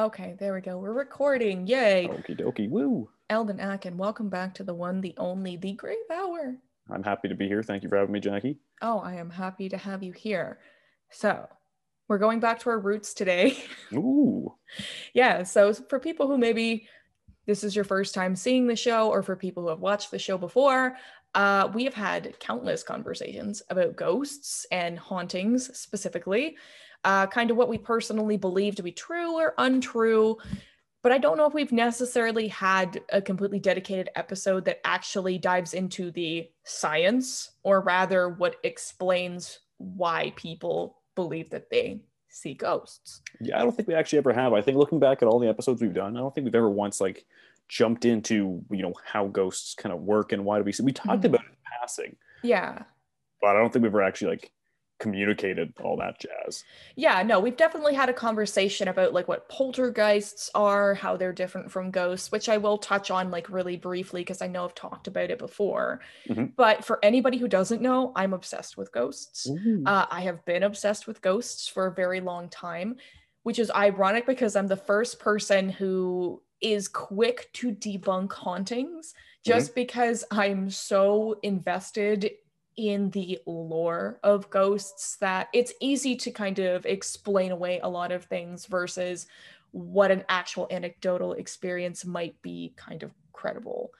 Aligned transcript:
Okay, 0.00 0.34
there 0.38 0.54
we 0.54 0.62
go. 0.62 0.78
We're 0.78 0.94
recording. 0.94 1.66
Yay. 1.66 2.08
Okie 2.10 2.40
dokie, 2.40 2.70
woo. 2.70 3.10
Eldon 3.28 3.60
Atkin, 3.60 3.98
welcome 3.98 4.30
back 4.30 4.54
to 4.54 4.64
the 4.64 4.72
one, 4.72 5.02
the 5.02 5.12
only, 5.18 5.58
the 5.58 5.72
great 5.72 5.98
hour. 6.10 6.56
I'm 6.90 7.02
happy 7.02 7.28
to 7.28 7.34
be 7.34 7.46
here. 7.46 7.62
Thank 7.62 7.82
you 7.82 7.90
for 7.90 7.98
having 7.98 8.12
me, 8.12 8.20
Jackie. 8.20 8.56
Oh, 8.80 9.00
I 9.00 9.16
am 9.16 9.28
happy 9.28 9.68
to 9.68 9.76
have 9.76 10.02
you 10.02 10.12
here. 10.12 10.58
So, 11.10 11.46
we're 12.08 12.16
going 12.16 12.40
back 12.40 12.60
to 12.60 12.70
our 12.70 12.78
roots 12.78 13.12
today. 13.12 13.62
Ooh. 13.92 14.54
yeah, 15.12 15.42
so 15.42 15.74
for 15.74 16.00
people 16.00 16.28
who 16.28 16.38
maybe 16.38 16.88
this 17.44 17.62
is 17.62 17.76
your 17.76 17.84
first 17.84 18.14
time 18.14 18.34
seeing 18.34 18.66
the 18.66 18.76
show, 18.76 19.10
or 19.10 19.22
for 19.22 19.36
people 19.36 19.64
who 19.64 19.68
have 19.68 19.80
watched 19.80 20.10
the 20.10 20.18
show 20.18 20.38
before, 20.38 20.96
uh, 21.34 21.68
we 21.74 21.84
have 21.84 21.92
had 21.92 22.38
countless 22.40 22.82
conversations 22.82 23.62
about 23.68 23.96
ghosts 23.96 24.64
and 24.72 24.98
hauntings 24.98 25.78
specifically 25.78 26.56
uh, 27.04 27.26
kind 27.26 27.50
of 27.50 27.56
what 27.56 27.68
we 27.68 27.78
personally 27.78 28.36
believe 28.36 28.76
to 28.76 28.82
be 28.82 28.92
true 28.92 29.38
or 29.38 29.54
untrue. 29.58 30.36
But 31.02 31.12
I 31.12 31.18
don't 31.18 31.38
know 31.38 31.46
if 31.46 31.54
we've 31.54 31.72
necessarily 31.72 32.48
had 32.48 33.00
a 33.10 33.22
completely 33.22 33.58
dedicated 33.58 34.10
episode 34.16 34.66
that 34.66 34.80
actually 34.84 35.38
dives 35.38 35.72
into 35.72 36.10
the 36.10 36.50
science, 36.64 37.52
or 37.62 37.80
rather, 37.80 38.28
what 38.28 38.56
explains 38.64 39.60
why 39.78 40.34
people 40.36 40.98
believe 41.14 41.48
that 41.50 41.70
they 41.70 42.00
see 42.28 42.54
ghosts. 42.54 43.22
Yeah, 43.40 43.58
I 43.58 43.62
don't 43.62 43.74
think 43.74 43.88
we 43.88 43.94
actually 43.94 44.18
ever 44.18 44.32
have. 44.32 44.52
I 44.52 44.60
think 44.60 44.76
looking 44.76 45.00
back 45.00 45.22
at 45.22 45.28
all 45.28 45.38
the 45.38 45.48
episodes 45.48 45.80
we've 45.80 45.94
done, 45.94 46.16
I 46.16 46.20
don't 46.20 46.34
think 46.34 46.44
we've 46.44 46.54
ever 46.54 46.70
once 46.70 47.00
like 47.00 47.24
jumped 47.68 48.04
into 48.04 48.62
you 48.70 48.82
know 48.82 48.92
how 49.04 49.28
ghosts 49.28 49.74
kind 49.74 49.92
of 49.92 50.00
work 50.00 50.32
and 50.32 50.44
why 50.44 50.58
do 50.58 50.64
we 50.64 50.72
see. 50.72 50.82
We 50.82 50.92
talked 50.92 51.22
mm-hmm. 51.22 51.34
about 51.34 51.46
it 51.46 51.50
in 51.50 51.80
passing. 51.80 52.16
Yeah. 52.42 52.82
But 53.40 53.56
I 53.56 53.60
don't 53.60 53.72
think 53.72 53.84
we've 53.84 53.90
ever 53.90 54.02
actually 54.02 54.32
like 54.32 54.52
communicated 55.00 55.72
all 55.82 55.96
that 55.96 56.20
jazz. 56.20 56.62
Yeah, 56.94 57.22
no, 57.22 57.40
we've 57.40 57.56
definitely 57.56 57.94
had 57.94 58.08
a 58.08 58.12
conversation 58.12 58.86
about 58.86 59.12
like 59.12 59.26
what 59.26 59.48
poltergeists 59.48 60.50
are, 60.54 60.94
how 60.94 61.16
they're 61.16 61.32
different 61.32 61.72
from 61.72 61.90
ghosts, 61.90 62.30
which 62.30 62.48
I 62.48 62.58
will 62.58 62.78
touch 62.78 63.10
on 63.10 63.30
like 63.30 63.48
really 63.50 63.76
briefly 63.76 64.20
because 64.20 64.42
I 64.42 64.46
know 64.46 64.64
I've 64.64 64.74
talked 64.74 65.08
about 65.08 65.30
it 65.30 65.38
before. 65.38 66.00
Mm-hmm. 66.28 66.46
But 66.56 66.84
for 66.84 66.98
anybody 67.02 67.38
who 67.38 67.48
doesn't 67.48 67.82
know, 67.82 68.12
I'm 68.14 68.34
obsessed 68.34 68.76
with 68.76 68.92
ghosts. 68.92 69.50
Uh, 69.86 70.06
I 70.10 70.20
have 70.20 70.44
been 70.44 70.62
obsessed 70.62 71.06
with 71.06 71.22
ghosts 71.22 71.66
for 71.66 71.86
a 71.86 71.94
very 71.94 72.20
long 72.20 72.48
time, 72.48 72.96
which 73.42 73.58
is 73.58 73.70
ironic 73.70 74.26
because 74.26 74.54
I'm 74.54 74.68
the 74.68 74.76
first 74.76 75.18
person 75.18 75.70
who 75.70 76.42
is 76.60 76.88
quick 76.88 77.50
to 77.54 77.72
debunk 77.72 78.32
hauntings 78.32 79.14
just 79.44 79.70
mm-hmm. 79.70 79.80
because 79.80 80.24
I'm 80.30 80.68
so 80.68 81.38
invested 81.42 82.32
in 82.76 83.10
the 83.10 83.38
lore 83.46 84.18
of 84.22 84.48
ghosts 84.50 85.16
that 85.16 85.48
it's 85.52 85.72
easy 85.80 86.16
to 86.16 86.30
kind 86.30 86.58
of 86.58 86.86
explain 86.86 87.50
away 87.50 87.80
a 87.82 87.88
lot 87.88 88.12
of 88.12 88.24
things 88.24 88.66
versus 88.66 89.26
what 89.72 90.10
an 90.10 90.24
actual 90.28 90.66
anecdotal 90.70 91.32
experience 91.34 92.04
might 92.04 92.40
be 92.42 92.72
kind 92.76 93.02
of 93.02 93.12
credible. 93.32 93.90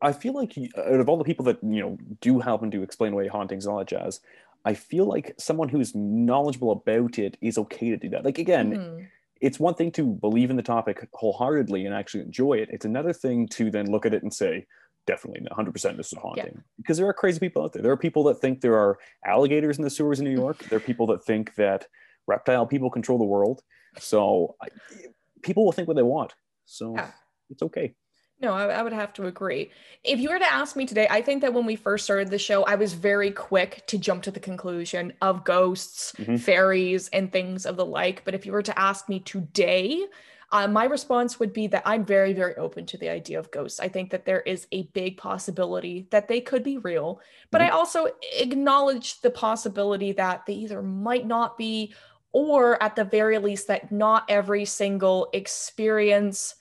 I 0.00 0.12
feel 0.12 0.34
like 0.34 0.54
out 0.76 1.00
of 1.00 1.08
all 1.08 1.16
the 1.16 1.24
people 1.24 1.44
that 1.46 1.58
you 1.62 1.80
know 1.80 1.98
do 2.20 2.40
happen 2.40 2.70
to 2.70 2.82
explain 2.82 3.12
away 3.12 3.28
hauntings 3.28 3.64
and 3.64 3.72
all 3.72 3.78
that 3.78 3.88
jazz, 3.88 4.20
I 4.64 4.74
feel 4.74 5.06
like 5.06 5.34
someone 5.38 5.68
who's 5.68 5.94
knowledgeable 5.94 6.72
about 6.72 7.18
it 7.18 7.36
is 7.40 7.58
okay 7.58 7.90
to 7.90 7.96
do 7.96 8.08
that. 8.10 8.24
Like 8.24 8.38
again, 8.38 8.72
mm-hmm. 8.72 9.04
it's 9.40 9.60
one 9.60 9.74
thing 9.74 9.92
to 9.92 10.04
believe 10.04 10.50
in 10.50 10.56
the 10.56 10.62
topic 10.62 11.08
wholeheartedly 11.12 11.86
and 11.86 11.94
actually 11.94 12.22
enjoy 12.22 12.54
it. 12.54 12.68
It's 12.70 12.84
another 12.84 13.12
thing 13.12 13.48
to 13.48 13.70
then 13.70 13.90
look 13.90 14.04
at 14.04 14.14
it 14.14 14.22
and 14.22 14.32
say, 14.32 14.66
definitely 15.06 15.46
100% 15.50 15.96
this 15.96 16.12
is 16.12 16.18
haunting 16.18 16.44
yeah. 16.46 16.60
because 16.76 16.96
there 16.96 17.06
are 17.06 17.12
crazy 17.12 17.38
people 17.38 17.62
out 17.62 17.72
there 17.72 17.82
there 17.82 17.92
are 17.92 17.96
people 17.96 18.24
that 18.24 18.40
think 18.40 18.60
there 18.60 18.76
are 18.78 18.98
alligators 19.26 19.78
in 19.78 19.84
the 19.84 19.90
sewers 19.90 20.18
in 20.18 20.24
new 20.24 20.32
york 20.32 20.58
there 20.70 20.76
are 20.76 20.80
people 20.80 21.06
that 21.06 21.24
think 21.24 21.54
that 21.56 21.86
reptile 22.26 22.66
people 22.66 22.90
control 22.90 23.18
the 23.18 23.24
world 23.24 23.62
so 23.98 24.56
I, 24.62 24.68
people 25.42 25.64
will 25.64 25.72
think 25.72 25.88
what 25.88 25.96
they 25.96 26.02
want 26.02 26.34
so 26.64 26.94
yeah. 26.94 27.10
it's 27.50 27.62
okay 27.62 27.94
no, 28.40 28.52
I, 28.52 28.66
I, 28.66 28.82
would 28.82 28.92
have 28.92 29.12
to 29.14 29.26
agree. 29.26 29.70
If 30.02 30.18
you 30.18 30.28
were 30.28 30.38
to 30.38 30.52
ask 30.52 30.76
me 30.76 30.86
today, 30.86 31.06
I 31.08 31.22
think 31.22 31.40
that 31.42 31.54
when 31.54 31.64
we 31.64 31.76
first 31.76 32.04
started 32.04 32.30
the 32.30 32.38
show, 32.38 32.64
I 32.64 32.74
was 32.74 32.92
very 32.92 33.30
quick 33.30 33.86
to 33.86 33.96
jump 33.96 34.24
to 34.24 34.30
the 34.30 34.40
conclusion 34.40 35.12
of 35.22 35.44
ghosts, 35.44 36.12
mm-hmm. 36.18 36.36
fairies, 36.36 37.08
and 37.08 37.30
things 37.30 37.64
of 37.64 37.76
the 37.76 37.86
like. 37.86 38.24
But 38.24 38.34
if 38.34 38.44
you 38.44 38.52
were 38.52 38.62
to 38.62 38.78
ask 38.78 39.08
me 39.08 39.20
today, 39.20 40.04
uh, 40.54 40.68
my 40.68 40.84
response 40.84 41.40
would 41.40 41.52
be 41.52 41.66
that 41.66 41.82
I'm 41.84 42.04
very, 42.04 42.32
very 42.32 42.54
open 42.54 42.86
to 42.86 42.96
the 42.96 43.08
idea 43.08 43.40
of 43.40 43.50
ghosts. 43.50 43.80
I 43.80 43.88
think 43.88 44.10
that 44.10 44.24
there 44.24 44.40
is 44.42 44.68
a 44.70 44.84
big 44.94 45.16
possibility 45.16 46.06
that 46.12 46.28
they 46.28 46.40
could 46.40 46.62
be 46.62 46.78
real, 46.78 47.20
but 47.50 47.60
mm-hmm. 47.60 47.74
I 47.74 47.76
also 47.76 48.06
acknowledge 48.38 49.20
the 49.20 49.32
possibility 49.32 50.12
that 50.12 50.46
they 50.46 50.52
either 50.52 50.80
might 50.80 51.26
not 51.26 51.58
be, 51.58 51.92
or 52.32 52.80
at 52.80 52.94
the 52.94 53.02
very 53.02 53.36
least, 53.38 53.66
that 53.66 53.90
not 53.90 54.26
every 54.28 54.64
single 54.64 55.28
experience 55.32 56.54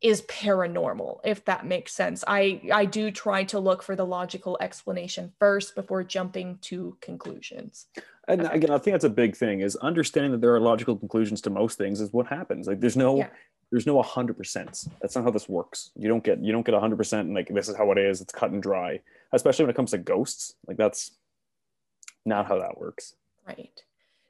is 0.00 0.22
paranormal 0.22 1.18
if 1.24 1.42
that 1.46 1.64
makes 1.64 1.94
sense 1.94 2.22
i 2.26 2.60
i 2.70 2.84
do 2.84 3.10
try 3.10 3.42
to 3.42 3.58
look 3.58 3.82
for 3.82 3.96
the 3.96 4.04
logical 4.04 4.58
explanation 4.60 5.32
first 5.38 5.74
before 5.74 6.04
jumping 6.04 6.58
to 6.60 6.94
conclusions 7.00 7.86
and 8.28 8.42
okay. 8.42 8.56
again 8.56 8.70
i 8.70 8.78
think 8.78 8.94
that's 8.94 9.04
a 9.04 9.10
big 9.10 9.36
thing 9.36 9.60
is 9.60 9.76
understanding 9.76 10.32
that 10.32 10.40
there 10.40 10.54
are 10.54 10.60
logical 10.60 10.96
conclusions 10.96 11.40
to 11.40 11.50
most 11.50 11.78
things 11.78 12.00
is 12.00 12.12
what 12.12 12.26
happens 12.26 12.66
like 12.66 12.80
there's 12.80 12.96
no 12.96 13.18
yeah. 13.18 13.28
there's 13.70 13.86
no 13.86 14.02
100% 14.02 14.88
that's 15.00 15.14
not 15.14 15.24
how 15.24 15.30
this 15.30 15.48
works 15.48 15.90
you 15.96 16.08
don't 16.08 16.24
get 16.24 16.42
you 16.42 16.52
don't 16.52 16.66
get 16.66 16.74
100% 16.74 17.20
and 17.20 17.34
like 17.34 17.48
this 17.48 17.68
is 17.68 17.76
how 17.76 17.90
it 17.92 17.98
is 17.98 18.20
it's 18.20 18.32
cut 18.32 18.50
and 18.50 18.62
dry 18.62 19.00
especially 19.32 19.64
when 19.64 19.70
it 19.70 19.76
comes 19.76 19.90
to 19.90 19.98
ghosts 19.98 20.54
like 20.66 20.76
that's 20.76 21.12
not 22.24 22.46
how 22.46 22.58
that 22.58 22.78
works 22.78 23.14
right 23.46 23.82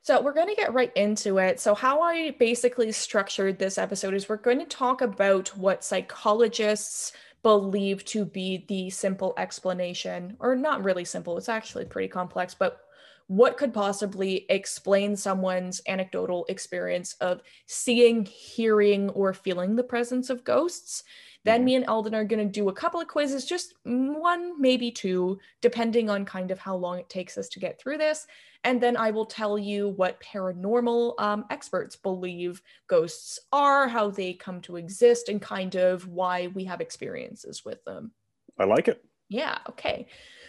so 0.02 0.20
we're 0.20 0.34
going 0.34 0.48
to 0.48 0.54
get 0.54 0.74
right 0.74 0.92
into 0.94 1.38
it. 1.38 1.58
So 1.60 1.74
how 1.74 2.02
I 2.02 2.32
basically 2.32 2.92
structured 2.92 3.58
this 3.58 3.78
episode 3.78 4.12
is 4.12 4.28
we're 4.28 4.36
going 4.36 4.58
to 4.58 4.66
talk 4.66 5.00
about 5.00 5.56
what 5.56 5.82
psychologists 5.82 7.14
believe 7.42 8.04
to 8.06 8.26
be 8.26 8.66
the 8.68 8.90
simple 8.90 9.32
explanation, 9.38 10.36
or 10.40 10.56
not 10.56 10.84
really 10.84 11.06
simple, 11.06 11.38
it's 11.38 11.48
actually 11.48 11.86
pretty 11.86 12.08
complex, 12.08 12.52
but 12.52 12.80
what 13.26 13.56
could 13.56 13.72
possibly 13.72 14.46
explain 14.48 15.16
someone's 15.16 15.80
anecdotal 15.88 16.44
experience 16.48 17.14
of 17.20 17.42
seeing, 17.66 18.24
hearing, 18.24 19.08
or 19.10 19.32
feeling 19.32 19.76
the 19.76 19.82
presence 19.82 20.28
of 20.30 20.44
ghosts. 20.44 21.04
Then 21.44 21.60
mm-hmm. 21.60 21.64
me 21.64 21.74
and 21.76 21.84
Eldon 21.86 22.14
are 22.14 22.24
going 22.24 22.46
to 22.46 22.52
do 22.52 22.68
a 22.68 22.74
couple 22.74 23.00
of 23.00 23.08
quizzes, 23.08 23.46
just 23.46 23.74
one, 23.84 24.60
maybe 24.60 24.90
two, 24.90 25.38
depending 25.60 26.10
on 26.10 26.24
kind 26.24 26.50
of 26.50 26.58
how 26.58 26.76
long 26.76 26.98
it 26.98 27.08
takes 27.08 27.38
us 27.38 27.48
to 27.50 27.60
get 27.60 27.78
through 27.78 27.98
this. 27.98 28.26
And 28.64 28.80
then 28.80 28.96
I 28.96 29.10
will 29.10 29.26
tell 29.26 29.58
you 29.58 29.90
what 29.90 30.20
paranormal 30.20 31.20
um, 31.20 31.44
experts 31.50 31.96
believe 31.96 32.62
ghosts 32.86 33.38
are, 33.52 33.88
how 33.88 34.10
they 34.10 34.32
come 34.32 34.62
to 34.62 34.76
exist, 34.76 35.28
and 35.28 35.40
kind 35.40 35.74
of 35.76 36.08
why 36.08 36.46
we 36.48 36.64
have 36.64 36.80
experiences 36.80 37.64
with 37.64 37.84
them. 37.84 38.12
I 38.58 38.64
like 38.64 38.88
it. 38.88 39.04
Yeah, 39.28 39.58
okay. 39.68 40.06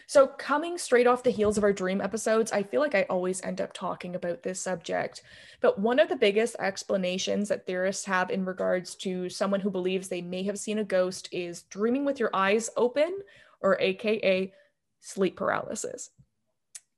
So, 0.08 0.28
coming 0.28 0.78
straight 0.78 1.08
off 1.08 1.24
the 1.24 1.32
heels 1.32 1.58
of 1.58 1.64
our 1.64 1.74
dream 1.74 2.02
episodes, 2.02 2.52
I 2.52 2.64
feel 2.64 2.82
like 2.82 2.96
I 2.96 3.04
always 3.04 3.42
end 3.44 3.60
up 3.60 3.74
talking 3.74 4.16
about 4.16 4.44
this 4.44 4.60
subject. 4.60 5.24
But 5.62 5.80
one 5.80 6.00
of 6.00 6.10
the 6.10 6.16
biggest 6.16 6.56
explanations 6.60 7.50
that 7.50 7.66
theorists 7.66 8.06
have 8.06 8.30
in 8.30 8.46
regards 8.46 8.96
to 8.96 9.30
someone 9.30 9.62
who 9.62 9.72
believes 9.72 10.08
they 10.08 10.22
may 10.22 10.44
have 10.44 10.60
seen 10.60 10.80
a 10.80 10.84
ghost 10.84 11.28
is 11.32 11.64
dreaming 11.64 12.06
with 12.06 12.20
your 12.20 12.30
eyes 12.36 12.70
open, 12.78 13.20
or 13.62 13.80
AKA 13.82 14.54
sleep 15.00 15.36
paralysis. 15.36 16.12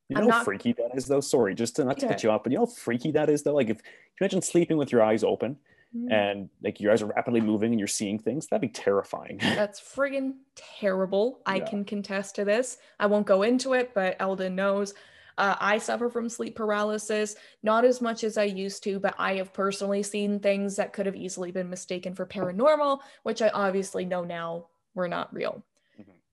You 0.09 0.18
know 0.18 0.31
how 0.31 0.44
freaky 0.44 0.74
that 0.74 0.91
is, 0.95 1.06
though. 1.06 1.19
Sorry, 1.19 1.53
just 1.53 1.75
to 1.78 1.85
not 1.85 1.97
to 2.00 2.06
yeah. 2.06 2.12
cut 2.13 2.24
you 2.24 2.31
off, 2.31 2.44
but 2.44 2.51
you 2.51 2.57
know 2.57 2.66
how 2.66 2.72
freaky 2.72 3.12
that 3.12 3.29
is, 3.29 3.44
though. 3.44 3.56
Like 3.56 3.69
if 3.69 3.78
you 3.78 4.22
imagine 4.22 4.41
sleeping 4.41 4.78
with 4.78 4.91
your 4.91 5.03
eyes 5.03 5.24
open, 5.24 5.57
mm. 6.06 6.12
and 6.12 6.50
like 6.63 6.80
your 6.80 6.91
eyes 6.91 7.02
are 7.02 7.08
rapidly 7.08 7.41
moving 7.41 7.72
and 7.72 7.80
you're 7.80 7.88
seeing 7.88 8.19
things, 8.19 8.47
that'd 8.47 8.62
be 8.62 8.68
terrifying. 8.68 9.38
That's 9.41 9.80
friggin' 9.80 10.36
terrible. 10.56 11.42
I 11.45 11.60
can 11.60 11.86
contest 11.86 12.36
to 12.36 12.45
this. 12.45 12.77
I 13.00 13.07
won't 13.07 13.27
go 13.27 13.44
into 13.44 13.74
it, 13.74 13.94
but 13.94 14.16
Eldon 14.19 14.56
knows. 14.56 14.94
Uh, 15.38 15.56
I 15.60 15.77
suffer 15.77 16.10
from 16.10 16.30
sleep 16.30 16.56
paralysis, 16.56 17.36
not 17.62 17.86
as 17.86 18.01
much 18.01 18.24
as 18.24 18.38
I 18.38 18.45
used 18.45 18.83
to, 18.83 19.00
but 19.00 19.13
I 19.19 19.36
have 19.36 19.54
personally 19.54 20.01
seen 20.01 20.39
things 20.39 20.75
that 20.77 20.94
could 20.94 21.06
have 21.06 21.16
easily 21.16 21.51
been 21.51 21.69
mistaken 21.69 22.16
for 22.16 22.25
paranormal, 22.25 23.00
which 23.21 23.42
I 23.44 23.50
obviously 23.50 24.04
know 24.04 24.24
now 24.24 24.68
were 24.95 25.07
not 25.07 25.33
real. 25.33 25.63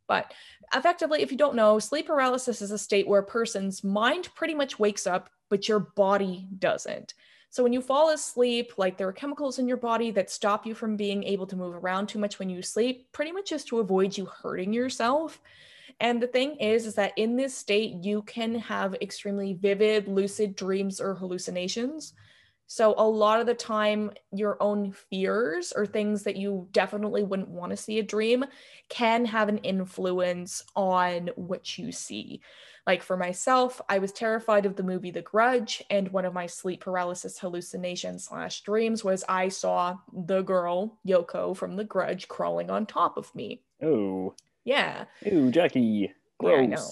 But 0.07 0.33
effectively, 0.75 1.23
if 1.23 1.31
you 1.31 1.39
don't 1.39 1.57
know, 1.57 1.79
sleep 1.79 2.07
paralysis 2.07 2.61
is 2.61 2.71
a 2.71 2.79
state 2.79 3.07
where 3.07 3.21
a 3.21 3.27
person's 3.27 3.83
mind 3.83 4.29
pretty 4.35 4.55
much 4.55 4.79
wakes 4.79 5.07
up, 5.07 5.31
but 5.49 5.69
your 5.69 5.81
body 5.81 6.47
doesn't. 6.59 7.15
So 7.55 7.63
when 7.63 7.73
you 7.73 7.81
fall 7.81 8.11
asleep, 8.11 8.73
like 8.79 8.97
there 8.97 9.07
are 9.07 9.13
chemicals 9.13 9.61
in 9.61 9.69
your 9.69 9.77
body 9.77 10.11
that 10.11 10.29
stop 10.29 10.67
you 10.67 10.75
from 10.75 10.97
being 10.97 11.23
able 11.23 11.47
to 11.47 11.55
move 11.55 11.77
around 11.77 12.09
too 12.09 12.19
much 12.19 12.41
when 12.41 12.51
you 12.51 12.63
sleep, 12.63 13.07
pretty 13.13 13.31
much 13.31 13.51
just 13.51 13.69
to 13.69 13.79
avoid 13.79 14.19
you 14.19 14.27
hurting 14.27 14.73
yourself. 14.73 15.41
And 16.01 16.21
the 16.21 16.27
thing 16.27 16.57
is, 16.57 16.85
is 16.85 16.97
that 16.97 17.13
in 17.17 17.37
this 17.37 17.57
state, 17.57 17.95
you 18.03 18.23
can 18.23 18.57
have 18.57 18.95
extremely 18.95 19.53
vivid, 19.53 20.09
lucid 20.09 20.57
dreams 20.57 21.01
or 21.01 21.15
hallucinations. 21.15 22.15
So, 22.67 22.93
a 22.99 23.07
lot 23.07 23.39
of 23.39 23.47
the 23.47 23.55
time, 23.55 24.11
your 24.33 24.61
own 24.61 24.91
fears 24.91 25.73
or 25.77 25.87
things 25.87 26.25
that 26.25 26.35
you 26.35 26.67
definitely 26.73 27.23
wouldn't 27.23 27.51
want 27.51 27.71
to 27.71 27.77
see 27.77 28.01
a 28.01 28.03
dream 28.03 28.45
can 28.89 29.27
have 29.27 29.49
an 29.49 29.59
influence 29.59 30.65
on 30.75 31.31
what 31.37 31.79
you 31.79 31.93
see. 31.93 32.41
Like 32.87 33.03
for 33.03 33.17
myself, 33.17 33.81
I 33.89 33.99
was 33.99 34.13
terrified 34.13 34.67
of 34.67 34.77
the 34.77 34.83
movie 34.83 35.11
The 35.11 35.23
Grudge, 35.23 35.83
and 35.89 36.09
one 36.09 36.27
of 36.27 36.35
my 36.35 36.47
sleep 36.47 36.83
paralysis 36.83 37.39
hallucinations 37.39 38.25
slash 38.25 38.61
dreams 38.61 39.03
was 39.03 39.25
I 39.29 39.49
saw 39.49 39.97
the 40.13 40.43
girl 40.43 40.99
Yoko 41.07 41.57
from 41.57 41.77
The 41.77 41.85
Grudge 41.85 42.29
crawling 42.29 42.71
on 42.71 42.85
top 42.85 43.17
of 43.17 43.35
me. 43.35 43.63
Oh. 43.83 44.35
Yeah. 44.65 45.05
Ooh, 45.27 45.51
Jackie. 45.51 46.13
Gross. 46.39 46.53
Yeah, 46.53 46.63
I 46.63 46.67
know. 46.67 46.89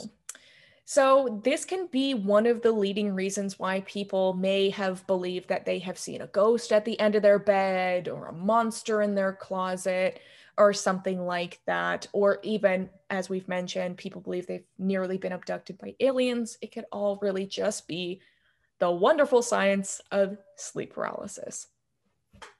So, 0.84 1.40
this 1.44 1.64
can 1.64 1.86
be 1.86 2.12
one 2.12 2.46
of 2.46 2.60
the 2.60 2.72
leading 2.72 3.14
reasons 3.14 3.58
why 3.58 3.80
people 3.82 4.34
may 4.34 4.68
have 4.70 5.06
believed 5.06 5.48
that 5.48 5.64
they 5.64 5.78
have 5.78 5.96
seen 5.96 6.20
a 6.20 6.26
ghost 6.26 6.72
at 6.72 6.84
the 6.84 6.98
end 6.98 7.14
of 7.14 7.22
their 7.22 7.38
bed 7.38 8.08
or 8.08 8.26
a 8.26 8.32
monster 8.32 9.00
in 9.00 9.14
their 9.14 9.32
closet 9.32 10.20
or 10.58 10.72
something 10.72 11.24
like 11.24 11.60
that. 11.66 12.06
Or 12.12 12.38
even, 12.42 12.90
as 13.10 13.28
we've 13.28 13.48
mentioned, 13.48 13.96
people 13.96 14.20
believe 14.20 14.46
they've 14.46 14.66
nearly 14.78 15.18
been 15.18 15.32
abducted 15.32 15.78
by 15.78 15.94
aliens. 16.00 16.58
It 16.60 16.72
could 16.72 16.84
all 16.92 17.18
really 17.22 17.46
just 17.46 17.88
be 17.88 18.20
the 18.78 18.90
wonderful 18.90 19.42
science 19.42 20.00
of 20.10 20.36
sleep 20.56 20.94
paralysis. 20.94 21.68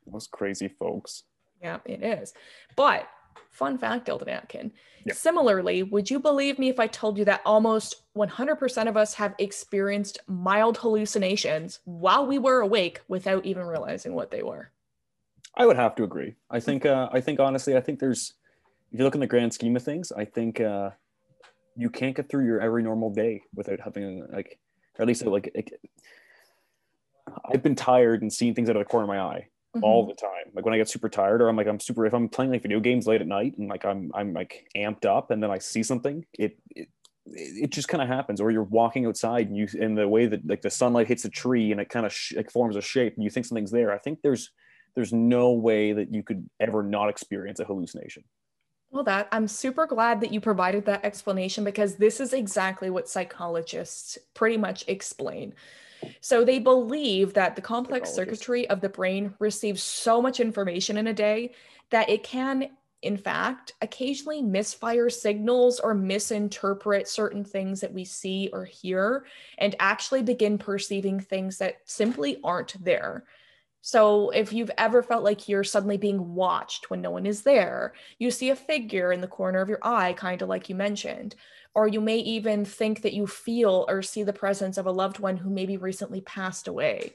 Those 0.06 0.26
crazy 0.26 0.68
folks. 0.68 1.24
Yeah, 1.60 1.78
it 1.84 2.02
is. 2.02 2.32
But 2.76 3.08
fun 3.50 3.78
fact, 3.78 4.06
Dilton 4.06 4.28
Atkin. 4.28 4.72
Yep. 5.04 5.16
Similarly, 5.16 5.82
would 5.82 6.10
you 6.10 6.20
believe 6.20 6.58
me 6.58 6.68
if 6.68 6.78
I 6.78 6.86
told 6.86 7.18
you 7.18 7.24
that 7.24 7.42
almost 7.44 8.02
100% 8.16 8.88
of 8.88 8.96
us 8.96 9.14
have 9.14 9.34
experienced 9.38 10.18
mild 10.26 10.78
hallucinations 10.78 11.80
while 11.84 12.26
we 12.26 12.38
were 12.38 12.60
awake 12.60 13.00
without 13.08 13.44
even 13.44 13.66
realizing 13.66 14.14
what 14.14 14.30
they 14.30 14.42
were? 14.42 14.70
I 15.56 15.66
would 15.66 15.76
have 15.76 15.94
to 15.96 16.04
agree. 16.04 16.34
I 16.50 16.60
think. 16.60 16.86
Uh, 16.86 17.08
I 17.12 17.20
think 17.20 17.40
honestly, 17.40 17.76
I 17.76 17.80
think 17.80 17.98
there's. 17.98 18.34
If 18.90 18.98
you 18.98 19.04
look 19.04 19.14
in 19.14 19.20
the 19.20 19.26
grand 19.26 19.54
scheme 19.54 19.74
of 19.76 19.82
things, 19.82 20.12
I 20.12 20.24
think 20.24 20.60
uh, 20.60 20.90
you 21.76 21.88
can't 21.88 22.14
get 22.14 22.28
through 22.28 22.44
your 22.44 22.60
every 22.60 22.82
normal 22.82 23.10
day 23.10 23.42
without 23.54 23.80
having 23.80 24.26
like, 24.30 24.58
or 24.98 25.02
at 25.02 25.08
least 25.08 25.24
like, 25.24 25.50
like 25.54 25.72
I've 27.50 27.62
been 27.62 27.74
tired 27.74 28.20
and 28.20 28.30
seeing 28.30 28.54
things 28.54 28.68
out 28.68 28.76
of 28.76 28.80
the 28.80 28.84
corner 28.84 29.04
of 29.04 29.08
my 29.08 29.20
eye 29.20 29.48
mm-hmm. 29.74 29.84
all 29.84 30.06
the 30.06 30.14
time. 30.14 30.52
Like 30.54 30.64
when 30.64 30.74
I 30.74 30.76
get 30.76 30.90
super 30.90 31.08
tired, 31.08 31.40
or 31.40 31.48
I'm 31.48 31.56
like 31.56 31.66
I'm 31.66 31.80
super. 31.80 32.06
If 32.06 32.14
I'm 32.14 32.28
playing 32.28 32.50
like 32.50 32.62
video 32.62 32.80
games 32.80 33.06
late 33.06 33.20
at 33.20 33.26
night 33.26 33.56
and 33.58 33.68
like 33.68 33.84
I'm 33.84 34.10
I'm 34.14 34.32
like 34.32 34.66
amped 34.76 35.06
up, 35.06 35.30
and 35.30 35.42
then 35.42 35.50
I 35.50 35.58
see 35.58 35.82
something, 35.82 36.24
it, 36.38 36.58
it 36.70 36.88
it 37.26 37.70
just 37.70 37.88
kind 37.88 38.02
of 38.02 38.08
happens 38.08 38.40
or 38.40 38.50
you're 38.50 38.64
walking 38.64 39.06
outside 39.06 39.46
and 39.46 39.56
you 39.56 39.68
in 39.78 39.94
the 39.94 40.08
way 40.08 40.26
that 40.26 40.46
like 40.46 40.60
the 40.60 40.70
sunlight 40.70 41.06
hits 41.06 41.24
a 41.24 41.30
tree 41.30 41.70
and 41.70 41.80
it 41.80 41.88
kind 41.88 42.04
of 42.04 42.12
sh- 42.12 42.34
like 42.36 42.50
forms 42.50 42.74
a 42.74 42.80
shape 42.80 43.14
and 43.14 43.22
you 43.22 43.30
think 43.30 43.46
something's 43.46 43.70
there 43.70 43.92
i 43.92 43.98
think 43.98 44.18
there's 44.22 44.50
there's 44.94 45.12
no 45.12 45.52
way 45.52 45.92
that 45.92 46.12
you 46.12 46.22
could 46.22 46.48
ever 46.60 46.82
not 46.82 47.08
experience 47.08 47.60
a 47.60 47.64
hallucination. 47.64 48.24
Well, 48.90 49.04
that 49.04 49.28
I'm 49.32 49.48
super 49.48 49.86
glad 49.86 50.20
that 50.20 50.32
you 50.32 50.40
provided 50.40 50.84
that 50.84 51.04
explanation 51.04 51.64
because 51.64 51.96
this 51.96 52.20
is 52.20 52.34
exactly 52.34 52.90
what 52.90 53.08
psychologists 53.08 54.18
pretty 54.34 54.58
much 54.58 54.84
explain. 54.86 55.54
So 56.20 56.44
they 56.44 56.58
believe 56.58 57.32
that 57.34 57.56
the 57.56 57.62
complex 57.62 58.12
circuitry 58.12 58.68
of 58.68 58.80
the 58.82 58.90
brain 58.90 59.34
receives 59.38 59.82
so 59.82 60.20
much 60.20 60.40
information 60.40 60.98
in 60.98 61.06
a 61.06 61.14
day 61.14 61.52
that 61.90 62.10
it 62.10 62.22
can, 62.22 62.68
in 63.00 63.16
fact, 63.16 63.72
occasionally 63.80 64.42
misfire 64.42 65.08
signals 65.08 65.80
or 65.80 65.94
misinterpret 65.94 67.08
certain 67.08 67.44
things 67.44 67.80
that 67.80 67.94
we 67.94 68.04
see 68.04 68.50
or 68.52 68.64
hear 68.64 69.24
and 69.56 69.74
actually 69.80 70.22
begin 70.22 70.58
perceiving 70.58 71.18
things 71.18 71.56
that 71.58 71.76
simply 71.86 72.38
aren't 72.44 72.82
there. 72.84 73.24
So 73.84 74.30
if 74.30 74.52
you've 74.52 74.70
ever 74.78 75.02
felt 75.02 75.24
like 75.24 75.48
you're 75.48 75.64
suddenly 75.64 75.96
being 75.96 76.34
watched 76.36 76.88
when 76.88 77.02
no 77.02 77.10
one 77.10 77.26
is 77.26 77.42
there, 77.42 77.94
you 78.20 78.30
see 78.30 78.50
a 78.50 78.56
figure 78.56 79.12
in 79.12 79.20
the 79.20 79.26
corner 79.26 79.60
of 79.60 79.68
your 79.68 79.80
eye, 79.82 80.12
kind 80.12 80.40
of 80.40 80.48
like 80.48 80.68
you 80.68 80.76
mentioned, 80.76 81.34
or 81.74 81.88
you 81.88 82.00
may 82.00 82.18
even 82.18 82.64
think 82.64 83.02
that 83.02 83.12
you 83.12 83.26
feel 83.26 83.84
or 83.88 84.00
see 84.00 84.22
the 84.22 84.32
presence 84.32 84.78
of 84.78 84.86
a 84.86 84.92
loved 84.92 85.18
one 85.18 85.36
who 85.36 85.50
maybe 85.50 85.76
recently 85.76 86.20
passed 86.20 86.68
away. 86.68 87.12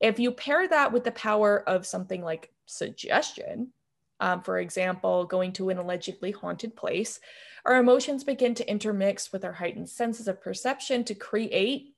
If 0.00 0.18
you 0.18 0.32
pair 0.32 0.66
that 0.66 0.90
with 0.90 1.04
the 1.04 1.12
power 1.12 1.68
of 1.68 1.86
something 1.86 2.24
like 2.24 2.50
suggestion, 2.64 3.68
um, 4.20 4.40
for 4.42 4.58
example, 4.58 5.26
going 5.26 5.52
to 5.54 5.68
an 5.68 5.76
allegedly 5.76 6.30
haunted 6.30 6.74
place, 6.76 7.20
our 7.66 7.76
emotions 7.76 8.24
begin 8.24 8.54
to 8.54 8.70
intermix 8.70 9.32
with 9.32 9.44
our 9.44 9.52
heightened 9.52 9.90
senses 9.90 10.28
of 10.28 10.40
perception 10.40 11.04
to 11.04 11.14
create 11.14 11.94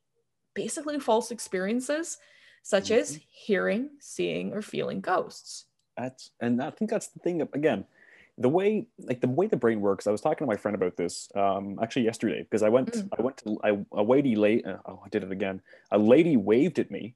basically 0.54 0.98
false 0.98 1.30
experiences 1.30 2.18
such 2.62 2.84
mm-hmm. 2.84 3.00
as 3.00 3.20
hearing, 3.30 3.90
seeing, 4.00 4.52
or 4.52 4.62
feeling 4.62 5.00
ghosts. 5.00 5.66
That's 5.96 6.30
and 6.40 6.62
I 6.62 6.70
think 6.70 6.90
that's 6.90 7.08
the 7.08 7.18
thing. 7.20 7.42
Again, 7.52 7.84
the 8.38 8.48
way 8.48 8.86
like 8.98 9.20
the 9.20 9.28
way 9.28 9.46
the 9.46 9.56
brain 9.56 9.80
works. 9.80 10.06
I 10.06 10.10
was 10.10 10.20
talking 10.20 10.46
to 10.46 10.50
my 10.50 10.56
friend 10.56 10.74
about 10.74 10.96
this 10.96 11.28
um, 11.34 11.78
actually 11.82 12.04
yesterday 12.04 12.42
because 12.42 12.62
I 12.62 12.68
went 12.68 12.92
mm. 12.92 13.08
I 13.18 13.22
went 13.22 13.38
to 13.38 13.58
I, 13.62 13.78
a 13.92 14.02
lady 14.02 14.36
late. 14.36 14.66
Uh, 14.66 14.78
oh, 14.86 15.02
I 15.04 15.08
did 15.08 15.22
it 15.22 15.32
again. 15.32 15.60
A 15.90 15.98
lady 15.98 16.36
waved 16.36 16.78
at 16.78 16.90
me, 16.90 17.14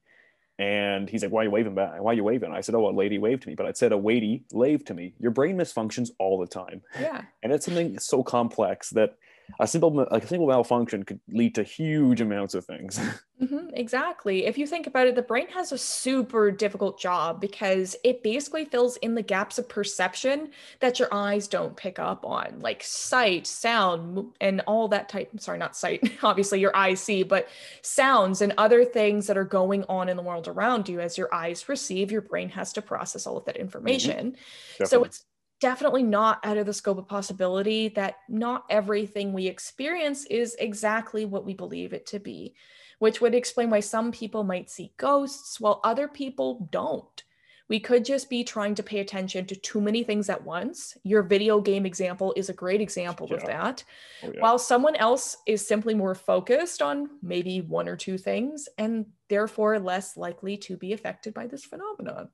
and 0.59 1.09
he's 1.09 1.23
like, 1.23 1.31
"Why 1.31 1.41
are 1.41 1.45
you 1.45 1.51
waving 1.51 1.75
back? 1.75 2.01
Why 2.01 2.11
are 2.11 2.15
you 2.15 2.23
waving?" 2.23 2.51
I 2.51 2.61
said, 2.61 2.75
"Oh, 2.75 2.87
a 2.87 2.91
lady 2.91 3.17
waved 3.17 3.43
to 3.43 3.49
me," 3.49 3.55
but 3.55 3.65
I 3.65 3.71
said, 3.71 3.91
"A 3.91 3.97
lady 3.97 4.43
waved 4.51 4.87
to 4.87 4.93
me." 4.93 5.13
Your 5.19 5.31
brain 5.31 5.57
misfunctions 5.57 6.11
all 6.19 6.39
the 6.39 6.47
time. 6.47 6.83
Yeah, 6.99 7.23
and 7.41 7.51
it's 7.51 7.65
something 7.65 7.97
so 7.99 8.21
complex 8.21 8.91
that 8.91 9.17
a 9.59 9.67
simple 9.67 9.91
like 10.11 10.23
a 10.23 10.27
single 10.27 10.47
malfunction 10.47 11.03
could 11.03 11.19
lead 11.29 11.55
to 11.55 11.63
huge 11.63 12.21
amounts 12.21 12.53
of 12.53 12.65
things. 12.65 12.99
Mm-hmm, 13.41 13.69
exactly. 13.73 14.47
If 14.47 14.57
you 14.57 14.65
think 14.65 14.87
about 14.87 15.05
it, 15.05 15.13
the 15.13 15.21
brain 15.21 15.47
has 15.49 15.71
a 15.71 15.77
super 15.77 16.49
difficult 16.49 16.99
job 16.99 17.39
because 17.39 17.95
it 18.03 18.23
basically 18.23 18.65
fills 18.65 18.97
in 18.97 19.13
the 19.13 19.21
gaps 19.21 19.59
of 19.59 19.69
perception 19.69 20.49
that 20.79 20.97
your 20.97 21.07
eyes 21.11 21.47
don't 21.47 21.77
pick 21.77 21.99
up 21.99 22.25
on, 22.25 22.59
like 22.61 22.83
sight, 22.83 23.45
sound, 23.45 24.33
and 24.41 24.61
all 24.61 24.87
that 24.87 25.07
type. 25.07 25.29
Sorry, 25.39 25.59
not 25.59 25.77
sight. 25.77 26.17
Obviously, 26.23 26.59
your 26.59 26.75
eyes 26.75 26.99
see, 26.99 27.21
but 27.21 27.47
sounds 27.83 28.41
and 28.41 28.55
other 28.57 28.83
things 28.83 29.27
that 29.27 29.37
are 29.37 29.43
going 29.43 29.83
on 29.87 30.09
in 30.09 30.17
the 30.17 30.23
world 30.23 30.47
around 30.47 30.89
you 30.89 30.99
as 30.99 31.15
your 31.15 31.31
eyes 31.31 31.69
receive, 31.69 32.11
your 32.11 32.21
brain 32.21 32.49
has 32.49 32.73
to 32.73 32.81
process 32.81 33.27
all 33.27 33.37
of 33.37 33.45
that 33.45 33.53
mm-hmm. 33.53 33.65
information. 33.65 34.31
Mm-hmm. 34.31 34.85
So 34.85 35.03
it's 35.03 35.25
definitely 35.59 36.03
not 36.03 36.39
out 36.43 36.57
of 36.57 36.65
the 36.65 36.73
scope 36.73 36.97
of 36.97 37.07
possibility 37.07 37.89
that 37.89 38.15
not 38.29 38.65
everything 38.69 39.33
we 39.33 39.47
experience 39.47 40.25
is 40.25 40.55
exactly 40.59 41.25
what 41.25 41.45
we 41.45 41.53
believe 41.53 41.93
it 41.93 42.05
to 42.07 42.19
be, 42.19 42.53
which 42.99 43.21
would 43.21 43.33
explain 43.33 43.69
why 43.69 43.79
some 43.79 44.11
people 44.11 44.43
might 44.43 44.69
see 44.69 44.93
ghosts 44.97 45.59
while 45.59 45.81
other 45.83 46.07
people 46.07 46.67
don't. 46.71 47.23
We 47.69 47.81
could 47.81 48.05
just 48.05 48.29
be 48.29 48.45
trying 48.45 48.75
to 48.75 48.83
pay 48.83 48.99
attention 48.99 49.45
to 49.47 49.55
too 49.55 49.81
many 49.81 50.01
things 50.03 50.29
at 50.29 50.41
once. 50.41 50.97
Your 51.03 51.21
video 51.21 51.59
game 51.59 51.85
example 51.85 52.33
is 52.37 52.47
a 52.47 52.53
great 52.53 52.79
example 52.79 53.27
yeah. 53.29 53.35
of 53.35 53.45
that. 53.45 53.83
Oh, 54.23 54.31
yeah. 54.33 54.39
While 54.39 54.57
someone 54.57 54.95
else 54.95 55.35
is 55.45 55.67
simply 55.67 55.93
more 55.93 56.15
focused 56.15 56.81
on 56.81 57.09
maybe 57.21 57.59
one 57.59 57.89
or 57.89 57.97
two 57.97 58.17
things 58.17 58.69
and 58.77 59.07
therefore 59.27 59.79
less 59.79 60.15
likely 60.15 60.55
to 60.57 60.77
be 60.77 60.93
affected 60.93 61.33
by 61.33 61.47
this 61.47 61.65
phenomenon 61.65 62.29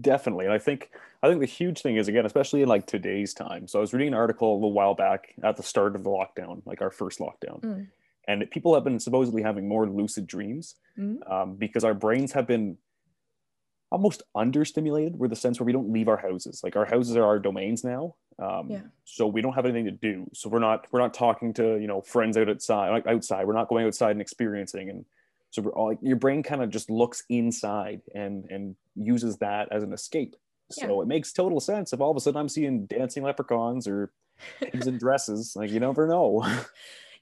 definitely. 0.00 0.44
And 0.44 0.54
i 0.54 0.58
think 0.58 0.90
i 1.22 1.28
think 1.28 1.40
the 1.40 1.46
huge 1.46 1.80
thing 1.80 1.96
is 1.96 2.08
again 2.08 2.26
especially 2.26 2.62
in 2.62 2.68
like 2.68 2.86
today's 2.86 3.34
time. 3.34 3.66
So 3.68 3.78
i 3.78 3.80
was 3.80 3.92
reading 3.92 4.08
an 4.08 4.14
article 4.14 4.52
a 4.52 4.54
little 4.54 4.72
while 4.72 4.94
back 4.94 5.34
at 5.42 5.56
the 5.56 5.62
start 5.62 5.96
of 5.96 6.04
the 6.04 6.10
lockdown 6.10 6.62
like 6.66 6.82
our 6.82 6.90
first 6.90 7.18
lockdown. 7.18 7.60
Mm. 7.60 7.86
and 8.28 8.50
people 8.50 8.74
have 8.74 8.84
been 8.84 9.00
supposedly 9.00 9.42
having 9.42 9.68
more 9.68 9.86
lucid 9.88 10.26
dreams 10.26 10.76
mm. 10.98 11.18
um, 11.30 11.56
because 11.56 11.84
our 11.84 11.94
brains 11.94 12.32
have 12.32 12.46
been 12.46 12.78
almost 13.94 14.22
understimulated. 14.36 15.16
With 15.16 15.30
the 15.30 15.36
sense 15.36 15.60
where 15.60 15.64
we 15.64 15.72
don't 15.72 15.92
leave 15.92 16.08
our 16.08 16.16
houses. 16.16 16.62
Like 16.64 16.74
our 16.74 16.84
houses 16.84 17.16
are 17.16 17.24
our 17.24 17.38
domains 17.38 17.84
now. 17.84 18.16
Um, 18.40 18.68
yeah. 18.68 18.80
so 19.04 19.28
we 19.28 19.40
don't 19.40 19.52
have 19.52 19.64
anything 19.64 19.84
to 19.84 19.92
do. 19.92 20.28
So 20.34 20.48
we're 20.48 20.58
not 20.58 20.88
we're 20.90 21.00
not 21.00 21.14
talking 21.14 21.54
to 21.54 21.78
you 21.78 21.86
know 21.86 22.00
friends 22.00 22.36
out 22.36 22.48
outside 22.48 22.90
like 22.90 23.06
outside. 23.06 23.46
We're 23.46 23.54
not 23.54 23.68
going 23.68 23.86
outside 23.86 24.10
and 24.10 24.20
experiencing 24.20 24.90
and 24.90 25.04
so 25.54 25.68
all, 25.68 25.96
your 26.02 26.16
brain 26.16 26.42
kind 26.42 26.62
of 26.62 26.70
just 26.70 26.90
looks 26.90 27.22
inside 27.28 28.02
and 28.12 28.44
and 28.50 28.74
uses 28.96 29.38
that 29.38 29.68
as 29.70 29.84
an 29.84 29.92
escape. 29.92 30.34
So 30.72 30.96
yeah. 30.96 31.02
it 31.02 31.08
makes 31.08 31.32
total 31.32 31.60
sense 31.60 31.92
if 31.92 32.00
all 32.00 32.10
of 32.10 32.16
a 32.16 32.20
sudden 32.20 32.40
I'm 32.40 32.48
seeing 32.48 32.86
dancing 32.86 33.22
leprechauns 33.22 33.86
or 33.86 34.10
pigs 34.58 34.88
in 34.88 34.98
dresses. 34.98 35.54
Like 35.54 35.70
you 35.70 35.78
never 35.78 36.08
know. 36.08 36.44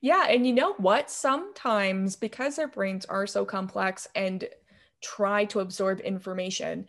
Yeah, 0.05 0.27
and 0.29 0.45
you 0.45 0.53
know 0.53 0.73
what? 0.79 1.13
Sometimes 1.13 2.17
because 2.17 2.59
our 2.59 2.67
brains 2.67 3.05
are 3.05 3.25
so 3.25 3.45
complex 3.45 4.09
and 4.17 4.49
try 5.01 5.45
to 5.45 5.61
absorb 5.61 6.01
information, 6.01 6.89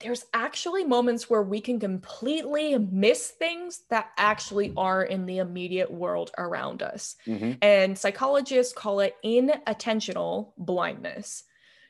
there's 0.00 0.26
actually 0.34 0.84
moments 0.84 1.30
where 1.30 1.42
we 1.42 1.60
can 1.60 1.80
completely 1.80 2.76
miss 2.78 3.30
things 3.30 3.82
that 3.90 4.10
actually 4.16 4.72
are 4.76 5.02
in 5.04 5.26
the 5.26 5.38
immediate 5.38 5.90
world 5.90 6.30
around 6.36 6.82
us. 6.82 7.16
Mm-hmm. 7.26 7.52
And 7.62 7.96
psychologists 7.96 8.72
call 8.72 9.00
it 9.00 9.16
inattentional 9.24 10.52
blindness. 10.58 11.44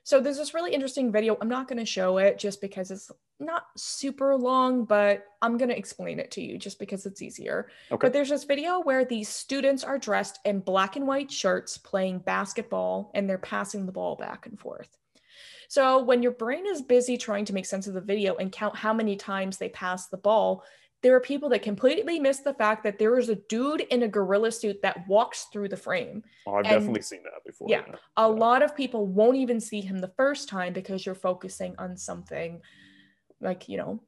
So 0.04 0.20
there's 0.20 0.36
this 0.36 0.52
really 0.52 0.74
interesting 0.74 1.10
video. 1.10 1.36
I'm 1.40 1.48
not 1.48 1.66
going 1.66 1.78
to 1.78 1.86
show 1.86 2.18
it 2.18 2.38
just 2.38 2.60
because 2.60 2.90
it's 2.90 3.10
not 3.40 3.66
super 3.76 4.36
long, 4.36 4.84
but 4.84 5.26
I'm 5.40 5.56
going 5.56 5.70
to 5.70 5.78
explain 5.78 6.20
it 6.20 6.30
to 6.32 6.42
you 6.42 6.58
just 6.58 6.78
because 6.78 7.06
it's 7.06 7.22
easier. 7.22 7.68
Okay. 7.90 8.06
But 8.06 8.12
there's 8.12 8.28
this 8.28 8.44
video 8.44 8.80
where 8.80 9.06
these 9.06 9.30
students 9.30 9.82
are 9.82 9.98
dressed 9.98 10.40
in 10.44 10.60
black 10.60 10.96
and 10.96 11.06
white 11.06 11.32
shirts 11.32 11.78
playing 11.78 12.18
basketball 12.18 13.10
and 13.14 13.28
they're 13.28 13.38
passing 13.38 13.86
the 13.86 13.92
ball 13.92 14.14
back 14.14 14.46
and 14.46 14.60
forth. 14.60 14.98
So 15.74 16.00
when 16.00 16.22
your 16.22 16.30
brain 16.30 16.68
is 16.68 16.82
busy 16.82 17.16
trying 17.16 17.44
to 17.46 17.52
make 17.52 17.66
sense 17.66 17.88
of 17.88 17.94
the 17.94 18.00
video 18.00 18.36
and 18.36 18.52
count 18.52 18.76
how 18.76 18.94
many 18.94 19.16
times 19.16 19.58
they 19.58 19.70
pass 19.70 20.06
the 20.06 20.16
ball, 20.16 20.62
there 21.02 21.16
are 21.16 21.20
people 21.20 21.48
that 21.48 21.62
completely 21.62 22.20
miss 22.20 22.38
the 22.38 22.54
fact 22.54 22.84
that 22.84 22.96
there 22.96 23.18
is 23.18 23.28
a 23.28 23.34
dude 23.48 23.80
in 23.80 24.04
a 24.04 24.08
gorilla 24.08 24.52
suit 24.52 24.80
that 24.82 25.04
walks 25.08 25.48
through 25.52 25.68
the 25.68 25.76
frame. 25.76 26.22
Oh, 26.46 26.52
I've 26.52 26.58
and 26.58 26.68
definitely 26.68 27.02
seen 27.02 27.24
that 27.24 27.42
before. 27.44 27.66
Yeah, 27.68 27.82
yeah. 27.88 27.96
A 28.16 28.28
lot 28.28 28.62
of 28.62 28.76
people 28.76 29.08
won't 29.08 29.36
even 29.36 29.58
see 29.58 29.80
him 29.80 29.98
the 29.98 30.12
first 30.16 30.48
time 30.48 30.74
because 30.74 31.04
you're 31.04 31.16
focusing 31.16 31.74
on 31.76 31.96
something 31.96 32.60
like, 33.40 33.68
you 33.68 33.76
know, 33.76 34.00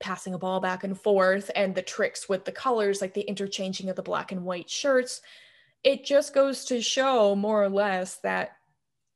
passing 0.00 0.32
a 0.32 0.38
ball 0.38 0.60
back 0.60 0.82
and 0.82 0.98
forth 0.98 1.50
and 1.54 1.74
the 1.74 1.82
tricks 1.82 2.26
with 2.26 2.46
the 2.46 2.52
colors, 2.52 3.02
like 3.02 3.12
the 3.12 3.20
interchanging 3.20 3.90
of 3.90 3.96
the 3.96 4.02
black 4.02 4.32
and 4.32 4.44
white 4.44 4.70
shirts. 4.70 5.20
It 5.84 6.06
just 6.06 6.32
goes 6.32 6.64
to 6.64 6.80
show 6.80 7.36
more 7.36 7.62
or 7.62 7.68
less 7.68 8.16
that 8.22 8.52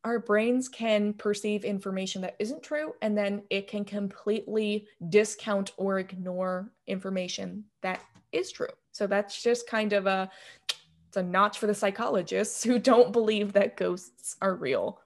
our 0.05 0.19
brains 0.19 0.69
can 0.69 1.13
perceive 1.13 1.65
information 1.65 2.23
that 2.23 2.37
isn't 2.39 2.63
true 2.63 2.95
and 3.03 3.17
then 3.17 3.43
it 3.51 3.69
can 3.69 3.85
completely 3.85 4.87
discount 5.11 5.73
or 5.77 5.99
ignore 5.99 6.71
information 6.87 7.65
that 7.83 8.01
is 8.33 8.51
true. 8.51 8.69
So 8.93 9.07
that's 9.07 9.43
just 9.43 9.69
kind 9.69 9.93
of 9.93 10.07
a 10.07 10.31
it's 11.09 11.17
a 11.17 11.23
notch 11.23 11.59
for 11.59 11.67
the 11.67 11.75
psychologists 11.75 12.63
who 12.65 12.79
don't 12.79 13.13
believe 13.13 13.53
that 13.53 13.77
ghosts 13.77 14.37
are 14.41 14.55
real. 14.55 15.01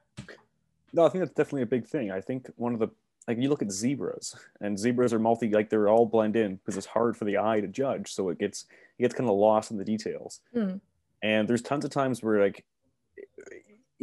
No 0.92 1.04
i 1.04 1.08
think 1.08 1.24
that's 1.24 1.34
definitely 1.34 1.62
a 1.62 1.66
big 1.66 1.86
thing. 1.86 2.10
I 2.10 2.20
think 2.20 2.50
one 2.56 2.72
of 2.72 2.78
the 2.78 2.88
like 3.26 3.38
you 3.38 3.48
look 3.48 3.62
at 3.62 3.72
zebras 3.72 4.36
and 4.60 4.78
zebras 4.78 5.12
are 5.12 5.18
multi 5.18 5.50
like 5.50 5.70
they're 5.70 5.88
all 5.88 6.06
blend 6.06 6.36
in 6.36 6.56
because 6.56 6.76
it's 6.76 6.86
hard 6.86 7.16
for 7.16 7.24
the 7.24 7.38
eye 7.38 7.60
to 7.60 7.66
judge 7.66 8.12
so 8.12 8.28
it 8.28 8.38
gets 8.38 8.66
it 8.98 9.02
gets 9.02 9.14
kind 9.14 9.28
of 9.28 9.34
lost 9.34 9.70
in 9.70 9.78
the 9.78 9.84
details. 9.84 10.40
Mm. 10.54 10.80
and 11.22 11.48
there's 11.48 11.62
tons 11.62 11.84
of 11.84 11.90
times 11.90 12.22
where 12.22 12.40
like 12.40 12.64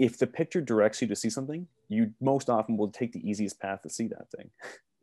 if 0.02 0.18
the 0.18 0.26
picture 0.26 0.62
directs 0.62 1.00
you 1.00 1.08
to 1.08 1.16
see 1.16 1.30
something, 1.30 1.68
you 1.88 2.12
most 2.20 2.50
often 2.50 2.76
will 2.76 2.90
take 2.90 3.14
the 3.14 3.30
easiest 3.30 3.60
path 3.60 3.84
to 3.84 3.90
see 3.90 4.08
that 4.08 4.32
thing. 4.36 4.50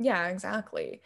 Yeah, 0.01 0.29
exactly. 0.29 1.03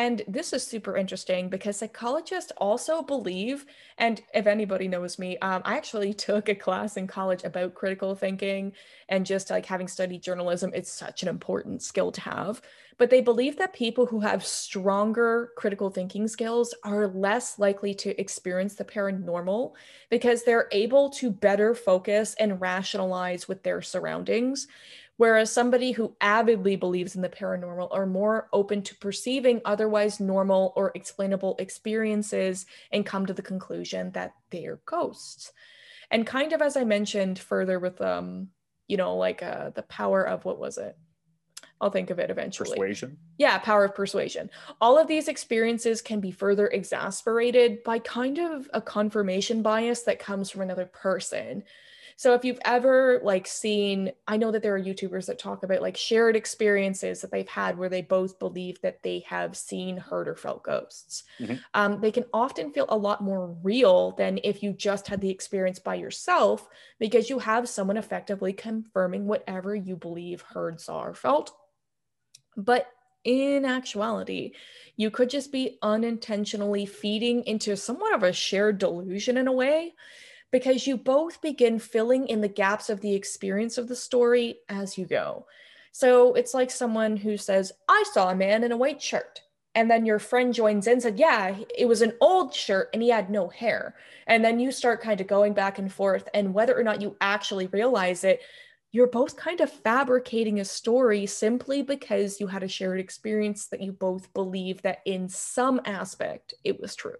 And 0.00 0.22
this 0.26 0.54
is 0.54 0.66
super 0.66 0.96
interesting 0.96 1.50
because 1.50 1.76
psychologists 1.76 2.52
also 2.56 3.02
believe, 3.02 3.66
and 3.98 4.22
if 4.32 4.46
anybody 4.46 4.88
knows 4.88 5.18
me, 5.18 5.36
um, 5.40 5.60
I 5.66 5.76
actually 5.76 6.14
took 6.28 6.48
a 6.48 6.54
class 6.54 6.96
in 6.96 7.06
college 7.06 7.44
about 7.44 7.74
critical 7.74 8.14
thinking 8.14 8.72
and 9.10 9.26
just 9.26 9.50
like 9.50 9.66
having 9.66 9.88
studied 9.88 10.22
journalism, 10.22 10.70
it's 10.72 10.90
such 10.90 11.22
an 11.22 11.28
important 11.28 11.82
skill 11.82 12.10
to 12.12 12.20
have. 12.22 12.62
But 12.96 13.10
they 13.10 13.20
believe 13.20 13.58
that 13.58 13.74
people 13.74 14.06
who 14.06 14.20
have 14.20 14.42
stronger 14.42 15.50
critical 15.58 15.90
thinking 15.90 16.28
skills 16.28 16.74
are 16.82 17.06
less 17.06 17.58
likely 17.58 17.92
to 17.96 18.18
experience 18.18 18.76
the 18.76 18.86
paranormal 18.86 19.72
because 20.08 20.44
they're 20.44 20.68
able 20.72 21.10
to 21.10 21.30
better 21.30 21.74
focus 21.74 22.34
and 22.40 22.58
rationalize 22.58 23.48
with 23.48 23.62
their 23.64 23.82
surroundings. 23.82 24.66
Whereas 25.20 25.52
somebody 25.52 25.92
who 25.92 26.16
avidly 26.22 26.76
believes 26.76 27.14
in 27.14 27.20
the 27.20 27.28
paranormal 27.28 27.88
are 27.92 28.06
more 28.06 28.48
open 28.54 28.80
to 28.84 28.96
perceiving 28.96 29.60
otherwise 29.66 30.18
normal 30.18 30.72
or 30.76 30.92
explainable 30.94 31.56
experiences 31.58 32.64
and 32.90 33.04
come 33.04 33.26
to 33.26 33.34
the 33.34 33.42
conclusion 33.42 34.12
that 34.12 34.32
they're 34.48 34.80
ghosts. 34.86 35.52
And 36.10 36.26
kind 36.26 36.54
of 36.54 36.62
as 36.62 36.74
I 36.74 36.84
mentioned 36.84 37.38
further 37.38 37.78
with 37.78 38.00
um, 38.00 38.48
you 38.88 38.96
know, 38.96 39.14
like 39.18 39.42
uh 39.42 39.68
the 39.74 39.82
power 39.82 40.26
of 40.26 40.46
what 40.46 40.58
was 40.58 40.78
it? 40.78 40.96
I'll 41.82 41.90
think 41.90 42.08
of 42.08 42.18
it 42.18 42.30
eventually. 42.30 42.70
Persuasion. 42.70 43.18
Yeah, 43.36 43.58
power 43.58 43.84
of 43.84 43.94
persuasion. 43.94 44.48
All 44.80 44.98
of 44.98 45.06
these 45.06 45.28
experiences 45.28 46.00
can 46.00 46.20
be 46.20 46.30
further 46.30 46.68
exasperated 46.68 47.82
by 47.82 47.98
kind 47.98 48.38
of 48.38 48.70
a 48.72 48.80
confirmation 48.80 49.60
bias 49.60 50.00
that 50.04 50.18
comes 50.18 50.48
from 50.48 50.62
another 50.62 50.86
person. 50.86 51.64
So 52.20 52.34
if 52.34 52.44
you've 52.44 52.60
ever 52.66 53.18
like 53.24 53.46
seen, 53.46 54.12
I 54.28 54.36
know 54.36 54.50
that 54.50 54.62
there 54.62 54.74
are 54.74 54.78
YouTubers 54.78 55.24
that 55.24 55.38
talk 55.38 55.62
about 55.62 55.80
like 55.80 55.96
shared 55.96 56.36
experiences 56.36 57.22
that 57.22 57.30
they've 57.30 57.48
had 57.48 57.78
where 57.78 57.88
they 57.88 58.02
both 58.02 58.38
believe 58.38 58.78
that 58.82 59.02
they 59.02 59.20
have 59.20 59.56
seen, 59.56 59.96
heard, 59.96 60.28
or 60.28 60.36
felt 60.36 60.62
ghosts. 60.62 61.24
Mm-hmm. 61.38 61.54
Um, 61.72 61.98
they 62.02 62.12
can 62.12 62.26
often 62.34 62.72
feel 62.72 62.84
a 62.90 62.96
lot 62.98 63.22
more 63.22 63.56
real 63.62 64.10
than 64.10 64.38
if 64.44 64.62
you 64.62 64.74
just 64.74 65.08
had 65.08 65.22
the 65.22 65.30
experience 65.30 65.78
by 65.78 65.94
yourself 65.94 66.68
because 66.98 67.30
you 67.30 67.38
have 67.38 67.70
someone 67.70 67.96
effectively 67.96 68.52
confirming 68.52 69.26
whatever 69.26 69.74
you 69.74 69.96
believe, 69.96 70.42
heard, 70.42 70.78
saw, 70.78 71.02
or 71.02 71.14
felt. 71.14 71.56
But 72.54 72.86
in 73.24 73.64
actuality, 73.64 74.52
you 74.94 75.10
could 75.10 75.30
just 75.30 75.52
be 75.52 75.78
unintentionally 75.80 76.84
feeding 76.84 77.44
into 77.44 77.78
somewhat 77.78 78.14
of 78.14 78.24
a 78.24 78.34
shared 78.34 78.76
delusion 78.76 79.38
in 79.38 79.48
a 79.48 79.52
way 79.52 79.94
because 80.50 80.86
you 80.86 80.96
both 80.96 81.40
begin 81.40 81.78
filling 81.78 82.26
in 82.28 82.40
the 82.40 82.48
gaps 82.48 82.90
of 82.90 83.00
the 83.00 83.14
experience 83.14 83.78
of 83.78 83.88
the 83.88 83.96
story 83.96 84.58
as 84.68 84.98
you 84.98 85.06
go. 85.06 85.46
So 85.92 86.34
it's 86.34 86.54
like 86.54 86.70
someone 86.70 87.16
who 87.16 87.36
says, 87.36 87.72
I 87.88 88.04
saw 88.12 88.30
a 88.30 88.34
man 88.34 88.64
in 88.64 88.72
a 88.72 88.76
white 88.76 89.02
shirt. 89.02 89.42
And 89.74 89.88
then 89.88 90.04
your 90.04 90.18
friend 90.18 90.52
joins 90.52 90.86
in 90.88 90.94
and 90.94 91.02
said, 91.02 91.18
Yeah, 91.18 91.56
it 91.78 91.86
was 91.86 92.02
an 92.02 92.12
old 92.20 92.52
shirt 92.52 92.90
and 92.92 93.02
he 93.02 93.08
had 93.08 93.30
no 93.30 93.48
hair. 93.48 93.94
And 94.26 94.44
then 94.44 94.58
you 94.58 94.72
start 94.72 95.00
kind 95.00 95.20
of 95.20 95.28
going 95.28 95.54
back 95.54 95.78
and 95.78 95.92
forth. 95.92 96.28
And 96.34 96.52
whether 96.52 96.76
or 96.76 96.82
not 96.82 97.00
you 97.00 97.16
actually 97.20 97.68
realize 97.68 98.24
it, 98.24 98.40
you're 98.92 99.06
both 99.06 99.36
kind 99.36 99.60
of 99.60 99.70
fabricating 99.70 100.58
a 100.58 100.64
story 100.64 101.24
simply 101.26 101.82
because 101.82 102.40
you 102.40 102.48
had 102.48 102.64
a 102.64 102.68
shared 102.68 102.98
experience 102.98 103.66
that 103.66 103.80
you 103.80 103.92
both 103.92 104.32
believe 104.34 104.82
that 104.82 104.98
in 105.04 105.28
some 105.28 105.80
aspect 105.84 106.54
it 106.64 106.80
was 106.80 106.96
true 106.96 107.16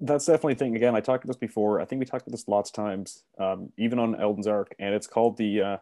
that's 0.00 0.26
definitely 0.26 0.54
a 0.54 0.56
thing. 0.56 0.76
Again, 0.76 0.94
I 0.94 1.00
talked 1.00 1.24
about 1.24 1.34
this 1.34 1.40
before. 1.40 1.80
I 1.80 1.84
think 1.84 2.00
we 2.00 2.06
talked 2.06 2.26
about 2.26 2.32
this 2.32 2.48
lots 2.48 2.70
of 2.70 2.74
times, 2.74 3.22
um, 3.38 3.70
even 3.76 3.98
on 3.98 4.18
Elden's 4.18 4.46
Arc, 4.46 4.74
and 4.78 4.94
it's 4.94 5.06
called 5.06 5.36
the 5.36 5.60
uh, 5.60 5.76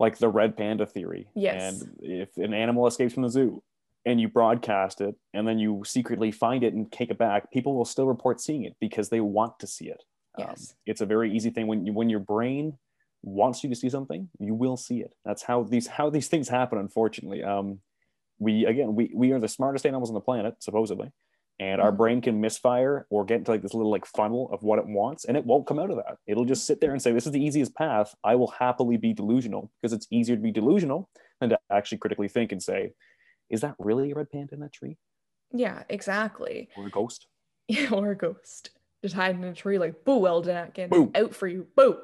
like 0.00 0.18
the 0.18 0.28
red 0.28 0.56
panda 0.56 0.84
theory. 0.84 1.28
Yes. 1.34 1.80
And 1.80 1.96
if 2.00 2.36
an 2.36 2.54
animal 2.54 2.86
escapes 2.86 3.14
from 3.14 3.22
the 3.22 3.30
zoo 3.30 3.62
and 4.04 4.20
you 4.20 4.28
broadcast 4.28 5.00
it, 5.00 5.14
and 5.32 5.46
then 5.46 5.58
you 5.58 5.82
secretly 5.86 6.32
find 6.32 6.64
it 6.64 6.74
and 6.74 6.90
take 6.90 7.10
it 7.10 7.18
back, 7.18 7.52
people 7.52 7.76
will 7.76 7.84
still 7.84 8.06
report 8.06 8.40
seeing 8.40 8.64
it 8.64 8.74
because 8.80 9.08
they 9.08 9.20
want 9.20 9.58
to 9.60 9.66
see 9.66 9.88
it. 9.88 10.02
Um, 10.36 10.46
yes. 10.48 10.70
Um, 10.70 10.76
it's 10.86 11.00
a 11.00 11.06
very 11.06 11.34
easy 11.34 11.50
thing 11.50 11.66
when 11.68 11.86
you, 11.86 11.92
when 11.92 12.10
your 12.10 12.20
brain 12.20 12.78
wants 13.22 13.62
you 13.62 13.70
to 13.70 13.76
see 13.76 13.90
something, 13.90 14.28
you 14.38 14.54
will 14.54 14.76
see 14.76 15.00
it. 15.00 15.12
That's 15.24 15.42
how 15.42 15.62
these 15.62 15.86
how 15.86 16.10
these 16.10 16.28
things 16.28 16.48
happen. 16.48 16.78
Unfortunately, 16.78 17.44
um, 17.44 17.78
we 18.40 18.66
again 18.66 18.96
we 18.96 19.12
we 19.14 19.30
are 19.32 19.38
the 19.38 19.48
smartest 19.48 19.86
animals 19.86 20.10
on 20.10 20.14
the 20.14 20.20
planet 20.20 20.56
supposedly 20.58 21.12
and 21.60 21.80
our 21.80 21.88
mm-hmm. 21.88 21.96
brain 21.96 22.20
can 22.20 22.40
misfire 22.40 23.06
or 23.10 23.24
get 23.24 23.38
into 23.38 23.50
like 23.50 23.62
this 23.62 23.74
little 23.74 23.90
like 23.90 24.06
funnel 24.06 24.48
of 24.52 24.62
what 24.62 24.78
it 24.78 24.86
wants 24.86 25.24
and 25.24 25.36
it 25.36 25.44
won't 25.44 25.66
come 25.66 25.78
out 25.78 25.90
of 25.90 25.96
that. 25.96 26.18
It'll 26.26 26.44
just 26.44 26.66
sit 26.66 26.80
there 26.80 26.92
and 26.92 27.02
say 27.02 27.12
this 27.12 27.26
is 27.26 27.32
the 27.32 27.44
easiest 27.44 27.74
path. 27.74 28.14
I 28.22 28.36
will 28.36 28.54
happily 28.58 28.96
be 28.96 29.12
delusional 29.12 29.70
because 29.80 29.92
it's 29.92 30.06
easier 30.10 30.36
to 30.36 30.42
be 30.42 30.52
delusional 30.52 31.08
than 31.40 31.50
to 31.50 31.58
actually 31.70 31.98
critically 31.98 32.28
think 32.28 32.52
and 32.52 32.62
say 32.62 32.92
is 33.50 33.62
that 33.62 33.74
really 33.78 34.12
a 34.12 34.14
red 34.14 34.30
panda 34.30 34.54
in 34.54 34.60
that 34.60 34.72
tree? 34.72 34.96
Yeah 35.52 35.82
exactly. 35.88 36.68
Or 36.76 36.86
a 36.86 36.90
ghost. 36.90 37.26
Yeah 37.70 37.90
or 37.90 38.12
a 38.12 38.16
ghost. 38.16 38.70
Just 39.02 39.14
hiding 39.14 39.42
in 39.42 39.48
a 39.48 39.54
tree 39.54 39.78
like 39.78 40.04
boo 40.04 40.26
Eldon 40.26 40.56
Atkin 40.56 40.88
boo. 40.88 41.10
out 41.14 41.34
for 41.34 41.46
you. 41.46 41.66
Boo. 41.76 41.98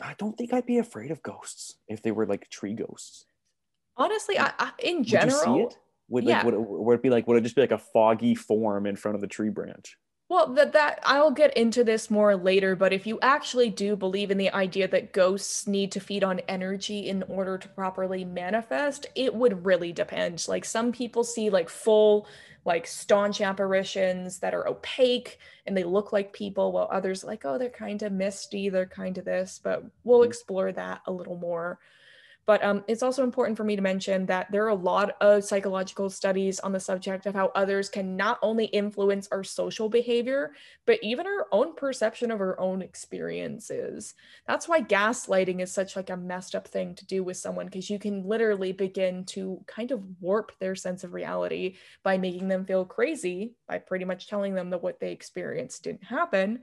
I 0.00 0.14
don't 0.16 0.38
think 0.38 0.54
i'd 0.54 0.64
be 0.64 0.78
afraid 0.78 1.10
of 1.10 1.22
ghosts 1.22 1.74
if 1.86 2.00
they 2.00 2.12
were 2.12 2.26
like 2.26 2.48
tree 2.50 2.74
ghosts. 2.74 3.24
Honestly 3.96 4.38
I, 4.38 4.52
I 4.58 4.72
in 4.82 5.02
general 5.02 5.72
would 6.10 6.24
like 6.24 6.32
yeah. 6.32 6.44
would, 6.44 6.54
it, 6.54 6.60
would 6.60 6.94
it 6.94 7.02
be 7.02 7.10
like 7.10 7.26
would 7.26 7.38
it 7.38 7.42
just 7.42 7.54
be 7.54 7.62
like 7.62 7.70
a 7.70 7.78
foggy 7.78 8.34
form 8.34 8.86
in 8.86 8.96
front 8.96 9.14
of 9.14 9.20
the 9.20 9.26
tree 9.26 9.48
branch? 9.48 9.96
Well, 10.30 10.54
that 10.54 10.72
that 10.74 11.00
I'll 11.02 11.32
get 11.32 11.56
into 11.56 11.82
this 11.82 12.08
more 12.08 12.36
later, 12.36 12.76
but 12.76 12.92
if 12.92 13.04
you 13.04 13.18
actually 13.20 13.68
do 13.68 13.96
believe 13.96 14.30
in 14.30 14.38
the 14.38 14.54
idea 14.54 14.86
that 14.86 15.12
ghosts 15.12 15.66
need 15.66 15.90
to 15.90 15.98
feed 15.98 16.22
on 16.22 16.38
energy 16.46 17.08
in 17.08 17.24
order 17.24 17.58
to 17.58 17.68
properly 17.68 18.24
manifest, 18.24 19.06
it 19.16 19.34
would 19.34 19.66
really 19.66 19.92
depend. 19.92 20.46
Like 20.46 20.64
some 20.64 20.92
people 20.92 21.24
see 21.24 21.50
like 21.50 21.68
full 21.68 22.28
like 22.64 22.86
staunch 22.86 23.40
apparitions 23.40 24.38
that 24.38 24.54
are 24.54 24.68
opaque 24.68 25.38
and 25.66 25.76
they 25.76 25.82
look 25.82 26.12
like 26.12 26.32
people 26.32 26.70
while 26.70 26.88
others 26.92 27.24
like 27.24 27.44
oh 27.44 27.58
they're 27.58 27.68
kind 27.68 28.02
of 28.02 28.12
misty, 28.12 28.68
they're 28.68 28.86
kind 28.86 29.18
of 29.18 29.24
this, 29.24 29.60
but 29.60 29.84
we'll 30.04 30.20
mm-hmm. 30.20 30.28
explore 30.28 30.70
that 30.70 31.00
a 31.06 31.12
little 31.12 31.38
more. 31.38 31.80
But 32.50 32.64
um, 32.64 32.82
it's 32.88 33.04
also 33.04 33.22
important 33.22 33.56
for 33.56 33.62
me 33.62 33.76
to 33.76 33.80
mention 33.80 34.26
that 34.26 34.50
there 34.50 34.64
are 34.64 34.70
a 34.70 34.74
lot 34.74 35.14
of 35.20 35.44
psychological 35.44 36.10
studies 36.10 36.58
on 36.58 36.72
the 36.72 36.80
subject 36.80 37.26
of 37.26 37.32
how 37.32 37.52
others 37.54 37.88
can 37.88 38.16
not 38.16 38.40
only 38.42 38.64
influence 38.64 39.28
our 39.30 39.44
social 39.44 39.88
behavior, 39.88 40.50
but 40.84 40.98
even 41.00 41.28
our 41.28 41.46
own 41.52 41.76
perception 41.76 42.32
of 42.32 42.40
our 42.40 42.58
own 42.58 42.82
experiences. 42.82 44.14
That's 44.48 44.66
why 44.66 44.82
gaslighting 44.82 45.60
is 45.60 45.70
such 45.70 45.94
like 45.94 46.10
a 46.10 46.16
messed 46.16 46.56
up 46.56 46.66
thing 46.66 46.96
to 46.96 47.06
do 47.06 47.22
with 47.22 47.36
someone 47.36 47.66
because 47.66 47.88
you 47.88 48.00
can 48.00 48.26
literally 48.26 48.72
begin 48.72 49.26
to 49.26 49.62
kind 49.68 49.92
of 49.92 50.02
warp 50.20 50.50
their 50.58 50.74
sense 50.74 51.04
of 51.04 51.14
reality 51.14 51.76
by 52.02 52.18
making 52.18 52.48
them 52.48 52.64
feel 52.64 52.84
crazy 52.84 53.54
by 53.68 53.78
pretty 53.78 54.04
much 54.04 54.26
telling 54.26 54.56
them 54.56 54.70
that 54.70 54.82
what 54.82 54.98
they 54.98 55.12
experienced 55.12 55.84
didn't 55.84 56.02
happen 56.02 56.62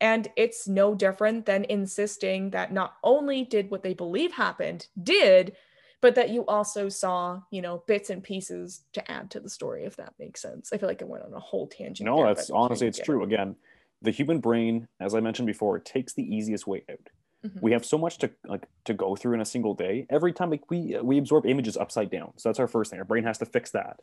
and 0.00 0.28
it's 0.36 0.68
no 0.68 0.94
different 0.94 1.46
than 1.46 1.64
insisting 1.64 2.50
that 2.50 2.72
not 2.72 2.94
only 3.02 3.44
did 3.44 3.70
what 3.70 3.82
they 3.82 3.94
believe 3.94 4.32
happened, 4.32 4.86
did, 5.02 5.56
but 6.00 6.14
that 6.14 6.30
you 6.30 6.44
also 6.46 6.88
saw, 6.88 7.40
you 7.50 7.60
know, 7.60 7.82
bits 7.86 8.10
and 8.10 8.22
pieces 8.22 8.82
to 8.92 9.10
add 9.10 9.30
to 9.32 9.40
the 9.40 9.50
story, 9.50 9.84
if 9.84 9.96
that 9.96 10.14
makes 10.18 10.40
sense. 10.40 10.72
I 10.72 10.78
feel 10.78 10.88
like 10.88 11.02
it 11.02 11.08
went 11.08 11.24
on 11.24 11.34
a 11.34 11.40
whole 11.40 11.66
tangent. 11.66 12.06
No, 12.06 12.18
there, 12.18 12.34
that's 12.34 12.50
honestly, 12.50 12.86
it's 12.86 13.00
true. 13.00 13.24
Again, 13.24 13.56
the 14.02 14.12
human 14.12 14.38
brain, 14.38 14.86
as 15.00 15.14
I 15.14 15.20
mentioned 15.20 15.46
before, 15.46 15.78
takes 15.80 16.12
the 16.12 16.22
easiest 16.22 16.66
way 16.66 16.84
out. 16.88 17.10
Mm-hmm. 17.44 17.58
We 17.60 17.72
have 17.72 17.84
so 17.84 17.98
much 17.98 18.18
to 18.18 18.30
like 18.46 18.66
to 18.84 18.94
go 18.94 19.16
through 19.16 19.34
in 19.34 19.40
a 19.40 19.44
single 19.44 19.74
day. 19.74 20.06
Every 20.10 20.32
time 20.32 20.50
like 20.50 20.68
we 20.70 20.96
we 21.02 21.18
absorb 21.18 21.46
images 21.46 21.76
upside 21.76 22.10
down. 22.10 22.32
So 22.36 22.48
that's 22.48 22.58
our 22.58 22.66
first 22.66 22.90
thing. 22.90 22.98
Our 22.98 23.04
brain 23.04 23.24
has 23.24 23.38
to 23.38 23.46
fix 23.46 23.70
that. 23.72 24.00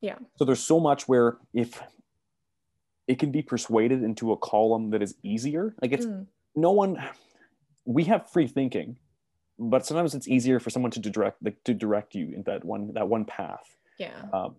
Yeah. 0.00 0.16
So 0.36 0.44
there's 0.44 0.60
so 0.60 0.80
much 0.80 1.08
where 1.08 1.38
if 1.52 1.80
it 3.10 3.18
can 3.18 3.32
be 3.32 3.42
persuaded 3.42 4.04
into 4.04 4.30
a 4.30 4.36
column 4.36 4.90
that 4.90 5.02
is 5.02 5.16
easier, 5.24 5.74
like 5.82 5.90
it's 5.90 6.06
mm. 6.06 6.26
no 6.54 6.70
one 6.70 6.96
we 7.84 8.04
have 8.04 8.30
free 8.30 8.46
thinking, 8.46 8.98
but 9.58 9.84
sometimes 9.84 10.14
it's 10.14 10.28
easier 10.28 10.60
for 10.60 10.70
someone 10.70 10.92
to 10.92 11.00
direct 11.00 11.42
like 11.42 11.62
to 11.64 11.74
direct 11.74 12.14
you 12.14 12.32
in 12.32 12.44
that 12.44 12.64
one 12.64 12.92
that 12.94 13.08
one 13.08 13.24
path. 13.24 13.76
Yeah. 13.98 14.22
Um, 14.32 14.54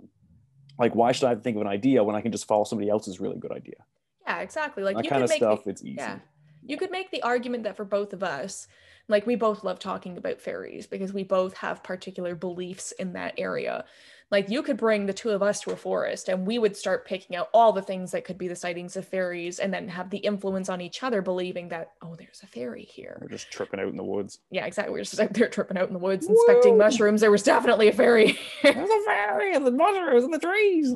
like 0.78 0.94
why 0.96 1.14
should 1.14 1.30
I 1.30 1.36
think 1.36 1.56
of 1.56 1.62
an 1.62 1.68
idea 1.68 2.04
when 2.04 2.16
I 2.16 2.22
can 2.22 2.34
just 2.34 2.46
follow 2.46 2.66
somebody 2.66 2.90
else's 2.90 3.22
really 3.22 3.38
good 3.38 3.54
idea? 3.54 3.86
Yeah, 4.28 4.40
exactly. 4.40 4.84
Like 4.84 4.98
that 4.98 5.08
kind 5.08 5.24
of 5.24 5.32
stuff, 5.32 5.64
the, 5.64 5.70
it's 5.70 5.82
easy. 5.82 5.96
Yeah 5.98 6.20
you 6.64 6.78
could 6.78 6.92
make 6.92 7.12
the 7.12 7.24
argument 7.24 7.64
that 7.64 7.76
for 7.76 7.86
both 7.86 8.14
of 8.14 8.24
us, 8.24 8.68
like 9.08 9.26
we 9.26 9.36
both 9.36 9.64
love 9.64 9.80
talking 9.80 10.18
about 10.18 10.42
fairies 10.42 10.88
because 10.88 11.14
we 11.14 11.24
both 11.24 11.56
have 11.56 11.84
particular 11.84 12.36
beliefs 12.36 12.92
in 12.94 13.14
that 13.14 13.34
area. 13.38 13.84
Like 14.32 14.50
you 14.50 14.64
could 14.64 14.78
bring 14.78 15.06
the 15.06 15.14
two 15.14 15.32
of 15.32 15.44
us 15.44 15.60
to 15.62 15.72
a 15.72 15.76
forest 15.76 16.30
and 16.30 16.48
we 16.48 16.58
would 16.58 16.78
start 16.78 17.06
picking 17.06 17.36
out 17.36 17.50
all 17.54 17.74
the 17.74 17.82
things 17.82 18.12
that 18.12 18.24
could 18.24 18.38
be 18.38 18.48
the 18.48 18.56
sightings 18.56 18.96
of 18.96 19.06
fairies 19.06 19.60
and 19.60 19.74
then 19.74 19.90
have 19.90 20.10
the 20.10 20.20
influence 20.20 20.70
on 20.70 20.80
each 20.80 21.04
other 21.04 21.22
believing 21.22 21.68
that, 21.70 21.92
oh, 22.02 22.16
there's 22.16 22.42
a 22.42 22.48
fairy 22.48 22.84
here. 22.84 23.18
We're 23.22 23.28
just 23.28 23.52
tripping 23.52 23.82
out 23.82 23.90
in 23.90 23.98
the 23.98 24.04
woods. 24.04 24.40
Yeah, 24.50 24.66
exactly. 24.66 24.94
We're 24.94 25.04
just 25.04 25.20
out 25.20 25.34
there 25.34 25.50
tripping 25.50 25.78
out 25.78 25.88
in 25.88 25.94
the 25.94 26.00
woods, 26.00 26.28
inspecting 26.28 26.74
Whoa! 26.74 26.86
mushrooms. 26.86 27.20
There 27.20 27.32
was 27.32 27.44
definitely 27.44 27.90
a 27.90 27.94
fairy. 27.94 28.40
there's 28.64 28.90
a 28.90 29.06
fairy 29.06 29.54
in 29.54 29.66
the 29.66 29.72
mushrooms 29.72 30.24
in 30.24 30.32
the 30.32 30.40
trees. 30.40 30.96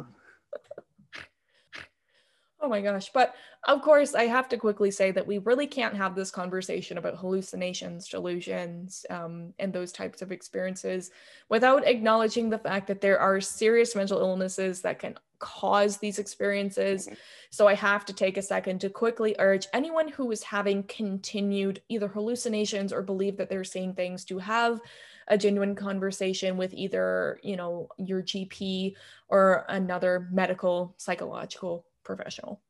Oh 2.62 2.70
my 2.70 2.82
gosh. 2.82 3.12
But 3.14 3.36
of 3.66 3.82
course, 3.82 4.16
I 4.16 4.24
have 4.24 4.48
to 4.50 4.58
quickly 4.58 4.90
say 4.90 5.12
that 5.12 5.28
we 5.28 5.40
really 5.40 5.68
can't 5.68 5.96
have 5.96 6.16
this 6.16 6.32
conversation 6.32 6.98
about 6.98 7.18
hallucinations, 7.18 8.08
delusions, 8.08 9.06
um, 9.10 9.54
and 9.60 9.74
those 9.74 9.92
types 9.92 10.22
of 10.22 10.32
experiences 10.32 11.12
without 11.50 11.86
acknowledging 11.86 12.50
the 12.50 12.58
fact 12.58 12.88
that 12.88 13.02
there 13.02 13.20
are 13.20 13.42
serious 13.42 13.96
mental 13.96 14.20
illnesses 14.20 14.82
that 14.82 15.00
can 15.00 15.16
cause 15.40 15.98
these 15.98 16.18
experiences. 16.18 17.06
Mm-hmm. 17.06 17.16
So 17.50 17.68
I 17.68 17.76
have 17.76 18.06
to 18.06 18.14
take 18.14 18.38
a 18.38 18.42
second 18.42 18.80
to 18.82 18.90
quickly 18.90 19.36
urge 19.38 19.68
anyone 19.74 20.08
who 20.08 20.32
is 20.32 20.42
having 20.42 20.84
continued 20.84 21.82
either 21.90 22.08
hallucinations 22.08 22.94
or 22.94 23.02
believe 23.02 23.38
that 23.38 23.50
they're 23.50 23.64
seeing 23.64 23.94
things 23.94 24.24
to 24.26 24.40
have 24.40 24.80
a 25.28 25.38
genuine 25.38 25.76
conversation 25.76 26.56
with 26.56 26.74
either, 26.74 27.40
you 27.44 27.58
know, 27.58 27.90
your 27.98 28.22
GP 28.22 28.94
or 29.28 29.66
another 29.70 30.30
medical 30.32 30.94
psychological 30.98 31.86
professional. 32.06 32.62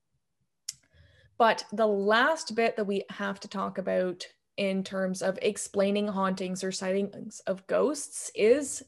But 1.38 1.66
the 1.72 1.88
last 1.88 2.56
bit 2.56 2.78
that 2.78 2.88
we 2.88 3.04
have 3.10 3.40
to 3.42 3.48
talk 3.48 3.78
about 3.78 4.26
in 4.58 4.84
terms 4.84 5.22
of 5.22 5.38
explaining 5.42 6.08
hauntings 6.08 6.64
or 6.64 6.72
sightings 6.72 7.42
of 7.42 7.68
ghosts 7.68 8.32
is 8.34 8.84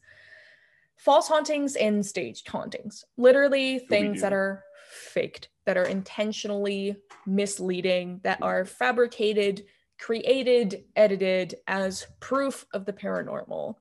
false 0.96 1.28
hauntings 1.28 1.76
and 1.76 2.06
staged 2.06 2.48
hauntings. 2.48 3.04
Literally 3.18 3.80
things 3.80 4.22
that 4.22 4.34
are 4.34 4.64
faked, 4.90 5.50
that 5.66 5.78
are 5.78 5.84
intentionally 5.84 6.96
misleading, 7.26 8.22
that 8.24 8.42
are 8.42 8.66
fabricated, 8.66 9.66
created, 10.00 10.86
edited 10.96 11.56
as 11.68 12.08
proof 12.20 12.66
of 12.74 12.86
the 12.86 12.94
paranormal. 12.94 13.76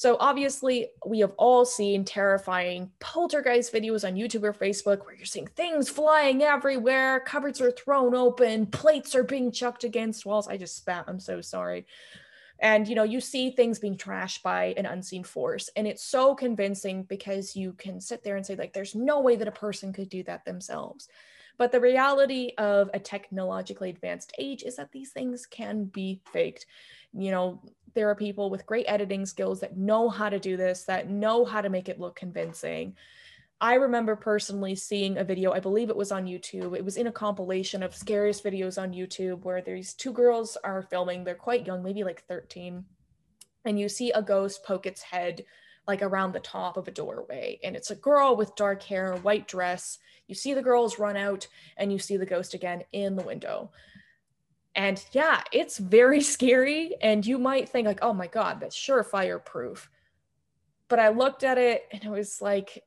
So 0.00 0.16
obviously, 0.18 0.92
we 1.04 1.18
have 1.18 1.34
all 1.36 1.66
seen 1.66 2.06
terrifying 2.06 2.90
poltergeist 3.00 3.70
videos 3.70 4.02
on 4.02 4.14
YouTube 4.14 4.44
or 4.44 4.54
Facebook 4.54 5.04
where 5.04 5.14
you're 5.14 5.26
seeing 5.26 5.46
things 5.48 5.90
flying 5.90 6.42
everywhere, 6.42 7.20
cupboards 7.20 7.60
are 7.60 7.70
thrown 7.70 8.14
open, 8.14 8.64
plates 8.64 9.14
are 9.14 9.24
being 9.24 9.52
chucked 9.52 9.84
against 9.84 10.24
walls. 10.24 10.48
I 10.48 10.56
just 10.56 10.78
spat. 10.78 11.04
I'm 11.06 11.20
so 11.20 11.42
sorry. 11.42 11.84
And 12.60 12.88
you 12.88 12.94
know, 12.94 13.02
you 13.02 13.20
see 13.20 13.50
things 13.50 13.78
being 13.78 13.98
trashed 13.98 14.42
by 14.42 14.72
an 14.78 14.86
unseen 14.86 15.22
force, 15.22 15.68
and 15.76 15.86
it's 15.86 16.02
so 16.02 16.34
convincing 16.34 17.02
because 17.02 17.54
you 17.54 17.74
can 17.74 18.00
sit 18.00 18.22
there 18.22 18.36
and 18.36 18.46
say 18.46 18.56
like, 18.56 18.72
"There's 18.72 18.94
no 18.94 19.20
way 19.20 19.36
that 19.36 19.48
a 19.48 19.52
person 19.52 19.92
could 19.92 20.08
do 20.08 20.22
that 20.22 20.46
themselves." 20.46 21.08
But 21.58 21.72
the 21.72 21.80
reality 21.80 22.52
of 22.56 22.88
a 22.94 22.98
technologically 22.98 23.90
advanced 23.90 24.32
age 24.38 24.62
is 24.62 24.76
that 24.76 24.92
these 24.92 25.10
things 25.10 25.44
can 25.44 25.84
be 25.84 26.22
faked. 26.32 26.64
You 27.12 27.32
know, 27.32 27.62
there 27.94 28.08
are 28.10 28.14
people 28.14 28.50
with 28.50 28.66
great 28.66 28.86
editing 28.88 29.26
skills 29.26 29.60
that 29.60 29.76
know 29.76 30.08
how 30.08 30.28
to 30.28 30.38
do 30.38 30.56
this, 30.56 30.84
that 30.84 31.10
know 31.10 31.44
how 31.44 31.60
to 31.60 31.68
make 31.68 31.88
it 31.88 32.00
look 32.00 32.16
convincing. 32.16 32.96
I 33.62 33.74
remember 33.74 34.16
personally 34.16 34.74
seeing 34.74 35.18
a 35.18 35.24
video, 35.24 35.52
I 35.52 35.60
believe 35.60 35.90
it 35.90 35.96
was 35.96 36.12
on 36.12 36.24
YouTube. 36.24 36.74
It 36.74 36.84
was 36.84 36.96
in 36.96 37.08
a 37.08 37.12
compilation 37.12 37.82
of 37.82 37.94
scariest 37.94 38.42
videos 38.42 38.80
on 38.80 38.94
YouTube 38.94 39.42
where 39.44 39.60
these 39.60 39.92
two 39.92 40.12
girls 40.12 40.56
are 40.64 40.82
filming. 40.82 41.24
They're 41.24 41.34
quite 41.34 41.66
young, 41.66 41.82
maybe 41.82 42.02
like 42.02 42.24
13. 42.26 42.84
And 43.66 43.78
you 43.78 43.90
see 43.90 44.12
a 44.12 44.22
ghost 44.22 44.64
poke 44.64 44.86
its 44.86 45.02
head 45.02 45.44
like 45.86 46.00
around 46.00 46.32
the 46.32 46.40
top 46.40 46.78
of 46.78 46.88
a 46.88 46.92
doorway. 46.92 47.58
And 47.62 47.76
it's 47.76 47.90
a 47.90 47.96
girl 47.96 48.34
with 48.34 48.56
dark 48.56 48.82
hair, 48.82 49.16
white 49.16 49.46
dress. 49.46 49.98
You 50.26 50.34
see 50.34 50.54
the 50.54 50.62
girls 50.62 50.98
run 50.98 51.18
out 51.18 51.46
and 51.76 51.92
you 51.92 51.98
see 51.98 52.16
the 52.16 52.24
ghost 52.24 52.54
again 52.54 52.84
in 52.92 53.14
the 53.14 53.24
window. 53.24 53.72
And 54.74 55.04
yeah, 55.12 55.42
it's 55.52 55.78
very 55.78 56.20
scary. 56.36 56.94
And 57.00 57.24
you 57.24 57.38
might 57.38 57.68
think, 57.68 57.86
like, 57.86 58.00
oh 58.02 58.12
my 58.12 58.26
God, 58.26 58.60
that's 58.60 58.76
surefire 58.76 59.44
proof. 59.44 59.90
But 60.88 60.98
I 60.98 61.10
looked 61.10 61.44
at 61.44 61.58
it 61.58 61.86
and 61.92 62.04
it 62.04 62.10
was 62.10 62.42
like, 62.42 62.82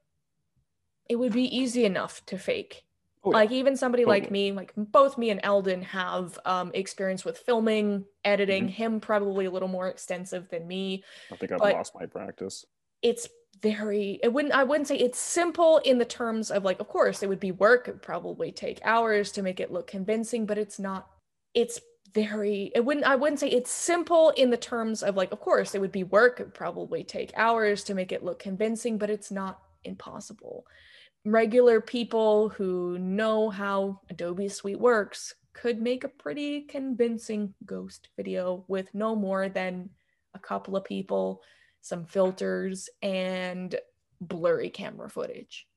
it 1.10 1.16
would 1.16 1.34
be 1.34 1.56
easy 1.56 1.86
enough 1.86 2.26
to 2.28 2.38
fake. 2.38 2.84
Oh, 3.26 3.32
yeah. 3.32 3.38
Like 3.38 3.52
even 3.52 3.78
somebody 3.78 4.04
like 4.04 4.32
me, 4.32 4.52
like 4.52 4.74
both 4.76 5.18
me 5.18 5.30
and 5.30 5.40
Eldon 5.44 5.82
have 5.84 6.38
um, 6.46 6.72
experience 6.74 7.24
with 7.24 7.38
filming, 7.38 8.04
editing. 8.26 8.64
Mm-hmm. 8.64 8.74
Him 8.74 9.00
probably 9.00 9.46
a 9.46 9.52
little 9.52 9.70
more 9.70 9.88
extensive 9.88 10.50
than 10.50 10.68
me. 10.68 11.04
I 11.32 11.38
think 11.38 11.54
I've 11.54 11.62
lost 11.62 11.96
my 11.96 12.06
practice. 12.06 12.66
It's 13.02 13.30
very. 13.62 14.20
It 14.22 14.34
wouldn't. 14.34 14.54
I 14.54 14.66
wouldn't 14.66 14.90
say 14.90 14.98
it's 14.98 15.20
simple 15.20 15.78
in 15.80 16.00
the 16.00 16.06
terms 16.06 16.52
of 16.52 16.66
like. 16.66 16.82
Of 16.82 16.90
course, 16.90 17.24
it 17.24 17.30
would 17.30 17.40
be 17.40 17.54
work. 17.54 17.88
It 17.88 17.92
would 17.92 18.02
probably 18.02 18.52
take 18.52 18.82
hours 18.84 19.32
to 19.34 19.42
make 19.42 19.62
it 19.62 19.72
look 19.72 19.88
convincing, 19.88 20.46
but 20.46 20.58
it's 20.58 20.78
not 20.78 21.08
it's 21.54 21.80
very 22.14 22.72
it 22.76 22.86
wouldn't 22.86 23.08
i 23.08 23.16
wouldn't 23.16 23.40
say 23.40 23.50
it's 23.50 23.72
simple 23.72 24.30
in 24.32 24.52
the 24.52 24.58
terms 24.58 25.02
of 25.02 25.16
like 25.16 25.32
of 25.32 25.40
course 25.40 25.74
it 25.74 25.82
would 25.82 25.92
be 25.92 26.04
work 26.04 26.40
it 26.40 26.44
would 26.44 26.54
probably 26.54 27.04
take 27.04 27.32
hours 27.36 27.84
to 27.84 27.96
make 27.96 28.12
it 28.12 28.24
look 28.24 28.38
convincing 28.38 29.00
but 29.00 29.10
it's 29.10 29.32
not 29.32 29.62
impossible. 29.86 30.66
Regular 31.26 31.80
people 31.80 32.50
who 32.50 32.98
know 33.00 33.50
how 33.50 34.02
adobe 34.10 34.50
suite 34.50 34.80
works 34.80 35.34
could 35.54 35.82
make 35.82 36.04
a 36.04 36.10
pretty 36.10 36.62
convincing 36.62 37.54
ghost 37.66 38.10
video 38.18 38.66
with 38.68 38.94
no 38.94 39.16
more 39.16 39.50
than 39.50 39.90
a 40.34 40.40
couple 40.40 40.76
of 40.76 40.84
people 40.84 41.42
some 41.82 42.06
filters 42.06 42.90
and 43.02 43.76
blurry 44.20 44.70
camera 44.70 45.10
footage. 45.10 45.68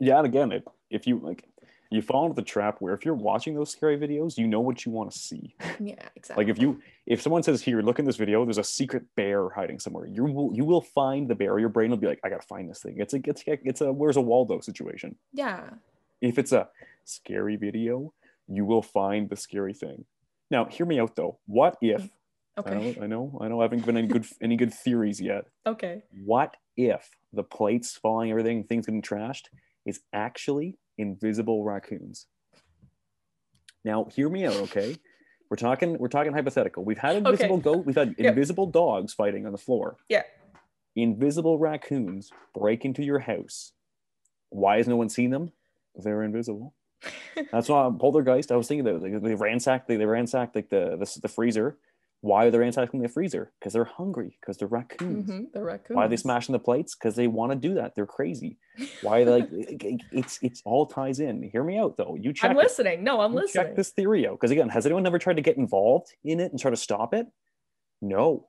Yeah 0.00 0.18
and 0.18 0.26
again 0.26 0.52
it, 0.52 0.64
if 0.90 1.06
you 1.06 1.18
like 1.18 1.44
you 1.90 2.02
fall 2.02 2.24
into 2.24 2.34
the 2.34 2.42
trap 2.42 2.76
where 2.80 2.92
if 2.92 3.04
you're 3.04 3.14
watching 3.14 3.54
those 3.54 3.70
scary 3.70 3.96
videos, 3.96 4.36
you 4.36 4.46
know 4.46 4.60
what 4.60 4.84
you 4.84 4.92
want 4.92 5.10
to 5.10 5.18
see. 5.18 5.54
Yeah, 5.80 5.94
exactly. 6.16 6.44
like 6.44 6.50
if 6.50 6.60
you 6.60 6.80
if 7.06 7.22
someone 7.22 7.42
says 7.42 7.62
here, 7.62 7.80
look 7.80 7.98
in 7.98 8.04
this 8.04 8.16
video, 8.16 8.44
there's 8.44 8.58
a 8.58 8.64
secret 8.64 9.04
bear 9.16 9.48
hiding 9.48 9.78
somewhere. 9.78 10.06
You 10.06 10.24
will 10.24 10.50
you 10.52 10.64
will 10.64 10.80
find 10.80 11.28
the 11.28 11.34
bear. 11.34 11.58
Your 11.58 11.68
brain 11.68 11.90
will 11.90 11.96
be 11.96 12.06
like, 12.06 12.20
I 12.24 12.28
gotta 12.28 12.42
find 12.42 12.68
this 12.68 12.80
thing. 12.82 12.96
It's 12.98 13.14
a 13.14 13.20
it's 13.24 13.42
a, 13.46 13.58
it's 13.64 13.80
a 13.80 13.92
where's 13.92 14.16
a 14.16 14.20
Waldo 14.20 14.60
situation. 14.60 15.16
Yeah. 15.32 15.70
If 16.20 16.38
it's 16.38 16.52
a 16.52 16.68
scary 17.04 17.56
video, 17.56 18.12
you 18.48 18.64
will 18.64 18.82
find 18.82 19.30
the 19.30 19.36
scary 19.36 19.72
thing. 19.72 20.04
Now, 20.50 20.64
hear 20.64 20.84
me 20.84 20.98
out 20.98 21.16
though. 21.16 21.38
What 21.46 21.76
mm, 21.82 21.94
if? 21.94 22.08
Okay. 22.58 22.72
I 22.72 22.74
know, 22.74 22.94
I 23.02 23.06
know, 23.06 23.38
I 23.40 23.48
know. 23.48 23.60
I 23.60 23.64
haven't 23.64 23.80
given 23.80 23.96
any 23.96 24.08
good 24.08 24.26
any 24.42 24.56
good 24.56 24.74
theories 24.74 25.20
yet. 25.20 25.44
Okay. 25.66 26.02
What 26.24 26.56
if 26.76 27.08
the 27.32 27.44
plates 27.44 27.96
falling, 27.96 28.30
everything, 28.30 28.64
things 28.64 28.86
getting 28.86 29.02
trashed, 29.02 29.44
is 29.86 30.00
actually 30.12 30.76
invisible 30.98 31.64
raccoons. 31.64 32.26
Now, 33.84 34.06
hear 34.14 34.28
me 34.28 34.44
out, 34.44 34.56
okay? 34.56 34.96
We're 35.50 35.56
talking 35.56 35.96
we're 35.98 36.08
talking 36.08 36.32
hypothetical. 36.32 36.84
We've 36.84 36.98
had 36.98 37.16
invisible 37.16 37.54
okay. 37.54 37.62
goat, 37.62 37.86
we've 37.86 37.96
had 37.96 38.14
yep. 38.18 38.30
invisible 38.30 38.66
dogs 38.66 39.14
fighting 39.14 39.46
on 39.46 39.52
the 39.52 39.58
floor. 39.58 39.96
Yeah. 40.08 40.22
Invisible 40.94 41.58
raccoons 41.58 42.30
break 42.54 42.84
into 42.84 43.02
your 43.02 43.20
house. 43.20 43.72
Why 44.50 44.76
has 44.76 44.88
no 44.88 44.96
one 44.96 45.08
seen 45.08 45.30
them? 45.30 45.52
They're 45.94 46.22
invisible. 46.22 46.74
That's 47.52 47.68
why 47.68 47.90
poltergeist. 47.98 48.52
I 48.52 48.56
was 48.56 48.68
thinking 48.68 48.84
that 48.84 49.00
they, 49.00 49.28
they 49.28 49.34
ransacked 49.34 49.88
they, 49.88 49.96
they 49.96 50.04
ransacked 50.04 50.54
like 50.54 50.68
the, 50.68 50.96
the 50.98 51.20
the 51.22 51.28
freezer 51.28 51.78
why 52.20 52.46
are 52.46 52.50
they 52.50 52.58
ransacking 52.58 53.00
the 53.00 53.08
freezer? 53.08 53.52
Because 53.58 53.72
they're 53.72 53.84
hungry. 53.84 54.36
Because 54.40 54.56
they're 54.58 54.68
raccoons. 54.68 55.28
Mm-hmm, 55.28 55.44
they're 55.54 55.64
raccoons. 55.64 55.96
Why 55.96 56.06
are 56.06 56.08
they 56.08 56.16
smashing 56.16 56.52
the 56.52 56.58
plates? 56.58 56.96
Because 56.96 57.14
they 57.14 57.28
want 57.28 57.52
to 57.52 57.56
do 57.56 57.74
that. 57.74 57.94
They're 57.94 58.06
crazy. 58.06 58.58
Why? 59.02 59.24
they 59.24 59.30
like 59.30 59.48
it's 60.10 60.38
it's 60.42 60.62
all 60.64 60.86
ties 60.86 61.20
in. 61.20 61.42
Hear 61.42 61.62
me 61.62 61.78
out 61.78 61.96
though. 61.96 62.16
You 62.20 62.32
check. 62.32 62.50
I'm 62.50 62.56
listening. 62.56 62.94
It. 62.94 63.02
No, 63.02 63.20
I'm 63.20 63.32
you 63.32 63.40
listening. 63.40 63.66
Check 63.66 63.76
this 63.76 63.90
theory 63.90 64.26
out. 64.26 64.32
Because 64.32 64.50
again, 64.50 64.68
has 64.68 64.84
anyone 64.84 65.06
ever 65.06 65.18
tried 65.18 65.36
to 65.36 65.42
get 65.42 65.56
involved 65.56 66.12
in 66.24 66.40
it 66.40 66.50
and 66.50 66.60
try 66.60 66.70
to 66.70 66.76
stop 66.76 67.14
it? 67.14 67.26
No. 68.02 68.48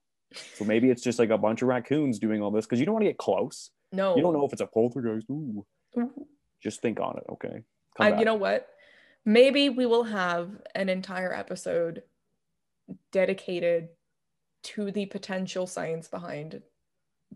So 0.55 0.65
maybe 0.65 0.89
it's 0.89 1.03
just 1.03 1.19
like 1.19 1.29
a 1.29 1.37
bunch 1.37 1.61
of 1.61 1.67
raccoons 1.67 2.19
doing 2.19 2.41
all 2.41 2.51
this 2.51 2.65
because 2.65 2.79
you 2.79 2.85
don't 2.85 2.93
want 2.93 3.03
to 3.03 3.09
get 3.09 3.17
close. 3.17 3.71
No. 3.91 4.15
You 4.15 4.21
don't 4.21 4.33
know 4.33 4.45
if 4.45 4.53
it's 4.53 4.61
a 4.61 4.67
poltergeist. 4.67 5.29
Ooh. 5.29 5.65
Mm-hmm. 5.97 6.21
Just 6.61 6.81
think 6.81 6.99
on 6.99 7.17
it. 7.17 7.23
Okay. 7.31 7.63
And 7.99 8.19
you 8.19 8.25
know 8.25 8.35
what? 8.35 8.67
Maybe 9.25 9.69
we 9.69 9.85
will 9.85 10.05
have 10.05 10.49
an 10.75 10.89
entire 10.89 11.33
episode 11.33 12.03
dedicated 13.11 13.89
to 14.61 14.91
the 14.91 15.05
potential 15.05 15.67
science 15.67 16.07
behind 16.07 16.61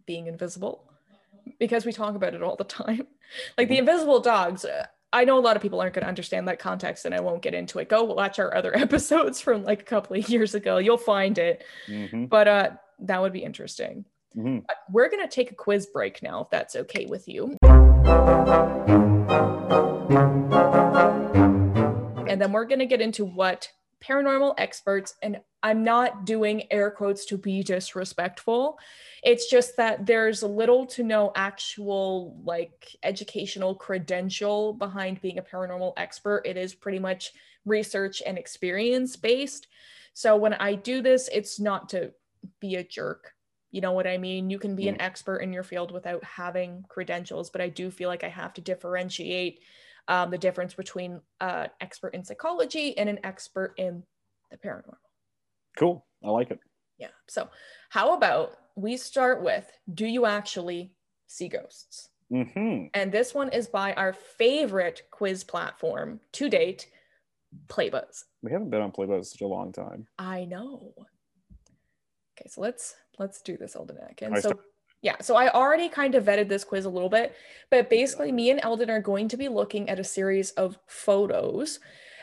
being 0.06 0.28
invisible 0.28 0.89
because 1.60 1.86
we 1.86 1.94
talk 1.94 2.16
about 2.16 2.34
it 2.34 2.44
all 2.44 2.56
the 2.56 2.63
time. 2.63 3.08
Like 3.58 3.68
the 3.68 3.78
mm-hmm. 3.78 3.89
invisible 3.89 4.20
dogs, 4.20 4.63
uh, 4.63 4.86
I 5.12 5.26
know 5.26 5.39
a 5.39 5.42
lot 5.42 5.56
of 5.56 5.63
people 5.63 5.82
aren't 5.82 5.96
going 5.96 6.04
to 6.04 6.10
understand 6.10 6.48
that 6.48 6.60
context 6.60 7.06
and 7.06 7.16
I 7.16 7.20
won't 7.20 7.42
get 7.42 7.56
into 7.56 7.80
it. 7.80 7.89
Go 7.89 8.04
watch 8.04 8.38
our 8.38 8.54
other 8.54 8.78
episodes 8.78 9.42
from 9.42 9.63
like 9.63 9.82
a 9.82 9.86
couple 9.86 10.16
of 10.18 10.30
years 10.30 10.54
ago. 10.54 10.78
You'll 10.78 10.98
find 10.98 11.39
it. 11.39 11.63
Mm-hmm. 11.88 12.26
But 12.26 12.48
uh 12.48 12.70
that 13.00 13.22
would 13.22 13.34
be 13.34 13.44
interesting. 13.44 14.06
Mm-hmm. 14.36 14.60
Uh, 14.70 14.74
we're 14.89 15.10
going 15.10 15.28
to 15.28 15.34
take 15.34 15.52
a 15.52 15.56
quiz 15.56 15.88
break 15.88 16.24
now 16.24 16.42
if 16.42 16.50
that's 16.50 16.76
okay 16.76 17.06
with 17.06 17.28
you. 17.28 17.58
And 22.28 22.42
then 22.42 22.52
we're 22.52 22.66
going 22.66 22.80
to 22.80 22.86
get 22.86 23.02
into 23.02 23.26
what 23.26 23.72
paranormal 24.08 24.56
experts, 24.58 25.16
and 25.22 25.39
I'm 25.62 25.84
not 25.84 26.26
doing 26.26 26.63
air 26.72 26.92
quotes 26.92 27.26
to 27.26 27.38
be 27.38 27.63
disrespectful. 27.63 28.78
It's 29.24 29.50
just 29.50 29.78
that 29.78 30.06
there's 30.06 30.44
little 30.44 30.86
to 30.88 31.04
no 31.04 31.32
actual 31.36 32.38
like 32.44 32.96
educational 33.04 33.76
credential 33.76 34.74
behind 34.74 35.22
being 35.22 35.38
a 35.39 35.44
paranormal 35.44 35.94
expert. 35.98 36.44
It 36.46 36.58
is 36.58 36.76
pretty 36.76 37.00
much 37.00 37.32
research 37.66 38.22
and 38.26 38.38
experience 38.38 39.16
based. 39.16 39.68
So 40.13 40.36
when 40.36 40.54
I 40.54 40.76
do 40.76 41.02
this, 41.02 41.30
it's 41.32 41.60
not 41.60 41.89
to 41.89 42.12
be 42.60 42.76
a 42.76 42.84
jerk. 42.84 43.34
You 43.72 43.82
know 43.82 43.94
what 43.94 44.06
I 44.06 44.18
mean? 44.18 44.50
You 44.50 44.60
can 44.60 44.76
be 44.76 44.88
an 44.88 44.96
mm. 44.96 45.02
expert 45.02 45.38
in 45.38 45.52
your 45.52 45.63
field 45.63 45.92
without 45.92 46.24
having 46.24 46.86
credentials, 46.89 47.50
but 47.50 47.62
I 47.62 47.70
do 47.70 47.89
feel 47.89 48.10
like 48.10 48.24
I 48.24 48.30
have 48.30 48.54
to 48.56 48.62
differentiate 48.62 49.62
um, 50.08 50.32
the 50.32 50.38
difference 50.38 50.74
between 50.74 51.22
an 51.39 51.70
expert 51.82 52.13
in 52.13 52.24
psychology 52.24 52.98
and 52.98 53.10
an 53.10 53.20
expert 53.24 53.74
in 53.78 54.04
the 54.52 54.58
paranormal. 54.58 54.96
Cool. 55.78 56.06
I 56.24 56.30
like 56.30 56.52
it. 56.52 56.60
Yeah. 56.98 57.08
So, 57.28 57.50
how 57.89 58.13
about 58.16 58.58
we 58.76 58.98
start 58.98 59.44
with 59.44 59.70
Do 59.94 60.06
you 60.06 60.26
actually 60.26 60.94
see 61.28 61.48
ghosts? 61.48 62.10
Mm-hmm. 62.32 62.86
And 62.94 63.12
this 63.12 63.34
one 63.34 63.52
is 63.52 63.68
by 63.68 63.94
our 63.94 64.13
favorite 64.13 65.04
quiz 65.12 65.44
platform 65.44 66.20
to 66.34 66.50
date, 66.50 66.88
Playbuzz. 67.68 68.24
We 68.42 68.52
haven't 68.52 68.70
been 68.70 68.82
on 68.82 68.92
Playbuzz 68.92 69.28
such 69.28 69.42
a 69.42 69.48
long 69.48 69.72
time. 69.72 70.08
I 70.18 70.46
know. 70.46 70.94
Okay, 72.36 72.50
so 72.50 72.62
let's 72.62 72.96
let's 73.20 73.42
do 73.42 73.58
this, 73.58 73.76
Eldon 73.76 73.98
And 74.22 74.38
so 74.39 74.60
yeah, 75.04 75.18
so 75.22 75.36
I 75.36 75.52
already 75.52 75.89
kind 75.89 76.16
of 76.16 76.24
vetted 76.24 76.48
this 76.48 76.63
quiz 76.63 76.86
a 76.86 76.89
little 76.89 77.10
bit, 77.10 77.36
but 77.70 77.89
basically, 77.89 78.32
me 78.32 78.50
and 78.50 78.62
Eldon 78.63 78.89
are 78.89 79.02
going 79.02 79.28
to 79.28 79.38
be 79.38 79.50
looking 79.50 79.89
at 79.89 80.00
a 80.00 80.04
series 80.04 80.52
of 80.52 80.80
photos 80.88 81.80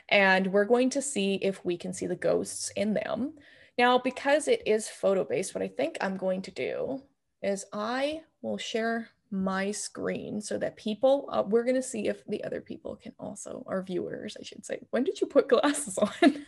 and 0.08 0.46
we're 0.48 0.64
going 0.64 0.88
to 0.90 1.02
see 1.02 1.34
if 1.36 1.64
we 1.64 1.76
can 1.76 1.92
see 1.92 2.06
the 2.06 2.16
ghosts 2.16 2.70
in 2.76 2.94
them. 2.94 3.34
Now, 3.78 3.98
because 3.98 4.48
it 4.48 4.62
is 4.66 4.88
photo 4.88 5.24
based, 5.24 5.54
what 5.54 5.62
I 5.62 5.68
think 5.68 5.98
I'm 6.00 6.16
going 6.16 6.40
to 6.42 6.50
do 6.50 7.02
is 7.42 7.66
I 7.72 8.22
will 8.40 8.58
share 8.58 9.10
my 9.30 9.70
screen 9.70 10.40
so 10.40 10.58
that 10.58 10.76
people, 10.76 11.28
uh, 11.30 11.44
we're 11.46 11.64
going 11.64 11.76
to 11.76 11.82
see 11.82 12.08
if 12.08 12.24
the 12.26 12.42
other 12.44 12.62
people 12.62 12.96
can 12.96 13.12
also, 13.20 13.62
our 13.66 13.82
viewers, 13.82 14.38
I 14.40 14.42
should 14.42 14.64
say. 14.64 14.80
When 14.88 15.04
did 15.04 15.20
you 15.20 15.26
put 15.26 15.48
glasses 15.48 15.98
on? 16.22 16.46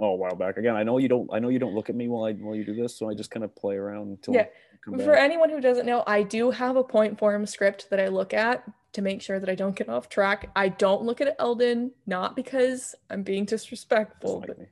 oh, 0.00 0.10
a 0.10 0.16
while 0.16 0.36
back. 0.36 0.56
Again, 0.56 0.76
I 0.76 0.82
know 0.82 0.98
you 0.98 1.08
don't. 1.08 1.28
I 1.32 1.38
know 1.38 1.48
you 1.48 1.58
don't 1.58 1.74
look 1.74 1.90
at 1.90 1.94
me 1.94 2.08
while 2.08 2.24
I 2.24 2.32
while 2.32 2.54
you 2.54 2.64
do 2.64 2.74
this, 2.74 2.96
so 2.96 3.08
I 3.08 3.14
just 3.14 3.30
kind 3.30 3.44
of 3.44 3.54
play 3.54 3.76
around 3.76 4.08
until. 4.08 4.34
Yeah. 4.34 4.46
For 4.84 5.14
anyone 5.14 5.50
who 5.50 5.60
doesn't 5.60 5.86
know, 5.86 6.02
I 6.06 6.22
do 6.22 6.50
have 6.50 6.76
a 6.76 6.84
point 6.84 7.18
form 7.18 7.46
script 7.46 7.90
that 7.90 8.00
I 8.00 8.08
look 8.08 8.32
at 8.32 8.64
to 8.92 9.02
make 9.02 9.22
sure 9.22 9.38
that 9.38 9.48
I 9.48 9.54
don't 9.54 9.76
get 9.76 9.88
off 9.88 10.08
track. 10.08 10.50
I 10.56 10.68
don't 10.68 11.02
look 11.02 11.20
at 11.20 11.36
Eldon, 11.38 11.92
not 12.06 12.34
because 12.34 12.94
I'm 13.10 13.22
being 13.22 13.44
disrespectful, 13.44 14.40
like 14.40 14.48
but 14.48 14.58
me. 14.58 14.66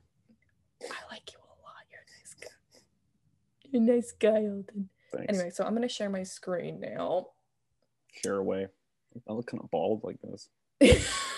I 0.83 1.13
like 1.13 1.31
you 1.31 1.39
a 1.39 1.55
lot. 1.63 1.75
You're 1.91 2.01
a 2.01 2.09
nice 2.19 2.35
guy. 2.41 2.81
You're 3.71 3.81
a 3.81 3.85
nice 3.85 4.11
guy, 4.11 4.45
Eldon. 4.45 4.89
Thanks. 5.13 5.25
Anyway, 5.29 5.51
so 5.51 5.63
I'm 5.63 5.73
gonna 5.73 5.87
share 5.87 6.09
my 6.09 6.23
screen 6.23 6.79
now. 6.79 7.27
Share 8.23 8.37
away. 8.37 8.67
I 9.27 9.33
look 9.33 9.47
kind 9.47 9.63
of 9.63 9.71
bald 9.71 10.03
like 10.03 10.17
this. 10.21 10.49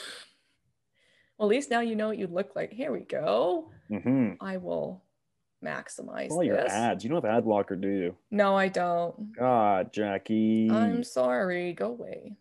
Well, 1.41 1.49
at 1.49 1.55
least 1.55 1.71
now 1.71 1.79
you 1.79 1.95
know 1.95 2.09
what 2.09 2.19
you 2.19 2.27
look 2.27 2.55
like. 2.55 2.71
Here 2.71 2.91
we 2.91 2.99
go. 2.99 3.71
Mm-hmm. 3.89 4.33
I 4.39 4.57
will 4.57 5.01
maximize 5.63 6.31
all 6.31 6.43
your 6.43 6.59
ads. 6.67 7.03
You 7.03 7.09
don't 7.09 7.23
have 7.23 7.37
ad 7.37 7.45
blocker, 7.45 7.75
do 7.75 7.87
you? 7.87 8.15
No, 8.29 8.55
I 8.55 8.67
don't. 8.67 9.35
God, 9.37 9.93
Jackie. 9.93 10.69
I'm 10.71 11.03
sorry. 11.03 11.73
Go 11.73 11.87
away. 11.87 12.35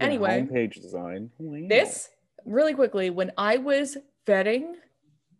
Anyway, 0.00 0.46
page 0.50 0.76
design. 0.76 1.30
Wow. 1.38 1.66
This 1.68 2.10
really 2.44 2.74
quickly. 2.74 3.10
When 3.10 3.32
I 3.38 3.56
was 3.56 3.96
vetting 4.26 4.74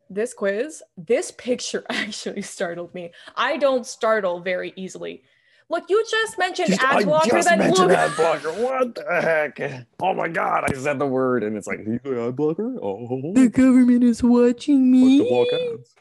this 0.09 0.33
quiz, 0.33 0.83
this 0.97 1.31
picture 1.33 1.85
actually 1.91 2.43
startled 2.43 2.95
me. 2.95 3.13
I 3.37 3.57
don't 3.57 3.87
startle 3.87 4.41
very 4.41 4.73
easily. 4.77 5.23
Look, 5.71 5.85
you 5.91 6.03
just 6.11 6.39
mentioned 6.39 6.69
just, 6.69 6.83
ad 6.83 7.05
blocker. 7.05 7.37
I 7.37 7.41
just 7.43 7.59
mentioned 7.59 7.93
ad 7.93 8.17
blocker. 8.17 8.53
What 8.53 8.95
the 8.95 9.05
heck? 9.21 9.87
Oh 10.01 10.15
my 10.15 10.27
god! 10.27 10.65
I 10.67 10.73
said 10.73 10.99
the 10.99 11.07
word, 11.07 11.43
and 11.43 11.59
it's 11.59 11.67
like 11.67 11.81
ad 11.81 12.37
blocker. 12.37 12.75
Oh, 12.81 13.33
the 13.35 13.51
government 13.51 14.03
is 14.03 14.23
watching 14.23 14.91
me. 14.91 15.21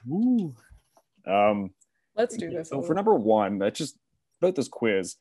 Ooh. 0.10 0.56
Um, 1.28 1.72
let's 2.16 2.38
do 2.38 2.50
this. 2.50 2.70
So 2.70 2.82
for 2.82 2.94
number 2.94 3.16
one, 3.16 3.60
that's 3.60 3.78
just 3.78 3.98
about 4.42 4.56
this 4.56 4.68
quiz. 4.68 5.16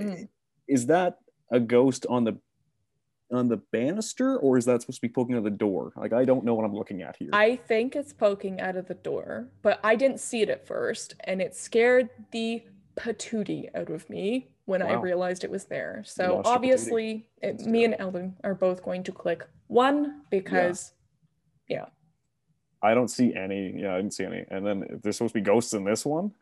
Mm. 0.00 0.28
Is 0.68 0.86
that 0.86 1.18
a 1.50 1.60
ghost 1.60 2.06
on 2.08 2.24
the 2.24 2.38
on 3.32 3.48
the 3.48 3.58
banister, 3.70 4.36
or 4.38 4.58
is 4.58 4.64
that 4.64 4.80
supposed 4.80 5.00
to 5.00 5.06
be 5.06 5.12
poking 5.12 5.36
out 5.36 5.44
the 5.44 5.50
door? 5.50 5.92
Like 5.96 6.12
I 6.12 6.24
don't 6.24 6.44
know 6.44 6.54
what 6.54 6.64
I'm 6.64 6.74
looking 6.74 7.02
at 7.02 7.16
here. 7.16 7.30
I 7.32 7.56
think 7.56 7.94
it's 7.94 8.12
poking 8.12 8.60
out 8.60 8.76
of 8.76 8.88
the 8.88 8.94
door, 8.94 9.48
but 9.62 9.78
I 9.84 9.94
didn't 9.94 10.20
see 10.20 10.42
it 10.42 10.48
at 10.48 10.66
first, 10.66 11.14
and 11.24 11.40
it 11.40 11.54
scared 11.54 12.10
the 12.32 12.62
patootie 12.96 13.68
out 13.74 13.90
of 13.90 14.08
me 14.10 14.48
when 14.64 14.84
wow. 14.84 14.88
I 14.88 15.00
realized 15.00 15.44
it 15.44 15.50
was 15.50 15.64
there. 15.64 16.02
So 16.06 16.42
obviously, 16.44 17.28
it, 17.42 17.60
me 17.60 17.84
and 17.84 17.96
Eldon 17.98 18.36
are 18.44 18.54
both 18.54 18.82
going 18.82 19.02
to 19.04 19.12
click 19.12 19.46
one 19.66 20.22
because, 20.30 20.92
yeah. 21.68 21.78
yeah. 21.78 21.86
I 22.82 22.94
don't 22.94 23.08
see 23.08 23.34
any. 23.34 23.74
Yeah, 23.76 23.94
I 23.94 23.96
didn't 23.96 24.14
see 24.14 24.24
any. 24.24 24.44
And 24.50 24.66
then 24.66 25.00
there's 25.02 25.16
supposed 25.16 25.34
to 25.34 25.40
be 25.40 25.44
ghosts 25.44 25.72
in 25.72 25.84
this 25.84 26.04
one. 26.04 26.32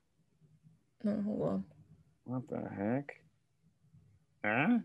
No, 1.02 1.22
hold 1.22 1.42
on. 1.42 1.64
What 2.24 2.48
the 2.48 2.68
heck? 2.76 3.20
Huh? 4.44 4.78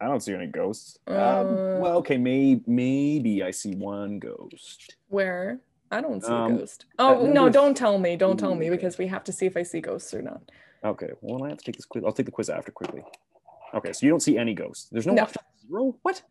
I 0.00 0.06
don't 0.06 0.22
see 0.22 0.34
any 0.34 0.46
ghosts. 0.46 0.98
Um, 1.06 1.16
uh, 1.16 1.40
um, 1.40 1.80
well, 1.80 1.96
okay, 1.98 2.16
maybe 2.16 2.62
maybe 2.66 3.42
I 3.42 3.50
see 3.50 3.74
one 3.74 4.18
ghost. 4.18 4.96
Where? 5.08 5.60
I 5.90 6.00
don't 6.00 6.24
see 6.24 6.32
um, 6.32 6.54
a 6.54 6.58
ghost. 6.58 6.86
Oh 6.98 7.26
no! 7.26 7.48
Don't 7.48 7.76
tell 7.76 7.98
me. 7.98 8.16
Don't 8.16 8.38
tell 8.38 8.54
me 8.54 8.70
because 8.70 8.96
we 8.96 9.08
have 9.08 9.24
to 9.24 9.32
see 9.32 9.46
if 9.46 9.56
I 9.56 9.62
see 9.62 9.80
ghosts 9.80 10.14
or 10.14 10.22
not. 10.22 10.40
Okay. 10.84 11.10
Well, 11.20 11.44
I 11.44 11.48
have 11.50 11.58
to 11.58 11.64
take 11.64 11.76
this 11.76 11.84
quiz. 11.84 12.04
I'll 12.04 12.12
take 12.12 12.26
the 12.26 12.32
quiz 12.32 12.48
after 12.48 12.72
quickly. 12.72 13.02
Okay. 13.74 13.92
So 13.92 14.06
you 14.06 14.10
don't 14.10 14.22
see 14.22 14.38
any 14.38 14.54
ghosts. 14.54 14.88
There's 14.90 15.06
no, 15.06 15.12
no. 15.12 15.28
zero. 15.68 15.96
What? 16.02 16.22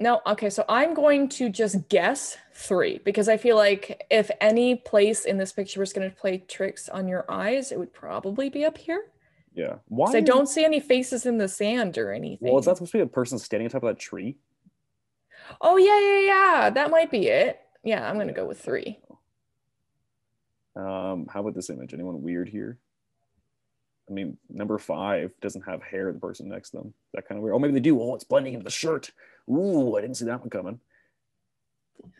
No. 0.00 0.20
Okay. 0.26 0.50
So 0.50 0.64
I'm 0.68 0.94
going 0.94 1.28
to 1.30 1.48
just 1.48 1.88
guess 1.88 2.36
three 2.52 2.98
because 3.04 3.28
I 3.28 3.36
feel 3.36 3.56
like 3.56 4.04
if 4.10 4.30
any 4.40 4.76
place 4.76 5.24
in 5.24 5.38
this 5.38 5.52
picture 5.52 5.80
was 5.80 5.92
going 5.92 6.08
to 6.08 6.16
play 6.16 6.38
tricks 6.48 6.88
on 6.88 7.08
your 7.08 7.24
eyes, 7.30 7.72
it 7.72 7.78
would 7.78 7.92
probably 7.92 8.48
be 8.48 8.64
up 8.64 8.78
here. 8.78 9.06
Yeah. 9.54 9.76
Why? 9.86 10.12
I 10.12 10.20
don't 10.20 10.48
see 10.48 10.64
any 10.64 10.80
faces 10.80 11.26
in 11.26 11.38
the 11.38 11.48
sand 11.48 11.96
or 11.96 12.12
anything. 12.12 12.48
Well, 12.48 12.58
is 12.58 12.66
that 12.66 12.76
supposed 12.76 12.92
to 12.92 12.98
be 12.98 13.02
a 13.02 13.06
person 13.06 13.38
standing 13.38 13.66
on 13.66 13.70
top 13.70 13.84
of 13.84 13.94
that 13.94 14.00
tree? 14.00 14.36
Oh 15.60 15.76
yeah, 15.76 16.00
yeah, 16.00 16.20
yeah. 16.20 16.70
That 16.70 16.90
might 16.90 17.10
be 17.10 17.28
it. 17.28 17.60
Yeah, 17.82 18.08
I'm 18.08 18.18
gonna 18.18 18.32
go 18.32 18.46
with 18.46 18.60
three. 18.60 18.98
Um, 20.74 21.28
how 21.32 21.40
about 21.40 21.54
this 21.54 21.70
image? 21.70 21.94
Anyone 21.94 22.22
weird 22.22 22.48
here? 22.48 22.78
I 24.08 24.12
mean, 24.12 24.36
number 24.50 24.76
five 24.78 25.32
doesn't 25.40 25.62
have 25.62 25.82
hair. 25.82 26.12
The 26.12 26.18
person 26.18 26.48
next 26.48 26.70
to 26.70 26.78
them. 26.78 26.94
That 27.14 27.28
kind 27.28 27.38
of 27.38 27.42
weird. 27.42 27.54
Oh, 27.54 27.58
maybe 27.58 27.74
they 27.74 27.80
do. 27.80 28.00
Oh, 28.00 28.14
it's 28.14 28.24
blending 28.24 28.54
into 28.54 28.64
the 28.64 28.70
shirt. 28.70 29.12
Ooh, 29.50 29.96
I 29.96 30.00
didn't 30.00 30.16
see 30.16 30.24
that 30.26 30.40
one 30.40 30.50
coming. 30.50 30.80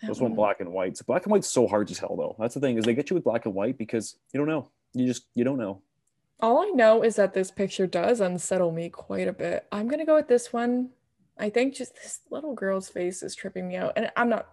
This 0.03 0.21
one 0.21 0.35
black 0.35 0.61
and 0.61 0.73
white. 0.73 0.97
So 0.97 1.05
black 1.07 1.25
and 1.25 1.33
white's 1.33 1.49
so 1.49 1.67
hard 1.67 1.89
to 1.89 1.95
tell 1.95 2.17
though. 2.17 2.37
That's 2.39 2.55
the 2.55 2.61
thing 2.61 2.79
is 2.79 2.85
they 2.85 2.95
get 2.95 3.11
you 3.11 3.15
with 3.15 3.25
black 3.25 3.47
and 3.47 3.55
white 3.55 3.79
because 3.79 4.17
you 4.33 4.39
don't 4.39 4.49
know. 4.49 4.71
You 4.93 5.07
just 5.07 5.27
you 5.35 5.45
don't 5.45 5.59
know. 5.59 5.83
All 6.41 6.63
I 6.63 6.71
know 6.71 7.03
is 7.03 7.17
that 7.17 7.33
this 7.33 7.51
picture 7.51 7.87
does 7.87 8.21
unsettle 8.21 8.73
me 8.73 8.89
quite 8.89 9.29
a 9.29 9.33
bit. 9.33 9.67
I'm 9.73 9.89
gonna 9.89 10.05
go 10.05 10.15
with 10.15 10.29
this 10.29 10.53
one. 10.53 10.91
I 11.39 11.51
think 11.51 11.75
just 11.75 11.95
this 11.95 12.21
little 12.31 12.55
girl's 12.55 12.89
face 12.89 13.23
is 13.23 13.35
tripping 13.35 13.69
me 13.69 13.77
out, 13.77 13.93
and 13.97 14.11
I'm 14.17 14.29
not 14.29 14.49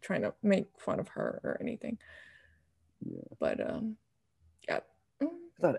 trying 0.00 0.22
to 0.22 0.34
make 0.42 0.66
fun 0.78 1.00
of 1.00 1.08
her 1.08 1.40
or 1.44 1.58
anything. 1.60 1.98
Yeah. 3.04 3.20
But 3.38 3.68
um, 3.68 3.96
yeah. 4.68 4.80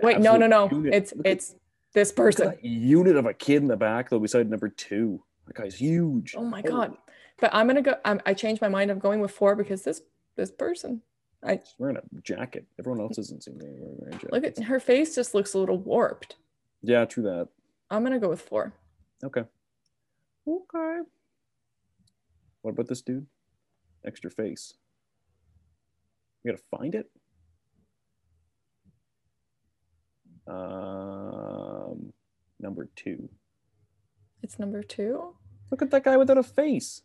Wait, 0.02 0.20
no, 0.20 0.38
no, 0.38 0.48
no. 0.48 0.70
Unit. 0.70 0.94
It's 0.94 1.16
look 1.16 1.26
it's 1.26 1.52
at, 1.52 1.58
this 1.94 2.12
person. 2.12 2.58
unit 2.62 3.16
of 3.16 3.26
a 3.26 3.34
kid 3.34 3.62
in 3.62 3.68
the 3.68 3.78
back 3.78 4.10
though, 4.10 4.20
beside 4.20 4.50
number 4.50 4.70
two. 4.70 5.24
That 5.48 5.56
guy's 5.56 5.76
huge. 5.76 6.36
Oh 6.38 6.44
my 6.44 6.62
oh. 6.66 6.70
god! 6.70 6.98
But 7.40 7.52
I'm 7.54 7.68
gonna 7.68 7.82
go. 7.82 7.96
I'm, 8.06 8.22
I 8.26 8.34
changed 8.34 8.62
my 8.62 8.70
mind. 8.70 8.92
I'm 8.92 9.00
going 9.00 9.20
with 9.20 9.32
four 9.32 9.56
because 9.56 9.84
this 9.84 10.02
this 10.36 10.52
person. 10.52 11.02
I 11.44 11.58
She's 11.58 11.76
wearing 11.78 11.98
a 11.98 12.22
jacket. 12.22 12.66
Everyone 12.80 13.02
else 13.02 13.18
isn't 13.20 13.44
seeing 13.44 13.60
wearing 13.60 14.14
jackets. 14.14 14.32
Look 14.32 14.44
at 14.44 14.64
her 14.64 14.80
face. 14.80 15.14
Just 15.14 15.36
looks 15.36 15.54
a 15.54 15.60
little 15.60 15.78
warped. 15.78 16.38
Yeah, 16.82 17.06
true 17.06 17.24
that. 17.24 17.50
I'm 17.90 18.04
gonna 18.04 18.20
go 18.20 18.30
with 18.30 18.42
four. 18.42 18.74
Okay. 19.24 19.44
Okay. 20.48 21.00
What 22.62 22.72
about 22.72 22.88
this 22.88 23.02
dude? 23.02 23.28
Extra 24.06 24.32
face. 24.32 24.74
We 26.44 26.52
gotta 26.52 26.64
find 26.72 26.96
it. 26.96 27.10
Um, 30.48 32.14
number 32.60 32.90
two. 32.96 33.30
It's 34.46 34.60
number 34.60 34.84
two. 34.84 35.34
Look 35.72 35.82
at 35.82 35.90
that 35.90 36.04
guy 36.04 36.18
without 36.18 36.38
a 36.38 36.44
face. 36.44 37.02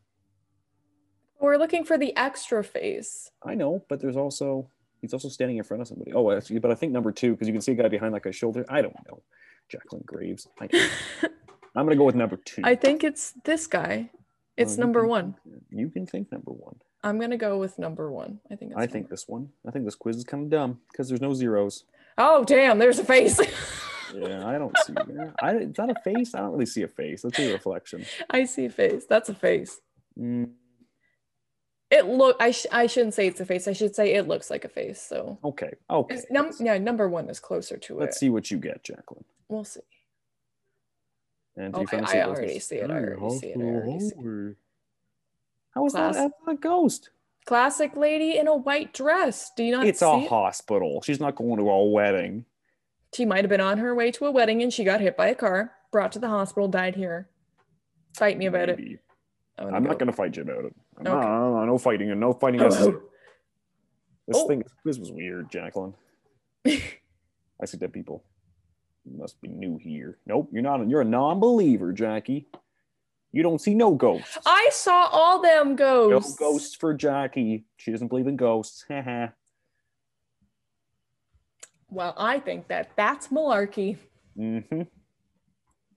We're 1.41 1.57
looking 1.57 1.87
for 1.87 1.97
the 1.97 2.15
extra 2.15 2.63
face. 2.63 3.31
I 3.43 3.55
know, 3.55 3.83
but 3.89 3.99
there's 3.99 4.15
also 4.15 4.69
he's 5.01 5.15
also 5.15 5.31
standing 5.31 5.57
in 5.57 5.65
front 5.65 5.81
of 5.81 5.89
somebody. 5.89 6.13
Oh, 6.13 6.31
actually, 6.31 6.59
but 6.59 6.71
I 6.71 6.75
think 6.75 6.93
number 6.93 7.13
two 7.13 7.31
because 7.31 7.49
you 7.49 7.55
can 7.55 7.63
see 7.63 7.73
a 7.73 7.77
guy 7.77 7.89
behind 7.89 8.13
like 8.13 8.27
a 8.27 8.33
shoulder. 8.33 8.67
I 8.69 8.83
don't 8.83 8.95
know. 9.09 9.23
Jacqueline 9.71 10.03
Graves. 10.05 10.49
I 10.61 10.69
am 11.25 11.31
gonna 11.87 11.97
go 11.97 12.05
with 12.05 12.15
number 12.15 12.37
two. 12.37 12.61
I 12.63 12.75
think 12.75 13.05
it's 13.05 13.33
this 13.45 13.67
guy. 13.67 14.11
It's 14.59 14.77
uh, 14.77 14.81
number 14.83 15.01
can, 15.01 15.09
one. 15.09 15.35
You 15.71 15.89
can 15.89 16.07
think 16.07 16.31
number 16.31 16.53
one. 16.53 16.77
I'm 17.03 17.19
gonna 17.19 17.39
go 17.39 17.57
with 17.57 17.79
number 17.79 18.13
one. 18.13 18.41
I 18.51 18.57
think. 18.57 18.73
I 18.77 18.87
think 18.87 19.09
this 19.09 19.27
one. 19.27 19.49
I 19.67 19.71
think 19.71 19.87
this 19.87 19.95
quiz 19.95 20.17
is 20.19 20.25
kind 20.25 20.45
of 20.45 20.51
dumb 20.51 20.81
because 20.93 21.09
there's 21.09 21.23
no 21.23 21.33
zeros. 21.33 21.85
Oh 22.19 22.45
damn! 22.45 22.79
There's 22.79 22.99
a 22.99 23.05
face. 23.05 23.41
yeah, 24.15 24.47
I 24.47 24.59
don't 24.59 24.77
see. 24.87 24.95
I, 25.43 25.57
is 25.57 25.73
that 25.75 25.91
a 25.91 25.95
face? 26.03 26.35
I 26.35 26.41
don't 26.41 26.53
really 26.53 26.67
see 26.67 26.83
a 26.83 26.89
face. 26.89 27.25
Let's 27.25 27.37
see 27.37 27.49
a 27.49 27.53
reflection. 27.53 28.05
I 28.29 28.45
see 28.45 28.67
a 28.67 28.71
face. 28.71 29.05
That's 29.07 29.29
a 29.29 29.35
face. 29.35 29.81
Mm. 30.19 30.51
It 31.91 32.07
look. 32.07 32.37
I 32.41 32.53
sh- 32.53 32.67
I 32.71 32.87
shouldn't 32.87 33.15
say 33.15 33.27
it's 33.27 33.41
a 33.41 33.47
face. 33.47 33.67
I 33.67 33.73
should 33.73 33.95
say 33.95 34.15
it 34.15 34.29
looks 34.29 34.51
like 34.51 34.65
a 34.65 34.69
face. 34.69 35.01
So 35.03 35.39
okay, 35.45 35.73
okay. 35.89 36.19
Num- 36.31 36.53
yeah, 36.61 36.79
number 36.79 37.09
one 37.09 37.29
is 37.29 37.41
closer 37.41 37.77
to 37.77 37.95
Let's 37.95 38.01
it. 38.01 38.05
Let's 38.05 38.21
see 38.21 38.31
what 38.31 38.51
you 38.51 38.59
get, 38.59 38.85
Jacqueline. 38.85 39.25
We'll 39.49 39.65
see. 39.65 39.81
And 41.57 41.75
okay, 41.75 41.99
I 41.99 42.23
already 42.23 42.61
see 42.61 42.77
it. 42.77 42.91
I 42.91 42.95
already 42.95 43.39
see 43.39 43.47
it. 43.49 43.57
I 43.59 43.63
already 43.63 44.01
see 44.01 44.15
it. 44.17 44.57
How 45.75 45.87
is 45.87 45.93
Class- 45.93 46.15
that 46.17 46.33
a 46.47 46.55
ghost? 46.55 47.11
Classic 47.47 47.97
lady 47.97 48.39
in 48.39 48.47
a 48.47 48.55
white 48.55 48.93
dress. 48.93 49.51
Do 49.57 49.65
you 49.65 49.73
not? 49.73 49.87
It's 49.87 50.03
a 50.03 50.19
it? 50.19 50.29
hospital. 50.29 51.03
She's 51.03 51.19
not 51.19 51.35
going 51.35 51.57
to 51.59 51.69
a 51.69 51.85
wedding. 51.85 52.45
She 53.15 53.25
might 53.25 53.45
have 53.45 53.49
been 53.49 53.61
on 53.61 53.79
her 53.79 53.95
way 53.95 54.11
to 54.13 54.27
a 54.27 54.31
wedding 54.31 54.63
and 54.63 54.73
she 54.73 54.85
got 54.85 55.01
hit 55.01 55.17
by 55.17 55.29
a 55.29 55.35
car, 55.35 55.73
brought 55.91 56.13
to 56.13 56.19
the 56.19 56.29
hospital, 56.29 56.69
died 56.69 56.95
here. 56.95 57.29
Fight 58.15 58.39
me 58.39 58.47
about 58.47 58.69
Maybe. 58.69 58.95
it. 58.95 59.01
I'm 59.59 59.71
go. 59.71 59.91
not 59.91 59.99
going 59.99 60.11
to 60.11 60.17
fight 60.17 60.37
you 60.37 60.43
about 60.43 60.65
it. 60.65 60.75
Okay. 61.01 61.05
No, 61.05 61.65
no 61.65 61.79
fighting 61.79 62.11
and 62.11 62.21
no 62.21 62.33
fighting. 62.33 62.61
This, 62.61 62.77
oh. 62.77 63.03
this 64.27 64.37
oh. 64.37 64.49
thing, 64.49 64.63
this 64.85 64.99
was 64.99 65.11
weird, 65.13 65.51
Jacqueline. 65.51 65.95
I 66.67 67.67
see 67.67 67.77
dead 67.77 67.93
people. 67.93 68.25
You 69.05 69.19
must 69.19 69.41
be 69.41 69.49
new 69.49 69.79
here. 69.79 70.19
Nope, 70.27 70.51
you're 70.53 70.63
not. 70.63 70.89
You're 70.89 71.01
a 71.01 71.07
non-believer, 71.07 71.93
Jackie. 71.93 72.47
You 73.33 73.43
don't 73.43 73.61
see 73.61 73.75
no 73.75 73.95
ghosts. 73.95 74.39
I 74.45 74.71
saw 74.73 75.09
all 75.13 75.41
them 75.41 75.77
ghosts. 75.77 76.39
No 76.41 76.47
ghosts 76.47 76.75
for 76.75 76.95
Jackie. 76.95 77.65
She 77.77 77.91
doesn't 77.93 78.09
believe 78.09 78.27
in 78.27 78.37
ghosts. 78.37 78.85
well, 81.91 82.15
I 82.17 82.39
think 82.39 82.69
that 82.69 82.91
that's 82.97 83.29
malarkey. 83.29 83.99
Mm-hmm. 84.39 84.83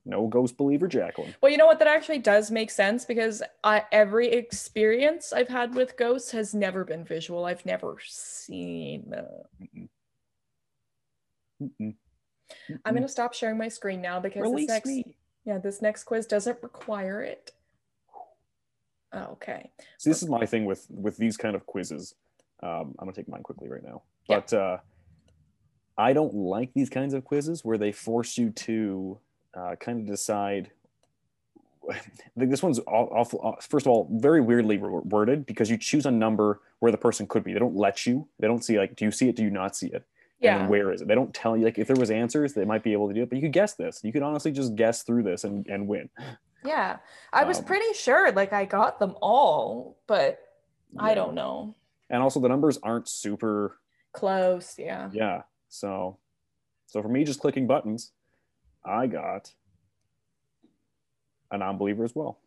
No 0.06 0.28
ghost 0.28 0.58
believer, 0.58 0.88
Jacqueline. 0.88 1.34
Well, 1.42 1.52
you 1.52 1.58
know 1.58 1.66
what? 1.66 1.80
That 1.80 1.88
actually 1.88 2.20
does 2.20 2.52
make 2.52 2.72
sense 2.72 3.06
because 3.06 3.42
I, 3.64 3.84
every 3.92 4.28
experience 4.28 5.32
I've 5.32 5.48
had 5.48 5.76
with 5.76 5.96
ghosts 5.96 6.32
has 6.32 6.54
never 6.54 6.84
been 6.84 7.06
visual. 7.06 7.46
I've 7.46 7.66
never 7.66 7.98
seen 8.06 9.10
them. 9.10 9.88
Mm-mm. 11.62 11.96
I'm 12.84 12.94
going 12.94 13.04
to 13.04 13.10
stop 13.10 13.34
sharing 13.34 13.58
my 13.58 13.70
screen 13.70 14.02
now 14.02 14.20
because 14.20 14.42
Release 14.42 14.68
this 14.68 14.76
next, 14.76 14.88
me. 14.88 15.16
yeah, 15.46 15.58
this 15.58 15.82
next 15.82 16.04
quiz 16.04 16.26
doesn't 16.26 16.62
require 16.62 17.22
it. 17.22 17.52
okay. 19.16 19.72
So 20.00 20.10
this 20.10 20.22
is 20.22 20.28
my 20.28 20.46
thing 20.46 20.66
with 20.66 20.86
with 20.90 21.16
these 21.16 21.38
kind 21.38 21.56
of 21.56 21.66
quizzes. 21.66 22.14
Um, 22.62 22.96
I'm 23.00 23.06
gonna 23.06 23.14
take 23.14 23.30
mine 23.30 23.44
quickly 23.44 23.70
right 23.70 23.84
now, 23.84 24.04
but 24.28 24.52
yeah. 24.52 24.60
uh, 24.60 24.78
I 25.98 26.14
don't 26.14 26.34
like 26.34 26.74
these 26.74 26.90
kinds 26.90 27.14
of 27.14 27.24
quizzes 27.24 27.64
where 27.64 27.78
they 27.78 27.92
force 27.92 28.38
you 28.38 28.50
to 28.52 29.20
uh, 29.54 29.76
kind 29.80 30.00
of 30.00 30.08
decide. 30.08 30.72
I 31.92 32.00
think 32.40 32.50
this 32.50 32.64
one's 32.64 32.80
awful. 32.88 33.58
First 33.62 33.86
of 33.86 33.92
all, 33.92 34.08
very 34.12 34.42
weirdly 34.42 34.78
worded 34.78 35.46
because 35.46 35.70
you 35.70 35.78
choose 35.78 36.06
a 36.06 36.12
number 36.12 36.62
where 36.80 36.92
the 36.92 36.98
person 36.98 37.28
could 37.28 37.44
be. 37.44 37.54
They 37.54 37.60
don't 37.60 37.76
let 37.76 38.06
you. 38.06 38.28
They 38.40 38.48
don't 38.48 38.64
see 38.64 38.78
like, 38.80 38.96
do 38.96 39.06
you 39.06 39.12
see 39.12 39.30
it? 39.30 39.36
Do 39.36 39.44
you 39.44 39.52
not 39.52 39.76
see 39.76 39.88
it? 39.88 40.06
Yeah. 40.40 40.60
And 40.60 40.70
where 40.70 40.92
is 40.92 41.02
it? 41.02 41.08
They 41.08 41.16
don't 41.16 41.34
tell 41.34 41.56
you. 41.56 41.66
Like 41.66 41.78
if 41.78 41.88
there 41.88 41.96
was 41.96 42.12
answers, 42.12 42.54
they 42.54 42.66
might 42.66 42.84
be 42.84 42.94
able 42.94 43.08
to 43.08 43.14
do 43.14 43.24
it. 43.24 43.30
But 43.30 43.38
you 43.38 43.42
could 43.42 43.54
guess 43.54 43.76
this. 43.76 44.02
You 44.04 44.12
could 44.12 44.24
honestly 44.24 44.52
just 44.52 44.76
guess 44.76 45.04
through 45.04 45.24
this 45.24 45.44
and 45.44 45.66
and 45.68 45.88
win. 45.88 46.10
Yeah, 46.66 46.98
I 47.32 47.44
was 47.44 47.60
um, 47.60 47.66
pretty 47.66 47.94
sure. 47.94 48.32
Like 48.32 48.54
I 48.54 48.66
got 48.66 49.00
them 49.00 49.16
all, 49.22 49.98
but 50.08 50.40
yeah. 50.94 51.04
I 51.04 51.14
don't 51.14 51.34
know. 51.34 51.76
And 52.10 52.22
also, 52.22 52.40
the 52.40 52.50
numbers 52.50 52.78
aren't 52.84 53.08
super 53.08 53.78
close. 54.12 54.76
Yeah. 54.78 55.10
Yeah. 55.14 55.44
So, 55.74 56.20
so 56.86 57.02
for 57.02 57.10
me, 57.10 57.24
just 57.24 57.40
clicking 57.40 57.66
buttons, 57.66 58.12
I 58.86 59.08
got 59.08 59.52
a 61.50 61.58
non-believer 61.58 62.04
as 62.04 62.14
well. 62.14 62.38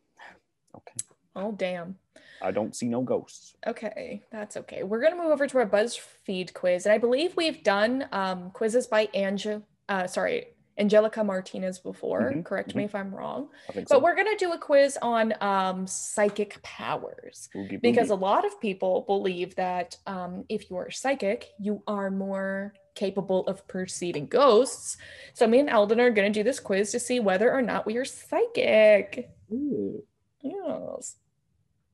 Okay. 0.77 0.95
Oh 1.35 1.51
damn. 1.51 1.97
I 2.41 2.53
don't 2.53 2.77
see 2.77 2.87
no 2.87 3.03
ghosts. 3.03 3.57
Okay, 3.67 4.23
that's 4.31 4.57
okay. 4.59 4.85
We're 4.85 5.01
gonna 5.01 5.17
move 5.17 5.33
over 5.33 5.49
to 5.49 5.59
our 5.59 5.67
BuzzFeed 5.67 6.55
quiz, 6.55 6.87
and 6.87 6.93
I 6.93 6.99
believe 6.99 7.37
we've 7.37 7.65
done 7.65 8.07
um, 8.13 8.51
quizzes 8.53 8.87
by 8.87 9.09
Angel. 9.15 9.67
Uh, 9.89 10.07
sorry, 10.07 10.47
Angelica 10.79 11.25
Martinez 11.25 11.81
before. 11.81 12.31
Mm-hmm, 12.31 12.43
Correct 12.43 12.69
mm-hmm. 12.71 12.79
me 12.79 12.85
if 12.85 12.95
I'm 12.95 13.13
wrong. 13.13 13.49
But 13.75 13.89
so. 13.89 13.99
we're 13.99 14.15
going 14.15 14.31
to 14.31 14.37
do 14.37 14.53
a 14.53 14.59
quiz 14.59 14.99
on 15.03 15.35
um, 15.41 15.87
psychic 15.87 16.63
powers 16.63 17.49
because 17.81 18.11
a 18.11 18.15
lot 18.15 18.45
of 18.45 18.61
people 18.61 19.05
believe 19.07 19.55
that 19.57 19.97
um, 20.07 20.45
if 20.49 20.71
you 20.71 20.77
are 20.77 20.91
psychic, 20.91 21.49
you 21.59 21.83
are 21.87 22.11
more 22.11 22.75
capable 22.97 23.47
of 23.47 23.67
perceiving 23.69 24.27
ghosts. 24.27 24.97
So 25.35 25.47
me 25.47 25.61
and 25.61 25.69
Eldon 25.69 26.01
are 26.01 26.11
going 26.11 26.33
to 26.33 26.37
do 26.37 26.43
this 26.43 26.59
quiz 26.59 26.91
to 26.91 26.99
see 26.99 27.21
whether 27.21 27.53
or 27.53 27.63
not 27.63 27.87
we 27.87 27.97
are 27.97 28.05
psychic. 28.05 29.31
Ooh. 29.53 30.03
Yes. 30.43 31.17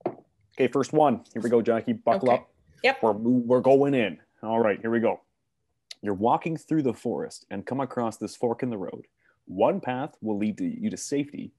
Okay, 0.06 0.68
first 0.68 0.92
one. 0.92 1.24
Here 1.32 1.42
we 1.42 1.50
go, 1.50 1.60
Jackie. 1.60 1.92
Buckle 1.92 2.30
okay. 2.30 2.38
up. 2.38 2.48
Yep. 2.82 3.02
We're, 3.02 3.12
we're 3.12 3.60
going 3.60 3.94
in. 3.94 4.18
All 4.42 4.60
right, 4.60 4.80
here 4.80 4.90
we 4.90 5.00
go. 5.00 5.20
You're 6.02 6.14
walking 6.14 6.56
through 6.56 6.82
the 6.82 6.92
forest 6.92 7.46
and 7.50 7.64
come 7.64 7.80
across 7.80 8.16
this 8.16 8.34
fork 8.34 8.62
in 8.62 8.70
the 8.70 8.78
road. 8.78 9.06
One 9.46 9.80
path 9.80 10.16
will 10.20 10.36
lead 10.36 10.58
to 10.58 10.64
you 10.64 10.90
to 10.90 10.96
safety, 10.96 11.52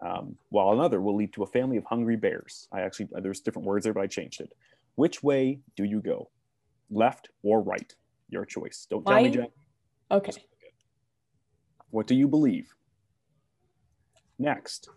um, 0.00 0.36
while 0.50 0.72
another 0.72 1.00
will 1.00 1.16
lead 1.16 1.32
to 1.34 1.42
a 1.42 1.46
family 1.46 1.76
of 1.76 1.84
hungry 1.84 2.16
bears. 2.16 2.68
I 2.72 2.82
actually, 2.82 3.08
there's 3.20 3.40
different 3.40 3.66
words 3.66 3.84
there, 3.84 3.92
but 3.92 4.02
I 4.02 4.06
changed 4.06 4.40
it. 4.40 4.52
Which 4.94 5.22
way 5.22 5.60
do 5.76 5.84
you 5.84 6.00
go? 6.00 6.30
Left 6.90 7.28
or 7.42 7.60
right? 7.60 7.92
Your 8.28 8.44
choice. 8.44 8.86
Don't 8.90 9.04
tell 9.06 9.22
me, 9.22 9.30
Jack. 9.30 9.50
Okay. 10.10 10.32
What 11.90 12.06
do 12.06 12.14
you 12.14 12.28
believe? 12.28 12.74
Next, 14.38 14.90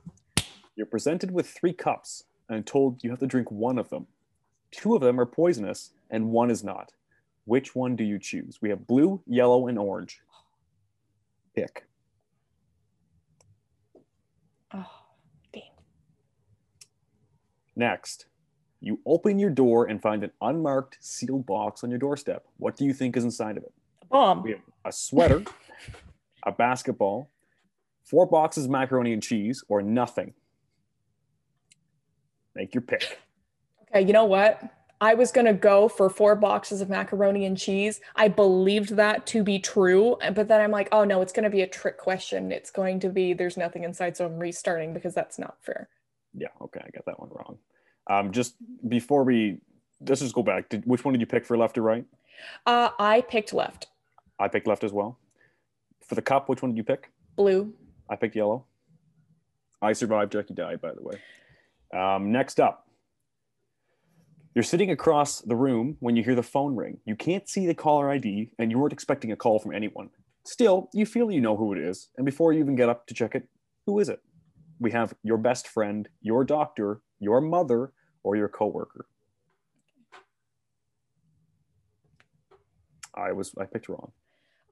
you're 0.75 0.85
presented 0.85 1.31
with 1.31 1.49
three 1.49 1.73
cups 1.73 2.25
and 2.49 2.65
told 2.65 3.03
you 3.03 3.09
have 3.09 3.19
to 3.19 3.27
drink 3.27 3.49
one 3.49 3.77
of 3.77 3.89
them. 3.89 4.07
Two 4.71 4.95
of 4.95 5.01
them 5.01 5.19
are 5.19 5.25
poisonous 5.25 5.91
and 6.09 6.29
one 6.29 6.51
is 6.51 6.63
not. 6.63 6.91
Which 7.45 7.75
one 7.75 7.95
do 7.95 8.03
you 8.03 8.19
choose? 8.19 8.59
We 8.61 8.69
have 8.69 8.85
blue, 8.85 9.21
yellow, 9.25 9.67
and 9.67 9.79
orange. 9.79 10.21
Pick. 11.55 11.85
Oh, 14.73 14.85
damn. 15.51 15.63
Next, 17.75 18.27
you 18.81 18.99
open 19.05 19.37
your 19.37 19.51
door 19.51 19.85
and 19.85 20.01
find 20.01 20.23
an 20.23 20.31
unmarked 20.41 20.97
sealed 20.99 21.45
box 21.45 21.83
on 21.83 21.89
your 21.91 21.99
doorstep. 21.99 22.45
What 22.57 22.75
do 22.75 22.83
you 22.83 22.93
think 22.93 23.15
is 23.15 23.23
inside 23.23 23.57
of 23.57 23.63
it? 23.63 23.73
A 24.01 24.05
bomb. 24.07 24.43
We 24.43 24.51
have 24.51 24.61
a 24.83 24.91
sweater, 24.91 25.43
a 26.43 26.51
basketball, 26.51 27.29
four 28.03 28.25
boxes 28.25 28.65
of 28.65 28.71
macaroni 28.71 29.13
and 29.13 29.21
cheese, 29.21 29.63
or 29.69 29.83
nothing. 29.83 30.33
Make 32.55 32.73
your 32.73 32.81
pick. 32.81 33.19
Okay, 33.89 34.05
you 34.05 34.13
know 34.13 34.25
what? 34.25 34.61
I 34.99 35.13
was 35.13 35.31
going 35.31 35.45
to 35.45 35.53
go 35.53 35.87
for 35.87 36.09
four 36.09 36.35
boxes 36.35 36.81
of 36.81 36.89
macaroni 36.89 37.45
and 37.45 37.57
cheese. 37.57 38.01
I 38.15 38.27
believed 38.27 38.95
that 38.97 39.25
to 39.27 39.43
be 39.43 39.57
true. 39.57 40.17
But 40.33 40.47
then 40.47 40.61
I'm 40.61 40.69
like, 40.71 40.89
oh 40.91 41.03
no, 41.03 41.21
it's 41.21 41.33
going 41.33 41.43
to 41.43 41.49
be 41.49 41.61
a 41.61 41.67
trick 41.67 41.97
question. 41.97 42.51
It's 42.51 42.69
going 42.69 42.99
to 43.01 43.09
be 43.09 43.33
there's 43.33 43.57
nothing 43.57 43.83
inside. 43.83 44.17
So 44.17 44.25
I'm 44.25 44.37
restarting 44.37 44.93
because 44.93 45.15
that's 45.15 45.39
not 45.39 45.57
fair. 45.61 45.89
Yeah. 46.35 46.49
Okay. 46.61 46.81
I 46.85 46.89
got 46.91 47.05
that 47.05 47.19
one 47.19 47.29
wrong. 47.31 47.57
Um, 48.09 48.31
just 48.31 48.55
before 48.87 49.23
we, 49.23 49.59
let's 50.05 50.21
just 50.21 50.35
go 50.35 50.43
back. 50.43 50.69
Did, 50.69 50.83
which 50.85 51.05
one 51.05 51.13
did 51.13 51.21
you 51.21 51.27
pick 51.27 51.45
for 51.45 51.57
left 51.57 51.77
or 51.77 51.81
right? 51.81 52.05
Uh, 52.65 52.89
I 52.99 53.21
picked 53.21 53.53
left. 53.53 53.87
I 54.39 54.47
picked 54.47 54.67
left 54.67 54.83
as 54.83 54.91
well. 54.91 55.19
For 56.07 56.15
the 56.15 56.21
cup, 56.21 56.49
which 56.49 56.61
one 56.61 56.71
did 56.71 56.77
you 56.77 56.83
pick? 56.83 57.11
Blue. 57.35 57.73
I 58.09 58.15
picked 58.15 58.35
yellow. 58.35 58.65
I 59.81 59.93
survived. 59.93 60.31
Jackie 60.31 60.53
died, 60.53 60.81
by 60.81 60.91
the 60.93 61.01
way. 61.01 61.21
Um, 61.93 62.31
next 62.31 62.59
up, 62.59 62.87
you're 64.53 64.63
sitting 64.63 64.91
across 64.91 65.39
the 65.41 65.55
room 65.55 65.97
when 65.99 66.15
you 66.15 66.23
hear 66.23 66.35
the 66.35 66.43
phone 66.43 66.75
ring. 66.75 66.97
You 67.05 67.15
can't 67.15 67.47
see 67.47 67.65
the 67.65 67.73
caller 67.73 68.09
ID 68.09 68.51
and 68.59 68.69
you 68.69 68.77
weren't 68.77 68.93
expecting 68.93 69.31
a 69.31 69.35
call 69.35 69.59
from 69.59 69.73
anyone. 69.73 70.09
Still, 70.43 70.89
you 70.93 71.05
feel 71.05 71.31
you 71.31 71.39
know 71.39 71.55
who 71.55 71.71
it 71.73 71.79
is. 71.79 72.09
And 72.17 72.25
before 72.25 72.51
you 72.51 72.59
even 72.59 72.75
get 72.75 72.89
up 72.89 73.07
to 73.07 73.13
check 73.13 73.35
it, 73.35 73.47
who 73.85 73.99
is 73.99 74.09
it? 74.09 74.21
We 74.79 74.91
have 74.91 75.13
your 75.23 75.37
best 75.37 75.67
friend, 75.67 76.09
your 76.21 76.43
doctor, 76.43 77.01
your 77.21 77.39
mother, 77.39 77.93
or 78.23 78.35
your 78.35 78.49
coworker. 78.49 79.05
I 83.15 83.31
was 83.31 83.53
I 83.59 83.65
picked 83.65 83.87
wrong. 83.87 84.11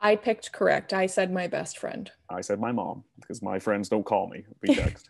I 0.01 0.15
picked 0.15 0.51
correct. 0.51 0.93
I 0.93 1.05
said 1.07 1.31
my 1.31 1.47
best 1.47 1.77
friend. 1.77 2.09
I 2.29 2.41
said 2.41 2.59
my 2.59 2.71
mom 2.71 3.03
because 3.19 3.41
my 3.41 3.59
friends 3.59 3.89
don't 3.89 4.05
call 4.05 4.29
me. 4.29 4.45
We 4.61 4.75
text. 4.75 5.09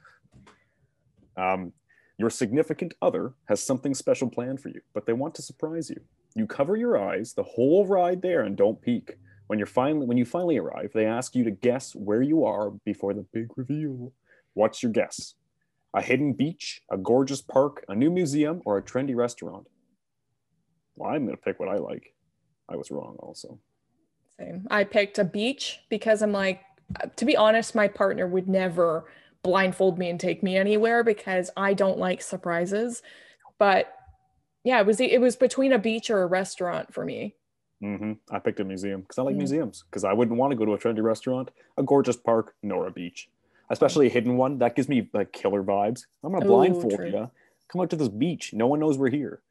um, 1.38 1.74
your 2.18 2.30
significant 2.30 2.96
other 3.02 3.34
has 3.48 3.64
something 3.64 3.94
special 3.94 4.30
planned 4.30 4.62
for 4.62 4.70
you, 4.70 4.82
but 4.94 5.06
they 5.06 5.14
want 5.14 5.36
to 5.36 5.42
surprise 5.42 5.90
you. 5.90 6.02
You 6.36 6.48
cover 6.48 6.76
your 6.76 6.98
eyes 6.98 7.34
the 7.34 7.44
whole 7.44 7.86
ride 7.86 8.22
there 8.22 8.42
and 8.42 8.58
don't 8.58 8.82
peek. 8.82 9.18
When 9.48 9.58
you're 9.58 9.66
finally 9.66 10.06
when 10.06 10.18
you 10.18 10.26
finally 10.26 10.58
arrive, 10.58 10.92
they 10.94 11.06
ask 11.06 11.36
you 11.36 11.44
to 11.44 11.52
guess 11.52 11.96
where 11.96 12.22
you 12.22 12.44
are 12.44 12.72
before 12.86 13.14
the 13.14 13.26
big 13.34 13.48
reveal. 13.56 14.12
What's 14.54 14.84
your 14.84 14.92
guess? 14.92 15.36
A 15.94 16.02
hidden 16.02 16.34
beach, 16.34 16.82
a 16.92 16.98
gorgeous 16.98 17.42
park, 17.42 17.84
a 17.88 17.96
new 17.96 18.12
museum, 18.12 18.62
or 18.66 18.78
a 18.78 18.82
trendy 18.82 19.16
restaurant? 19.16 19.68
Well, 20.96 21.12
I'm 21.12 21.26
gonna 21.26 21.38
pick 21.38 21.60
what 21.60 21.70
I 21.70 21.78
like. 21.78 22.14
I 22.70 22.76
was 22.76 22.92
wrong 22.92 23.16
also. 23.20 23.60
Same. 24.38 24.68
I 24.70 24.84
picked 24.84 25.18
a 25.18 25.24
beach 25.24 25.80
because 25.90 26.22
I'm 26.22 26.32
like, 26.32 26.62
to 27.16 27.26
be 27.26 27.36
honest, 27.36 27.76
my 27.76 27.88
partner 27.88 28.28
would 28.28 28.48
never 28.48 29.06
blindfold 29.44 29.98
me 29.98 30.10
and 30.10 30.20
take 30.20 30.44
me 30.44 30.58
anywhere 30.58 31.04
because 31.04 31.50
I 31.56 31.74
don't 31.74 31.98
like 31.98 32.22
surprises. 32.22 33.02
But 33.58 33.94
yeah, 34.64 34.80
it 34.80 34.86
was 34.86 35.00
it 35.00 35.22
was 35.22 35.36
between 35.36 35.74
a 35.74 35.80
beach 35.80 36.10
or 36.10 36.22
a 36.22 36.28
restaurant 36.28 36.94
for 36.94 37.06
me. 37.06 37.36
Mm-hmm. 37.84 38.14
I 38.30 38.40
picked 38.40 38.60
a 38.60 38.66
museum 38.66 39.02
because 39.02 39.18
I 39.18 39.22
like 39.22 39.36
mm. 39.36 39.40
museums 39.40 39.86
because 39.90 40.04
I 40.04 40.14
wouldn't 40.14 40.38
want 40.38 40.52
to 40.52 40.58
go 40.58 40.66
to 40.66 40.74
a 40.74 40.78
trendy 40.78 41.02
restaurant, 41.02 41.50
a 41.78 41.84
gorgeous 41.84 42.18
park, 42.18 42.56
nor 42.62 42.88
a 42.88 42.92
beach, 42.92 43.30
especially 43.70 44.08
a 44.08 44.10
hidden 44.10 44.38
one. 44.38 44.60
That 44.60 44.76
gives 44.76 44.90
me 44.90 45.10
like 45.14 45.32
killer 45.34 45.64
vibes. 45.64 46.02
I'm 46.24 46.32
gonna 46.32 46.46
blindfold 46.46 47.00
you. 47.00 47.32
Come 47.72 47.82
out 47.82 47.90
to 47.92 47.96
this 47.96 48.10
beach. 48.10 48.54
No 48.54 48.68
one 48.68 48.80
knows 48.80 48.98
we're 48.98 49.10
here. 49.10 49.42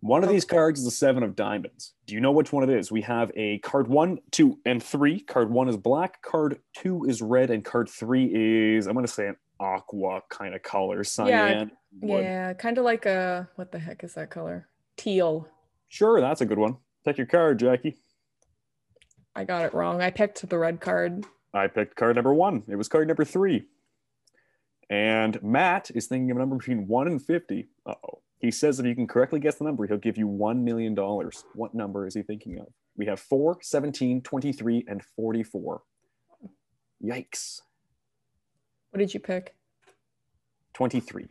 One 0.00 0.22
of 0.22 0.30
oh, 0.30 0.32
these 0.32 0.46
cards 0.46 0.80
is 0.80 0.86
a 0.86 0.90
seven 0.90 1.22
of 1.22 1.36
diamonds. 1.36 1.92
Do 2.06 2.14
you 2.14 2.20
know 2.20 2.32
which 2.32 2.52
one 2.52 2.68
it 2.68 2.70
is? 2.70 2.90
We 2.90 3.02
have 3.02 3.30
a 3.36 3.58
card 3.58 3.86
one, 3.86 4.18
two, 4.30 4.58
and 4.64 4.82
three. 4.82 5.20
Card 5.20 5.50
one 5.50 5.68
is 5.68 5.76
black, 5.76 6.22
card 6.22 6.58
two 6.74 7.04
is 7.04 7.20
red, 7.20 7.50
and 7.50 7.62
card 7.62 7.90
three 7.90 8.24
is, 8.76 8.86
I'm 8.86 8.96
to 8.96 9.06
say 9.06 9.28
an 9.28 9.36
aqua 9.60 10.22
kind 10.30 10.54
of 10.54 10.62
color. 10.62 11.04
Cyan. 11.04 11.70
Yeah, 12.02 12.18
yeah 12.18 12.52
kind 12.54 12.78
of 12.78 12.84
like 12.84 13.04
a, 13.04 13.46
what 13.56 13.72
the 13.72 13.78
heck 13.78 14.02
is 14.02 14.14
that 14.14 14.30
color? 14.30 14.68
Teal. 14.96 15.46
Sure, 15.88 16.18
that's 16.20 16.40
a 16.40 16.46
good 16.46 16.58
one. 16.58 16.78
Take 17.04 17.18
your 17.18 17.26
card, 17.26 17.58
Jackie. 17.58 17.98
I 19.36 19.44
got 19.44 19.64
it 19.64 19.74
wrong. 19.74 20.00
I 20.00 20.10
picked 20.10 20.48
the 20.48 20.58
red 20.58 20.80
card. 20.80 21.26
I 21.52 21.66
picked 21.66 21.96
card 21.96 22.16
number 22.16 22.34
one. 22.34 22.62
It 22.68 22.76
was 22.76 22.88
card 22.88 23.08
number 23.08 23.24
three. 23.24 23.66
And 24.88 25.42
Matt 25.42 25.90
is 25.94 26.06
thinking 26.06 26.30
of 26.30 26.36
a 26.36 26.40
number 26.40 26.56
between 26.56 26.88
one 26.88 27.06
and 27.06 27.22
50. 27.22 27.68
Uh 27.86 27.94
oh. 28.06 28.22
He 28.38 28.50
says 28.50 28.80
if 28.80 28.86
you 28.86 28.94
can 28.94 29.06
correctly 29.06 29.38
guess 29.38 29.56
the 29.56 29.64
number, 29.64 29.86
he'll 29.86 29.98
give 29.98 30.16
you 30.16 30.26
$1 30.26 30.62
million. 30.62 30.96
What 31.54 31.74
number 31.74 32.06
is 32.06 32.14
he 32.14 32.22
thinking 32.22 32.58
of? 32.58 32.68
We 32.96 33.06
have 33.06 33.20
4, 33.20 33.58
17, 33.60 34.22
23, 34.22 34.84
and 34.88 35.02
44. 35.14 35.82
Yikes. 37.04 37.60
What 38.90 38.98
did 38.98 39.12
you 39.12 39.20
pick? 39.20 39.54
23. 40.74 41.28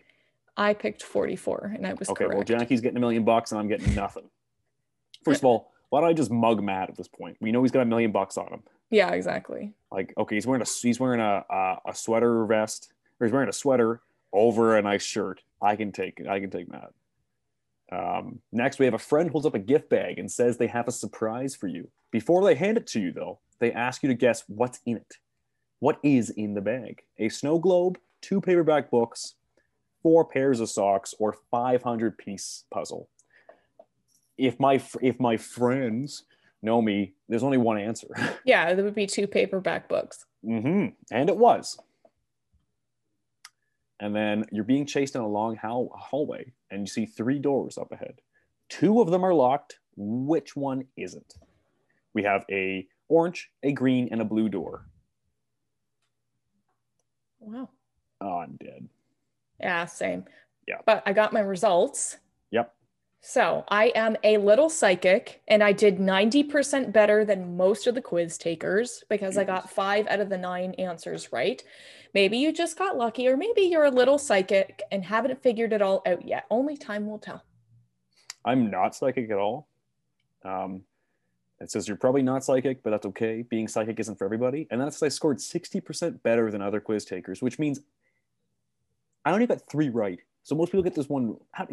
I 0.55 0.73
picked 0.73 1.03
44 1.03 1.73
and 1.75 1.87
I 1.87 1.93
was 1.93 2.09
okay. 2.09 2.25
Correct. 2.25 2.35
Well, 2.35 2.43
Jackie's 2.43 2.81
getting 2.81 2.97
a 2.97 2.99
million 2.99 3.23
bucks 3.23 3.51
and 3.51 3.59
I'm 3.59 3.67
getting 3.67 3.95
nothing. 3.95 4.29
First 5.25 5.41
of 5.41 5.45
all, 5.45 5.71
why 5.89 6.01
don't 6.01 6.09
I 6.09 6.13
just 6.13 6.31
mug 6.31 6.61
Matt 6.63 6.89
at 6.89 6.95
this 6.95 7.07
point? 7.07 7.37
We 7.41 7.51
know 7.51 7.63
he's 7.63 7.71
got 7.71 7.81
a 7.81 7.85
million 7.85 8.11
bucks 8.11 8.37
on 8.37 8.47
him. 8.47 8.63
Yeah, 8.89 9.11
exactly. 9.11 9.73
Like, 9.91 10.13
okay, 10.17 10.35
he's 10.35 10.47
wearing 10.47 10.61
a 10.61 10.65
he's 10.81 10.99
wearing 10.99 11.19
a 11.19 11.45
a, 11.49 11.77
a 11.89 11.95
sweater 11.95 12.45
vest, 12.45 12.91
or 13.19 13.27
he's 13.27 13.33
wearing 13.33 13.49
a 13.49 13.53
sweater 13.53 14.01
over 14.33 14.77
a 14.77 14.81
nice 14.81 15.03
shirt. 15.03 15.41
I 15.61 15.75
can 15.75 15.91
take 15.91 16.25
I 16.27 16.39
can 16.39 16.49
take 16.49 16.69
Matt. 16.71 16.91
Um, 17.91 18.39
next, 18.51 18.79
we 18.79 18.85
have 18.85 18.93
a 18.93 18.99
friend 18.99 19.29
holds 19.29 19.47
up 19.47 19.55
a 19.55 19.59
gift 19.59 19.89
bag 19.89 20.19
and 20.19 20.31
says 20.31 20.57
they 20.57 20.67
have 20.67 20.87
a 20.87 20.91
surprise 20.91 21.55
for 21.55 21.67
you. 21.67 21.89
Before 22.11 22.43
they 22.43 22.55
hand 22.55 22.77
it 22.77 22.87
to 22.87 22.99
you, 22.99 23.11
though, 23.11 23.39
they 23.59 23.71
ask 23.71 24.03
you 24.03 24.09
to 24.09 24.15
guess 24.15 24.43
what's 24.47 24.79
in 24.85 24.97
it. 24.97 25.15
What 25.79 25.99
is 26.03 26.29
in 26.29 26.53
the 26.53 26.61
bag? 26.61 27.03
A 27.17 27.29
snow 27.29 27.57
globe, 27.57 27.97
two 28.21 28.41
paperback 28.41 28.91
books, 28.91 29.35
four 30.03 30.25
pairs 30.25 30.59
of 30.59 30.69
socks, 30.69 31.13
or 31.19 31.35
500 31.51 32.17
piece 32.17 32.65
puzzle. 32.71 33.09
If 34.37 34.59
my 34.59 34.81
if 35.01 35.19
my 35.19 35.37
friends 35.37 36.23
know 36.61 36.81
me, 36.81 37.13
there's 37.27 37.43
only 37.43 37.57
one 37.57 37.77
answer. 37.77 38.07
Yeah, 38.45 38.73
there 38.73 38.83
would 38.83 38.95
be 38.95 39.05
two 39.05 39.27
paperback 39.27 39.87
books. 39.87 40.25
Mm-hmm. 40.45 40.87
And 41.11 41.29
it 41.29 41.37
was. 41.37 41.77
And 43.99 44.15
then 44.15 44.45
you're 44.51 44.63
being 44.63 44.85
chased 44.85 45.15
in 45.15 45.21
a 45.21 45.27
long 45.27 45.55
hall- 45.55 45.93
hallway 45.95 46.51
and 46.71 46.81
you 46.81 46.87
see 46.87 47.05
three 47.05 47.37
doors 47.37 47.77
up 47.77 47.91
ahead. 47.91 48.21
Two 48.69 49.01
of 49.01 49.11
them 49.11 49.23
are 49.23 49.33
locked. 49.33 49.79
Which 49.97 50.55
one 50.55 50.85
isn't? 50.95 51.35
We 52.13 52.23
have 52.23 52.45
a 52.49 52.87
orange 53.07 53.51
a 53.63 53.71
green 53.71 54.07
and 54.11 54.21
a 54.21 54.25
blue 54.25 54.49
door. 54.49 54.85
Wow. 57.39 57.69
Oh 58.21 58.37
i'm 58.39 58.57
dead. 58.57 58.87
Yeah 59.59 59.85
same. 59.85 60.25
Yeah. 60.67 60.77
But 60.85 61.03
i 61.05 61.13
got 61.13 61.33
my 61.33 61.41
results. 61.41 62.17
Yep 62.51 62.73
so 63.21 63.65
I 63.67 63.91
am 63.95 64.15
a 64.23 64.37
little 64.37 64.69
psychic 64.69 65.41
and 65.47 65.63
I 65.63 65.73
did 65.73 65.97
90% 65.97 66.93
better 66.93 67.25
than 67.25 67.57
most 67.57 67.85
of 67.85 67.95
the 67.95 68.01
quiz 68.01 68.37
takers 68.37 69.03
because 69.09 69.37
I 69.37 69.43
got 69.43 69.69
five 69.69 70.07
out 70.07 70.21
of 70.21 70.29
the 70.29 70.37
nine 70.37 70.73
answers 70.75 71.33
right. 71.33 71.61
Maybe 72.13 72.37
you 72.37 72.51
just 72.51 72.77
got 72.77 72.97
lucky, 72.97 73.27
or 73.27 73.37
maybe 73.37 73.61
you're 73.61 73.83
a 73.83 73.91
little 73.91 74.17
psychic 74.17 74.81
and 74.91 75.03
haven't 75.03 75.43
figured 75.43 75.73
it 75.73 75.81
all 75.81 76.01
out 76.07 76.27
yet. 76.27 76.45
Only 76.49 76.75
time 76.75 77.05
will 77.05 77.19
tell. 77.19 77.43
I'm 78.45 78.71
not 78.71 78.95
psychic 78.95 79.29
at 79.29 79.37
all. 79.37 79.67
Um, 80.43 80.83
it 81.59 81.69
says 81.69 81.87
you're 81.87 81.97
probably 81.97 82.23
not 82.23 82.43
psychic, 82.43 82.81
but 82.81 82.91
that's 82.91 83.05
okay. 83.07 83.43
Being 83.43 83.67
psychic 83.67 83.99
isn't 83.99 84.17
for 84.17 84.25
everybody. 84.25 84.65
And 84.71 84.79
that's 84.79 85.03
I 85.03 85.09
scored 85.09 85.37
60% 85.37 86.23
better 86.23 86.49
than 86.49 86.61
other 86.61 86.79
quiz 86.79 87.05
takers, 87.05 87.41
which 87.41 87.59
means 87.59 87.81
I 89.25 89.31
only 89.31 89.45
got 89.45 89.69
three 89.69 89.89
right. 89.89 90.19
So 90.43 90.55
most 90.55 90.71
people 90.71 90.83
get 90.83 90.95
this 90.95 91.09
one. 91.09 91.35
How, 91.51 91.67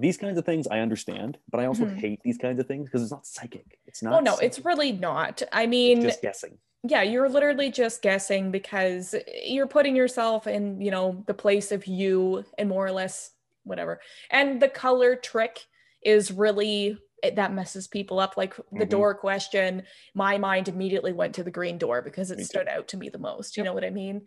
these 0.00 0.16
kinds 0.16 0.38
of 0.38 0.44
things 0.44 0.66
I 0.66 0.80
understand, 0.80 1.38
but 1.50 1.60
I 1.60 1.66
also 1.66 1.84
mm-hmm. 1.84 1.96
hate 1.96 2.20
these 2.24 2.38
kinds 2.38 2.58
of 2.58 2.66
things 2.66 2.86
because 2.86 3.02
it's 3.02 3.12
not 3.12 3.26
psychic. 3.26 3.78
It's 3.86 4.02
not. 4.02 4.14
Oh 4.14 4.20
no, 4.20 4.32
psychic. 4.32 4.46
it's 4.46 4.64
really 4.64 4.92
not. 4.92 5.42
I 5.52 5.66
mean, 5.66 5.98
it's 5.98 6.06
just 6.06 6.22
guessing 6.22 6.58
yeah 6.82 7.02
you're 7.02 7.28
literally 7.28 7.70
just 7.70 8.02
guessing 8.02 8.50
because 8.50 9.14
you're 9.44 9.66
putting 9.66 9.94
yourself 9.94 10.46
in 10.46 10.80
you 10.80 10.90
know 10.90 11.22
the 11.26 11.34
place 11.34 11.72
of 11.72 11.86
you 11.86 12.44
and 12.58 12.68
more 12.68 12.86
or 12.86 12.92
less 12.92 13.32
whatever 13.64 14.00
and 14.30 14.60
the 14.60 14.68
color 14.68 15.14
trick 15.14 15.66
is 16.02 16.32
really 16.32 16.96
it, 17.22 17.36
that 17.36 17.52
messes 17.52 17.86
people 17.86 18.18
up 18.18 18.36
like 18.38 18.56
the 18.56 18.62
mm-hmm. 18.62 18.88
door 18.88 19.14
question 19.14 19.82
my 20.14 20.38
mind 20.38 20.68
immediately 20.68 21.12
went 21.12 21.34
to 21.34 21.42
the 21.42 21.50
green 21.50 21.76
door 21.76 22.00
because 22.00 22.30
it 22.30 22.38
me 22.38 22.44
stood 22.44 22.66
too. 22.66 22.72
out 22.72 22.88
to 22.88 22.96
me 22.96 23.10
the 23.10 23.18
most 23.18 23.56
you 23.56 23.62
know 23.62 23.74
what 23.74 23.84
i 23.84 23.90
mean 23.90 24.22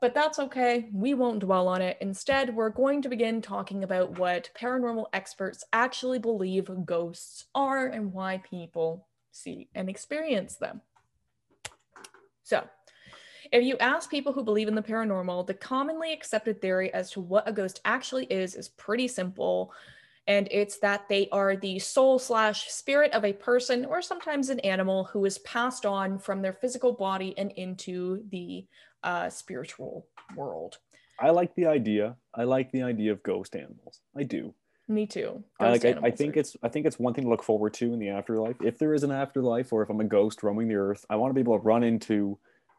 but 0.00 0.14
that's 0.14 0.38
okay 0.38 0.88
we 0.92 1.14
won't 1.14 1.40
dwell 1.40 1.68
on 1.68 1.82
it 1.82 1.96
instead 2.00 2.54
we're 2.54 2.70
going 2.70 3.02
to 3.02 3.08
begin 3.08 3.40
talking 3.42 3.84
about 3.84 4.18
what 4.18 4.50
paranormal 4.58 5.06
experts 5.12 5.64
actually 5.72 6.18
believe 6.18 6.70
ghosts 6.84 7.46
are 7.54 7.86
and 7.86 8.12
why 8.12 8.40
people 8.48 9.06
see 9.32 9.68
and 9.74 9.88
experience 9.88 10.56
them 10.56 10.80
so, 12.48 12.66
if 13.52 13.62
you 13.62 13.76
ask 13.76 14.10
people 14.10 14.32
who 14.32 14.42
believe 14.42 14.68
in 14.68 14.74
the 14.74 14.80
paranormal, 14.80 15.46
the 15.46 15.52
commonly 15.52 16.14
accepted 16.14 16.62
theory 16.62 16.92
as 16.94 17.10
to 17.10 17.20
what 17.20 17.46
a 17.46 17.52
ghost 17.52 17.82
actually 17.84 18.24
is 18.24 18.54
is 18.54 18.70
pretty 18.70 19.06
simple. 19.06 19.70
And 20.26 20.48
it's 20.50 20.78
that 20.78 21.06
they 21.10 21.28
are 21.30 21.56
the 21.56 21.78
soul 21.78 22.18
slash 22.18 22.70
spirit 22.70 23.12
of 23.12 23.26
a 23.26 23.34
person 23.34 23.84
or 23.84 24.00
sometimes 24.00 24.48
an 24.48 24.60
animal 24.60 25.04
who 25.04 25.26
is 25.26 25.38
passed 25.38 25.84
on 25.84 26.18
from 26.18 26.40
their 26.40 26.54
physical 26.54 26.92
body 26.92 27.36
and 27.36 27.52
into 27.52 28.24
the 28.30 28.66
uh, 29.02 29.28
spiritual 29.30 30.06
world. 30.36 30.78
I 31.20 31.30
like 31.30 31.54
the 31.54 31.66
idea. 31.66 32.16
I 32.34 32.44
like 32.44 32.70
the 32.70 32.82
idea 32.82 33.12
of 33.12 33.22
ghost 33.22 33.56
animals. 33.56 34.00
I 34.16 34.22
do. 34.22 34.54
Me 34.86 35.06
too. 35.06 35.42
I 35.60 35.70
like. 35.70 35.84
I, 35.84 35.98
I, 36.02 36.10
think 36.10 36.36
are... 36.36 36.40
it's. 36.40 36.56
I 36.62 36.68
think 36.68 36.86
it's 36.86 36.98
one 36.98 37.12
thing 37.12 37.24
to 37.24 37.30
look 37.30 37.42
forward 37.42 37.74
to 37.74 37.92
in 37.92 37.98
the 37.98 38.08
afterlife. 38.08 38.56
If 38.62 38.78
there 38.78 38.94
is 38.94 39.02
an 39.02 39.10
afterlife, 39.10 39.72
or 39.72 39.82
if 39.82 39.90
I'm 39.90 40.00
a 40.00 40.04
ghost 40.04 40.42
roaming 40.42 40.68
the 40.68 40.76
earth, 40.76 41.04
I 41.10 41.16
want 41.16 41.30
to 41.30 41.34
be 41.34 41.40
able 41.40 41.58
to 41.58 41.62
run 41.62 41.82
into 41.82 42.38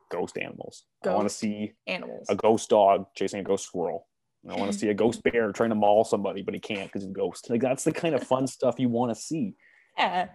ghost 0.10 0.38
animals. 0.38 0.86
Ghost 1.04 1.14
I 1.14 1.16
want 1.16 1.30
to 1.30 1.36
see 1.36 1.74
animals. 1.86 2.26
A 2.30 2.36
ghost 2.36 2.70
dog 2.70 3.06
chasing 3.16 3.42
a 3.42 3.44
ghost 3.44 3.66
squirrel. 3.66 4.08
I 4.50 4.56
want 4.56 4.72
to 4.72 4.78
see 4.80 4.90
a 4.90 4.94
ghost 4.94 5.22
bear 5.24 5.52
trying 5.52 5.70
to 5.70 5.76
maul 5.76 6.04
somebody, 6.04 6.42
but 6.42 6.56
he 6.56 6.60
can't 6.60 6.88
because 6.88 7.04
he's 7.04 7.12
a 7.12 7.14
ghost. 7.14 7.50
Like 7.50 7.62
that's 7.62 7.84
the 7.84 7.92
kind 7.92 8.16
of 8.16 8.24
fun 8.24 8.48
stuff 8.48 8.80
you 8.80 8.90
want 8.90 9.14
to 9.14 9.22
see. 9.22 9.54
Yeah. 9.98 10.30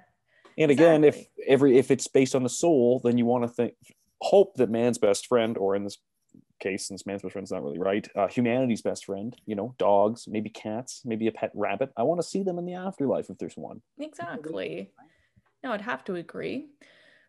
And 0.57 0.71
again, 0.71 1.03
if 1.03 1.27
every 1.45 1.77
if 1.77 1.91
it's 1.91 2.07
based 2.07 2.37
on 2.37 2.45
the 2.45 2.49
soul, 2.49 3.01
then 3.03 3.19
you 3.19 3.25
want 3.25 3.43
to 3.45 3.49
think 3.49 3.75
hope 4.25 4.55
that 4.57 4.71
man's 4.71 4.99
best 4.99 5.27
friend, 5.27 5.57
or 5.59 5.77
in 5.77 5.85
this 5.85 5.99
case, 6.61 6.89
since 6.89 7.07
man's 7.07 7.23
best 7.23 7.33
friend's 7.33 7.53
not 7.53 7.63
really 7.63 7.79
right, 7.79 8.09
uh, 8.17 8.27
humanity's 8.27 8.83
best 8.83 9.05
friend, 9.05 9.37
you 9.47 9.55
know, 9.55 9.75
dogs, 9.79 10.27
maybe 10.27 10.49
cats, 10.49 11.03
maybe 11.05 11.27
a 11.27 11.33
pet 11.33 11.51
rabbit. 11.55 11.91
I 11.97 12.03
want 12.03 12.21
to 12.21 12.27
see 12.27 12.43
them 12.43 12.59
in 12.59 12.65
the 12.65 12.75
afterlife 12.75 13.31
if 13.31 13.39
there's 13.39 13.57
one. 13.57 13.83
Exactly. 13.99 14.91
No, 15.63 15.73
I'd 15.73 15.81
have 15.83 16.05
to 16.05 16.17
agree. 16.17 16.69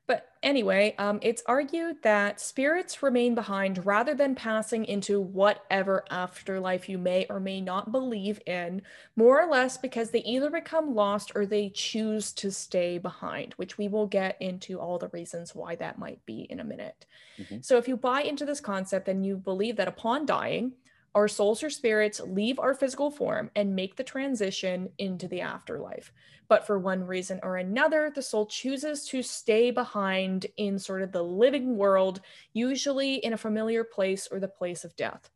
But 0.08 0.30
anyway, 0.44 0.94
um, 1.00 1.20
it's 1.24 1.42
argued 1.48 2.04
that 2.04 2.40
spirits 2.40 3.02
remain 3.02 3.34
behind 3.34 3.86
rather 3.86 4.14
than 4.14 4.36
passing 4.36 4.86
into 4.86 5.20
whatever 5.20 6.06
afterlife 6.12 6.88
you 6.88 7.00
may 7.00 7.26
or 7.28 7.40
may 7.40 7.60
not 7.60 7.92
believe 7.92 8.40
in, 8.46 8.84
more 9.16 9.42
or 9.42 9.50
less 9.50 9.78
because 9.78 10.12
they 10.12 10.20
either 10.20 10.52
become 10.52 10.94
lost 10.94 11.32
or 11.34 11.46
they 11.46 11.70
choose 11.70 12.32
to 12.34 12.52
stay 12.52 13.00
behind, 13.00 13.54
which 13.54 13.78
we 13.80 13.88
will 13.88 14.06
get 14.06 14.40
into 14.40 14.80
all 14.80 15.00
the 15.00 15.10
reasons 15.10 15.56
why 15.56 15.76
that 15.76 15.98
might 15.98 16.24
be 16.26 16.42
in 16.50 16.60
a 16.60 16.64
minute. 16.64 17.06
Mm-hmm. 17.40 17.58
So 17.62 17.78
if 17.78 17.88
you 17.88 17.98
buy 17.98 18.22
into 18.22 18.46
this 18.46 18.60
concept 18.60 19.08
and 19.08 19.26
you 19.26 19.38
believe 19.38 19.78
that 19.78 19.88
upon 19.88 20.28
dying, 20.28 20.74
our 21.16 21.28
souls 21.28 21.64
or 21.64 21.70
spirits 21.70 22.20
leave 22.20 22.60
our 22.60 22.76
physical 22.76 23.10
form 23.10 23.50
and 23.56 23.76
make 23.76 23.96
the 23.96 24.04
transition 24.04 24.90
into 25.00 25.28
the 25.28 25.42
afterlife. 25.42 26.12
But 26.48 26.68
for 26.68 26.78
one 26.78 27.06
reason 27.06 27.40
or 27.42 27.58
another, 27.58 28.12
the 28.14 28.22
soul 28.22 28.46
chooses 28.46 29.08
to 29.08 29.24
stay 29.24 29.72
behind 29.72 30.46
in 30.58 30.78
sort 30.78 31.02
of 31.02 31.12
the 31.14 31.24
living 31.24 31.78
world, 31.78 32.22
usually 32.54 33.16
in 33.16 33.34
a 33.34 33.38
familiar 33.38 33.84
place 33.84 34.28
or 34.32 34.40
the 34.40 34.48
place 34.48 34.84
of 34.84 34.96
death. 34.98 35.32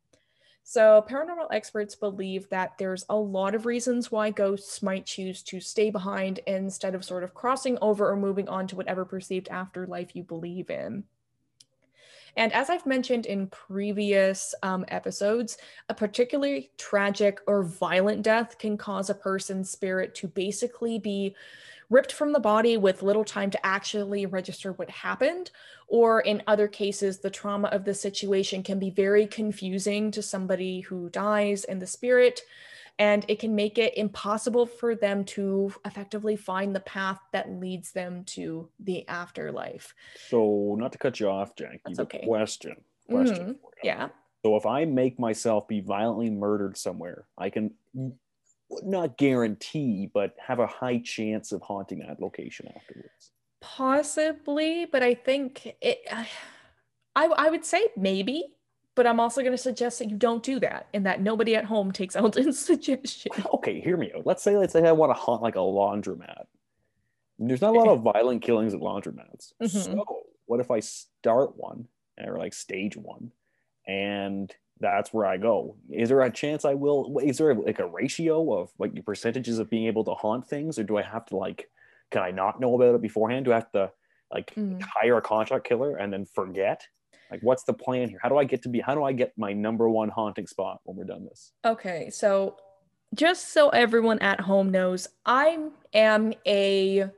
So, 0.62 1.04
paranormal 1.08 1.48
experts 1.50 1.94
believe 1.96 2.48
that 2.50 2.78
there's 2.78 3.04
a 3.08 3.16
lot 3.16 3.54
of 3.54 3.66
reasons 3.66 4.12
why 4.12 4.30
ghosts 4.30 4.82
might 4.82 5.06
choose 5.06 5.42
to 5.44 5.60
stay 5.60 5.90
behind 5.90 6.40
instead 6.46 6.94
of 6.94 7.04
sort 7.04 7.24
of 7.24 7.34
crossing 7.34 7.76
over 7.82 8.10
or 8.10 8.16
moving 8.16 8.48
on 8.48 8.66
to 8.68 8.76
whatever 8.76 9.04
perceived 9.04 9.48
afterlife 9.48 10.14
you 10.14 10.22
believe 10.22 10.70
in. 10.70 11.04
And 12.36 12.52
as 12.52 12.70
I've 12.70 12.86
mentioned 12.86 13.26
in 13.26 13.48
previous 13.48 14.54
um, 14.62 14.84
episodes, 14.88 15.58
a 15.88 15.94
particularly 15.94 16.70
tragic 16.78 17.40
or 17.46 17.62
violent 17.62 18.22
death 18.22 18.58
can 18.58 18.76
cause 18.76 19.10
a 19.10 19.14
person's 19.14 19.70
spirit 19.70 20.14
to 20.16 20.28
basically 20.28 20.98
be 20.98 21.34
ripped 21.90 22.12
from 22.12 22.32
the 22.32 22.40
body 22.40 22.76
with 22.76 23.02
little 23.02 23.24
time 23.24 23.50
to 23.50 23.66
actually 23.66 24.24
register 24.24 24.72
what 24.72 24.88
happened. 24.88 25.50
Or 25.88 26.20
in 26.20 26.42
other 26.46 26.68
cases, 26.68 27.18
the 27.18 27.30
trauma 27.30 27.68
of 27.68 27.84
the 27.84 27.94
situation 27.94 28.62
can 28.62 28.78
be 28.78 28.90
very 28.90 29.26
confusing 29.26 30.12
to 30.12 30.22
somebody 30.22 30.80
who 30.80 31.10
dies 31.10 31.64
and 31.64 31.82
the 31.82 31.86
spirit 31.86 32.42
and 33.00 33.24
it 33.28 33.38
can 33.38 33.54
make 33.54 33.78
it 33.78 33.96
impossible 33.96 34.66
for 34.66 34.94
them 34.94 35.24
to 35.24 35.72
effectively 35.86 36.36
find 36.36 36.76
the 36.76 36.80
path 36.80 37.18
that 37.32 37.50
leads 37.50 37.92
them 37.92 38.24
to 38.24 38.68
the 38.78 39.08
afterlife. 39.08 39.94
So, 40.28 40.76
not 40.78 40.92
to 40.92 40.98
cut 40.98 41.18
you 41.18 41.30
off, 41.30 41.56
Jackie, 41.56 41.80
That's 41.86 41.98
okay. 42.00 42.26
question. 42.26 42.76
Question. 43.08 43.36
Mm-hmm. 43.36 43.52
Yeah. 43.82 44.08
So, 44.44 44.54
if 44.56 44.66
I 44.66 44.84
make 44.84 45.18
myself 45.18 45.66
be 45.66 45.80
violently 45.80 46.28
murdered 46.28 46.76
somewhere, 46.76 47.24
I 47.38 47.48
can 47.48 47.70
not 48.82 49.16
guarantee, 49.16 50.10
but 50.12 50.34
have 50.46 50.58
a 50.58 50.66
high 50.66 50.98
chance 51.02 51.52
of 51.52 51.62
haunting 51.62 52.00
that 52.00 52.20
location 52.20 52.68
afterwards. 52.76 53.32
Possibly, 53.62 54.84
but 54.84 55.02
I 55.02 55.14
think 55.14 55.74
it. 55.80 56.00
I 57.16 57.26
I 57.26 57.50
would 57.50 57.64
say 57.64 57.88
maybe 57.96 58.54
but 59.00 59.06
I'm 59.06 59.18
also 59.18 59.40
going 59.40 59.54
to 59.54 59.56
suggest 59.56 59.98
that 60.00 60.10
you 60.10 60.16
don't 60.18 60.42
do 60.42 60.60
that 60.60 60.86
and 60.92 61.06
that 61.06 61.22
nobody 61.22 61.56
at 61.56 61.64
home 61.64 61.90
takes 61.90 62.14
Eldon's 62.16 62.58
suggestion. 62.58 63.32
Okay, 63.54 63.80
hear 63.80 63.96
me 63.96 64.12
out. 64.14 64.26
Let's 64.26 64.42
say 64.42 64.58
let's 64.58 64.74
say 64.74 64.86
I 64.86 64.92
want 64.92 65.08
to 65.08 65.18
haunt 65.18 65.40
like 65.40 65.54
a 65.54 65.60
laundromat. 65.60 66.44
There's 67.38 67.62
not 67.62 67.74
a 67.74 67.78
lot 67.78 67.88
of 67.88 68.02
violent 68.02 68.42
killings 68.42 68.74
at 68.74 68.80
laundromats. 68.80 69.54
Mm-hmm. 69.62 69.68
So 69.68 70.04
what 70.44 70.60
if 70.60 70.70
I 70.70 70.80
start 70.80 71.56
one 71.56 71.88
or 72.22 72.36
like 72.36 72.52
stage 72.52 72.94
one 72.94 73.32
and 73.86 74.54
that's 74.80 75.14
where 75.14 75.24
I 75.24 75.38
go. 75.38 75.76
Is 75.90 76.10
there 76.10 76.20
a 76.20 76.30
chance 76.30 76.66
I 76.66 76.74
will? 76.74 77.18
Is 77.22 77.38
there 77.38 77.54
like 77.54 77.78
a 77.78 77.86
ratio 77.86 78.52
of 78.60 78.70
like 78.78 78.92
the 78.92 79.00
percentages 79.00 79.58
of 79.58 79.70
being 79.70 79.86
able 79.86 80.04
to 80.04 80.12
haunt 80.12 80.46
things, 80.46 80.78
or 80.78 80.84
do 80.84 80.98
I 80.98 81.02
have 81.02 81.24
to 81.26 81.38
like? 81.38 81.70
Can 82.10 82.20
I 82.20 82.32
not 82.32 82.60
know 82.60 82.74
about 82.74 82.94
it 82.94 83.00
beforehand? 83.00 83.46
Do 83.46 83.52
I 83.52 83.54
have 83.54 83.72
to 83.72 83.92
like 84.30 84.54
mm. 84.54 84.78
hire 84.82 85.16
a 85.16 85.22
contract 85.22 85.66
killer 85.66 85.96
and 85.96 86.12
then 86.12 86.26
forget? 86.26 86.86
Like, 87.30 87.40
what's 87.42 87.64
the 87.64 87.72
plan 87.72 88.08
here? 88.08 88.18
How 88.22 88.28
do 88.28 88.36
I 88.36 88.44
get 88.44 88.62
to 88.62 88.68
be, 88.68 88.80
how 88.80 88.94
do 88.94 89.04
I 89.04 89.12
get 89.12 89.32
my 89.36 89.52
number 89.52 89.88
one 89.88 90.08
haunting 90.08 90.46
spot 90.46 90.80
when 90.84 90.96
we're 90.96 91.04
done 91.04 91.24
this? 91.24 91.52
Okay. 91.64 92.10
So, 92.10 92.56
just 93.14 93.52
so 93.52 93.70
everyone 93.70 94.20
at 94.20 94.40
home 94.40 94.70
knows, 94.70 95.08
I 95.26 95.58
am 95.92 96.32
a 96.46 97.10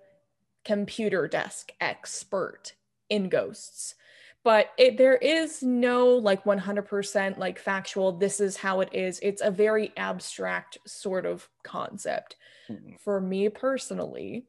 computer 0.64 1.28
desk 1.28 1.72
expert 1.80 2.72
in 3.10 3.28
ghosts 3.28 3.94
but 4.44 4.70
it, 4.76 4.98
there 4.98 5.16
is 5.16 5.62
no 5.62 6.08
like 6.08 6.44
100% 6.44 7.38
like 7.38 7.58
factual 7.58 8.12
this 8.12 8.40
is 8.40 8.56
how 8.56 8.80
it 8.80 8.88
is 8.92 9.18
it's 9.22 9.42
a 9.42 9.50
very 9.50 9.92
abstract 9.96 10.78
sort 10.86 11.26
of 11.26 11.48
concept 11.62 12.36
mm-hmm. 12.68 12.94
for 12.98 13.20
me 13.20 13.48
personally 13.48 14.44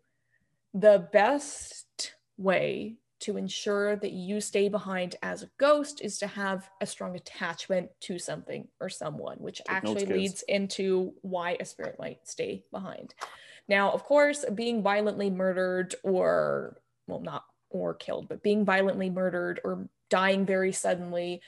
the 0.73 1.07
best 1.11 2.15
way 2.37 2.95
to 3.23 3.37
ensure 3.37 3.95
that 3.95 4.11
you 4.11 4.41
stay 4.41 4.67
behind 4.67 5.15
as 5.23 5.43
a 5.43 5.49
ghost 5.57 6.01
is 6.01 6.17
to 6.19 6.27
have 6.27 6.69
a 6.81 6.85
strong 6.85 7.15
attachment 7.15 7.89
to 8.01 8.19
something 8.19 8.67
or 8.79 8.89
someone, 8.89 9.37
which 9.37 9.57
Take 9.57 9.69
actually 9.69 10.05
notes, 10.05 10.11
leads 10.11 10.41
into 10.43 11.13
why 11.21 11.57
a 11.59 11.65
spirit 11.65 11.95
might 11.99 12.27
stay 12.27 12.63
behind. 12.71 13.15
Now, 13.67 13.91
of 13.91 14.03
course, 14.03 14.43
being 14.53 14.83
violently 14.83 15.29
murdered 15.29 15.95
or, 16.03 16.77
well, 17.07 17.21
not 17.21 17.45
or 17.69 17.93
killed, 17.93 18.27
but 18.27 18.43
being 18.43 18.65
violently 18.65 19.09
murdered 19.09 19.61
or 19.63 19.87
dying 20.09 20.45
very 20.45 20.71
suddenly 20.71 21.41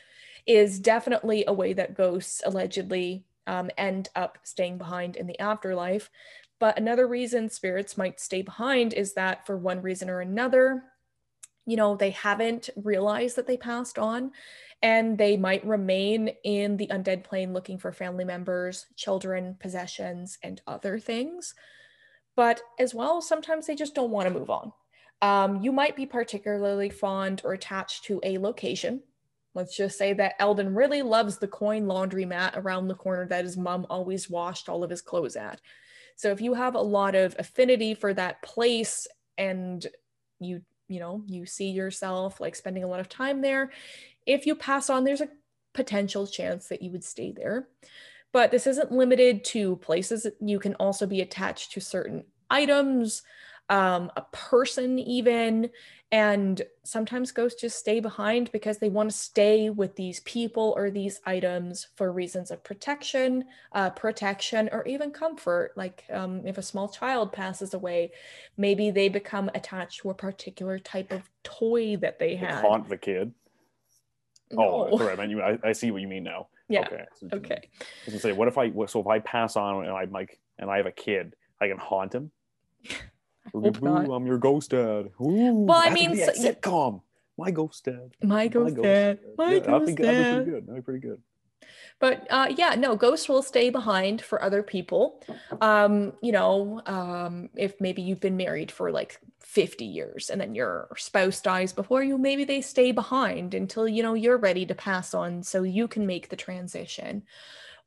is 0.47 0.79
definitely 0.79 1.43
a 1.47 1.53
way 1.53 1.73
that 1.73 1.95
ghosts 1.95 2.41
allegedly 2.45 3.25
um, 3.47 3.69
end 3.77 4.09
up 4.15 4.37
staying 4.43 4.77
behind 4.77 5.15
in 5.15 5.27
the 5.27 5.39
afterlife. 5.39 6.09
But 6.59 6.77
another 6.77 7.05
reason 7.05 7.49
spirits 7.49 7.97
might 7.97 8.19
stay 8.19 8.41
behind 8.41 8.93
is 8.93 9.13
that 9.13 9.45
for 9.45 9.57
one 9.57 9.81
reason 9.81 10.09
or 10.09 10.21
another, 10.21 10.83
you 11.65 11.75
know, 11.75 11.95
they 11.95 12.11
haven't 12.11 12.69
realized 12.75 13.35
that 13.35 13.47
they 13.47 13.57
passed 13.57 13.97
on 13.97 14.31
and 14.81 15.17
they 15.17 15.35
might 15.35 15.65
remain 15.65 16.29
in 16.43 16.77
the 16.77 16.87
undead 16.87 17.23
plane 17.23 17.53
looking 17.53 17.77
for 17.77 17.91
family 17.91 18.25
members, 18.25 18.85
children, 18.95 19.55
possessions, 19.59 20.37
and 20.43 20.61
other 20.67 20.99
things. 20.99 21.55
But 22.35 22.61
as 22.79 22.93
well, 22.93 23.21
sometimes 23.21 23.65
they 23.65 23.75
just 23.75 23.95
don't 23.95 24.11
want 24.11 24.27
to 24.27 24.33
move 24.33 24.49
on. 24.49 24.71
Um, 25.21 25.61
you 25.61 25.71
might 25.71 25.95
be 25.95 26.05
particularly 26.05 26.89
fond 26.89 27.41
or 27.43 27.53
attached 27.53 28.03
to 28.05 28.19
a 28.23 28.37
location. 28.37 29.01
Let's 29.53 29.75
just 29.75 29.97
say 29.97 30.11
that 30.13 30.35
Eldon 30.37 30.75
really 30.75 31.01
loves 31.01 31.37
the 31.37 31.47
coin 31.47 31.87
laundry 31.87 32.25
mat 32.25 32.53
around 32.57 32.87
the 32.87 32.95
corner 32.95 33.25
that 33.27 33.45
his 33.45 33.55
mom 33.55 33.87
always 33.89 34.29
washed 34.29 34.67
all 34.67 34.83
of 34.83 34.89
his 34.89 35.01
clothes 35.01 35.37
at. 35.37 35.61
So 36.17 36.31
if 36.31 36.41
you 36.41 36.53
have 36.53 36.75
a 36.75 36.81
lot 36.81 37.15
of 37.15 37.35
affinity 37.39 37.93
for 37.93 38.13
that 38.13 38.41
place 38.41 39.07
and 39.37 39.85
you 40.39 40.61
you 40.87 40.99
know 40.99 41.23
you 41.27 41.45
see 41.45 41.69
yourself 41.69 42.39
like 42.39 42.55
spending 42.55 42.83
a 42.83 42.87
lot 42.87 42.99
of 42.99 43.09
time 43.09 43.41
there. 43.41 43.71
If 44.25 44.45
you 44.45 44.55
pass 44.55 44.89
on 44.89 45.03
there's 45.03 45.21
a 45.21 45.29
potential 45.73 46.25
chance 46.25 46.67
that 46.67 46.81
you 46.81 46.91
would 46.91 47.03
stay 47.03 47.31
there. 47.31 47.67
But 48.31 48.51
this 48.51 48.67
isn't 48.67 48.91
limited 48.91 49.45
to 49.45 49.77
places. 49.77 50.27
You 50.41 50.59
can 50.59 50.75
also 50.75 51.05
be 51.05 51.21
attached 51.21 51.71
to 51.73 51.79
certain 51.79 52.25
items 52.49 53.23
um, 53.69 54.11
a 54.15 54.23
person 54.31 54.99
even 54.99 55.69
and 56.15 56.61
sometimes 56.83 57.33
ghosts 57.33 57.59
just 57.59 57.77
stay 57.77 57.99
behind 57.99 58.49
because 58.53 58.77
they 58.77 58.87
want 58.87 59.09
to 59.09 59.17
stay 59.17 59.69
with 59.69 59.97
these 59.97 60.21
people 60.21 60.73
or 60.77 60.89
these 60.89 61.19
items 61.25 61.87
for 61.97 62.09
reasons 62.09 62.51
of 62.51 62.63
protection, 62.63 63.43
uh, 63.73 63.89
protection, 63.89 64.69
or 64.71 64.85
even 64.85 65.11
comfort. 65.11 65.73
Like 65.75 66.05
um, 66.09 66.47
if 66.47 66.57
a 66.57 66.61
small 66.61 66.87
child 66.87 67.33
passes 67.33 67.73
away, 67.73 68.13
maybe 68.55 68.91
they 68.91 69.09
become 69.09 69.51
attached 69.53 70.03
to 70.03 70.09
a 70.09 70.13
particular 70.13 70.79
type 70.79 71.11
of 71.11 71.29
toy 71.43 71.97
that 71.97 72.17
they 72.17 72.37
have. 72.37 72.61
Haunt 72.61 72.87
the 72.87 72.95
kid. 72.95 73.33
No. 74.51 74.87
Oh, 74.89 74.97
sorry, 74.97 75.19
I, 75.19 75.49
I, 75.49 75.57
I, 75.65 75.71
see 75.73 75.91
what 75.91 76.01
you 76.01 76.07
mean 76.07 76.23
now. 76.23 76.47
Yeah. 76.69 76.87
Okay. 76.87 77.03
So, 77.19 77.27
okay. 77.33 77.69
I 78.07 78.11
say, 78.11 78.31
what 78.31 78.47
if 78.47 78.57
I 78.57 78.71
so 78.85 79.01
if 79.01 79.07
I 79.07 79.19
pass 79.19 79.57
on 79.57 79.83
and 79.83 79.93
I'm 79.93 80.11
like 80.11 80.39
and 80.59 80.71
I 80.71 80.77
have 80.77 80.85
a 80.85 80.93
kid, 80.93 81.35
I 81.59 81.67
can 81.67 81.77
haunt 81.77 82.15
him. 82.15 82.31
Ooh, 83.55 84.13
I'm 84.13 84.25
your 84.25 84.37
ghost 84.37 84.71
dad. 84.71 85.11
Ooh, 85.21 85.65
well, 85.65 85.81
I 85.83 85.89
mean, 85.91 86.15
so, 86.15 86.31
sitcom. 86.31 87.01
My 87.37 87.51
ghost 87.51 87.85
dad. 87.85 88.11
My 88.23 88.47
ghost, 88.47 88.77
my 88.77 88.83
dad. 88.83 89.19
dad. 89.19 89.37
My 89.37 89.53
yeah, 89.53 89.59
ghost 89.59 89.69
I 89.69 89.85
think 89.85 89.99
dad. 89.99 90.05
That'd 90.05 90.17
be 90.17 90.35
pretty 90.35 90.51
good. 90.51 90.67
That'd 90.67 90.75
be 90.75 90.85
pretty 90.85 90.99
good. 91.07 91.21
But 91.99 92.27
uh, 92.29 92.47
yeah, 92.55 92.75
no, 92.75 92.95
ghosts 92.95 93.29
will 93.29 93.41
stay 93.41 93.69
behind 93.69 94.21
for 94.21 94.41
other 94.41 94.61
people. 94.61 95.23
Um, 95.61 96.13
you 96.21 96.31
know, 96.31 96.81
um, 96.85 97.49
if 97.55 97.79
maybe 97.79 98.01
you've 98.01 98.19
been 98.19 98.37
married 98.37 98.71
for 98.71 98.91
like 98.91 99.19
50 99.39 99.85
years 99.85 100.29
and 100.29 100.39
then 100.39 100.55
your 100.55 100.89
spouse 100.97 101.41
dies 101.41 101.71
before 101.71 102.03
you, 102.03 102.17
maybe 102.17 102.43
they 102.43 102.61
stay 102.61 102.91
behind 102.91 103.53
until, 103.53 103.87
you 103.87 104.03
know, 104.03 104.13
you're 104.13 104.37
ready 104.37 104.65
to 104.65 104.75
pass 104.75 105.13
on 105.13 105.43
so 105.43 105.63
you 105.63 105.87
can 105.87 106.05
make 106.05 106.29
the 106.29 106.35
transition. 106.35 107.23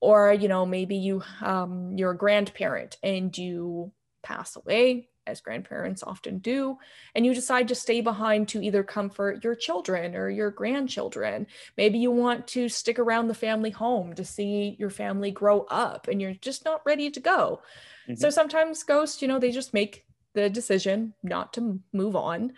Or, 0.00 0.32
you 0.32 0.48
know, 0.48 0.64
maybe 0.64 0.96
you, 0.96 1.22
um, 1.42 1.96
you're 1.96 2.12
a 2.12 2.16
grandparent 2.16 2.96
and 3.02 3.36
you 3.36 3.92
pass 4.22 4.56
away 4.56 5.09
as 5.29 5.41
grandparents 5.41 6.03
often 6.03 6.39
do, 6.39 6.79
and 7.14 7.24
you 7.24 7.35
decide 7.35 7.68
to 7.68 7.74
stay 7.74 8.01
behind 8.01 8.49
to 8.49 8.62
either 8.62 8.83
comfort 8.83 9.45
your 9.45 9.55
children 9.55 10.16
or 10.16 10.31
your 10.31 10.51
grandchildren. 10.51 11.47
Maybe 11.76 11.99
you 11.99 12.11
want 12.11 12.49
to 12.49 12.68
stick 12.68 12.99
around 12.99 13.29
the 13.29 13.35
family 13.35 13.70
home 13.70 14.14
to 14.14 14.24
see 14.24 14.74
your 14.79 14.91
family 14.91 15.31
grow 15.31 15.66
up 15.70 16.09
and 16.09 16.20
you're 16.20 16.35
just 16.35 16.64
not 16.64 16.85
ready 16.85 17.11
to 17.11 17.20
go. 17.20 17.61
Mm-hmm. 18.09 18.14
So 18.14 18.31
sometimes 18.31 18.83
ghosts, 18.83 19.22
you 19.22 19.29
know, 19.29 19.39
they 19.39 19.53
just 19.53 19.74
make 19.74 20.07
the 20.35 20.49
decision 20.49 21.14
not 21.22 21.53
to 21.55 21.81
move 21.93 22.16
on. 22.16 22.53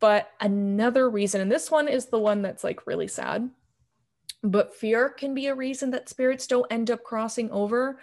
But 0.00 0.30
another 0.40 1.08
reason, 1.08 1.40
and 1.40 1.52
this 1.52 1.70
one 1.70 1.88
is 1.88 2.06
the 2.06 2.18
one 2.18 2.42
that's 2.42 2.64
like 2.64 2.86
really 2.86 3.08
sad, 3.08 3.50
but 4.42 4.74
fear 4.74 5.08
can 5.08 5.34
be 5.34 5.46
a 5.46 5.54
reason 5.54 5.90
that 5.90 6.08
spirits 6.08 6.46
don't 6.46 6.70
end 6.70 6.90
up 6.90 7.02
crossing 7.02 7.50
over 7.50 7.98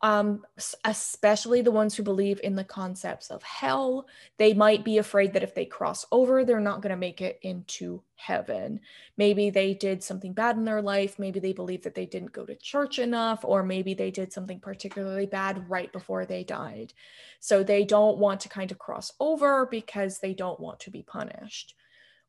um, 0.00 0.44
especially 0.84 1.60
the 1.60 1.72
ones 1.72 1.96
who 1.96 2.02
believe 2.04 2.40
in 2.44 2.54
the 2.54 2.64
concepts 2.64 3.30
of 3.30 3.42
hell. 3.42 4.06
They 4.36 4.54
might 4.54 4.84
be 4.84 4.98
afraid 4.98 5.32
that 5.32 5.42
if 5.42 5.54
they 5.54 5.64
cross 5.64 6.06
over, 6.12 6.44
they're 6.44 6.60
not 6.60 6.82
going 6.82 6.90
to 6.90 6.96
make 6.96 7.20
it 7.20 7.38
into 7.42 8.02
heaven. 8.14 8.80
Maybe 9.16 9.50
they 9.50 9.74
did 9.74 10.02
something 10.02 10.32
bad 10.32 10.56
in 10.56 10.64
their 10.64 10.82
life. 10.82 11.18
Maybe 11.18 11.40
they 11.40 11.52
believe 11.52 11.82
that 11.82 11.96
they 11.96 12.06
didn't 12.06 12.32
go 12.32 12.46
to 12.46 12.54
church 12.54 13.00
enough, 13.00 13.44
or 13.44 13.64
maybe 13.64 13.92
they 13.92 14.12
did 14.12 14.32
something 14.32 14.60
particularly 14.60 15.26
bad 15.26 15.68
right 15.68 15.92
before 15.92 16.26
they 16.26 16.44
died. 16.44 16.92
So 17.40 17.64
they 17.64 17.84
don't 17.84 18.18
want 18.18 18.40
to 18.40 18.48
kind 18.48 18.70
of 18.70 18.78
cross 18.78 19.12
over 19.18 19.66
because 19.66 20.20
they 20.20 20.34
don't 20.34 20.60
want 20.60 20.78
to 20.80 20.90
be 20.90 21.02
punished. 21.02 21.74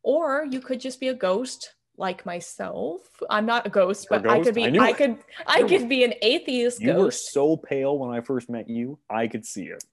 Or 0.01 0.45
you 0.49 0.59
could 0.59 0.79
just 0.79 0.99
be 0.99 1.09
a 1.09 1.13
ghost 1.13 1.75
like 1.99 2.25
myself. 2.25 3.01
I'm 3.29 3.45
not 3.45 3.67
a 3.67 3.69
ghost, 3.69 4.07
but 4.09 4.23
ghost? 4.23 4.35
I 4.35 4.43
could 4.43 4.55
be. 4.55 4.79
I, 4.79 4.85
I 4.85 4.93
could. 4.93 5.17
I 5.45 5.63
could 5.63 5.89
be 5.89 6.03
an 6.03 6.13
atheist. 6.21 6.81
You 6.81 6.93
ghost. 6.93 7.03
were 7.03 7.11
so 7.11 7.57
pale 7.57 7.97
when 7.97 8.09
I 8.09 8.21
first 8.21 8.49
met 8.49 8.69
you. 8.69 8.97
I 9.09 9.27
could 9.27 9.45
see 9.45 9.65
it. 9.65 9.83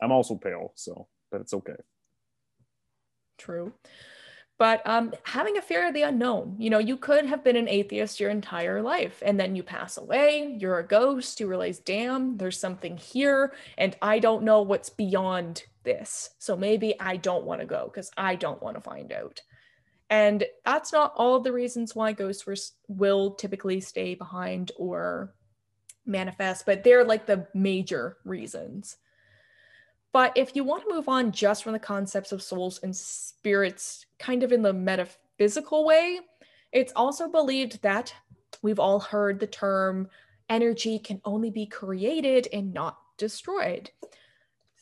I'm 0.00 0.12
also 0.12 0.36
pale, 0.36 0.72
so 0.76 1.08
but 1.30 1.40
it's 1.40 1.52
okay. 1.54 1.76
True. 3.38 3.72
But 4.58 4.80
um, 4.86 5.12
having 5.24 5.58
a 5.58 5.62
fear 5.62 5.86
of 5.86 5.92
the 5.92 6.02
unknown, 6.02 6.56
you 6.58 6.70
know, 6.70 6.78
you 6.78 6.96
could 6.96 7.26
have 7.26 7.44
been 7.44 7.56
an 7.56 7.68
atheist 7.68 8.18
your 8.18 8.30
entire 8.30 8.80
life, 8.80 9.22
and 9.24 9.38
then 9.38 9.54
you 9.54 9.62
pass 9.62 9.98
away, 9.98 10.56
you're 10.58 10.78
a 10.78 10.86
ghost, 10.86 11.40
you 11.40 11.46
realize, 11.46 11.78
damn, 11.78 12.38
there's 12.38 12.58
something 12.58 12.96
here, 12.96 13.52
and 13.76 13.94
I 14.00 14.18
don't 14.18 14.44
know 14.44 14.62
what's 14.62 14.88
beyond 14.88 15.64
this. 15.84 16.30
So 16.38 16.56
maybe 16.56 16.98
I 16.98 17.16
don't 17.18 17.44
want 17.44 17.60
to 17.60 17.66
go 17.66 17.90
because 17.92 18.10
I 18.16 18.34
don't 18.34 18.62
want 18.62 18.76
to 18.76 18.80
find 18.80 19.12
out. 19.12 19.42
And 20.08 20.44
that's 20.64 20.92
not 20.92 21.12
all 21.16 21.40
the 21.40 21.52
reasons 21.52 21.94
why 21.94 22.12
ghosts 22.12 22.72
will 22.88 23.32
typically 23.32 23.80
stay 23.80 24.14
behind 24.14 24.70
or 24.76 25.34
manifest, 26.04 26.64
but 26.64 26.84
they're 26.84 27.04
like 27.04 27.26
the 27.26 27.46
major 27.54 28.18
reasons. 28.24 28.98
But 30.12 30.32
if 30.36 30.54
you 30.54 30.64
want 30.64 30.88
to 30.88 30.94
move 30.94 31.08
on 31.08 31.32
just 31.32 31.64
from 31.64 31.72
the 31.72 31.78
concepts 31.78 32.32
of 32.32 32.42
souls 32.42 32.80
and 32.82 32.94
spirits, 32.94 34.06
kind 34.18 34.42
of 34.42 34.52
in 34.52 34.62
the 34.62 34.72
metaphysical 34.72 35.84
way, 35.84 36.20
it's 36.72 36.92
also 36.96 37.28
believed 37.28 37.82
that 37.82 38.14
we've 38.62 38.78
all 38.78 39.00
heard 39.00 39.40
the 39.40 39.46
term 39.46 40.08
energy 40.48 40.98
can 40.98 41.20
only 41.24 41.50
be 41.50 41.66
created 41.66 42.48
and 42.52 42.72
not 42.72 42.98
destroyed. 43.18 43.90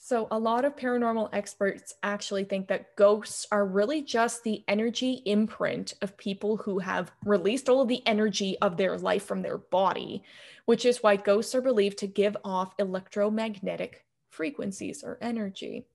So, 0.07 0.29
a 0.31 0.39
lot 0.39 0.67
of 0.67 0.77
paranormal 0.77 1.31
experts 1.33 1.95
actually 2.03 2.45
think 2.45 2.69
that 2.69 2.95
ghosts 2.95 3.47
are 3.51 3.65
really 3.65 4.03
just 4.03 4.45
the 4.45 4.63
energy 4.69 5.23
imprint 5.25 5.95
of 6.03 6.15
people 6.19 6.59
who 6.59 6.79
have 6.81 7.11
released 7.25 7.71
all 7.71 7.81
of 7.81 7.89
the 7.89 8.07
energy 8.07 8.59
of 8.61 8.77
their 8.77 8.99
life 8.99 9.25
from 9.25 9.41
their 9.41 9.57
body, 9.57 10.23
which 10.67 10.85
is 10.85 11.03
why 11.03 11.17
ghosts 11.17 11.55
are 11.55 11.63
believed 11.63 11.97
to 12.01 12.07
give 12.07 12.37
off 12.45 12.75
electromagnetic 12.79 14.05
frequencies 14.29 15.03
or 15.03 15.17
energy. 15.23 15.87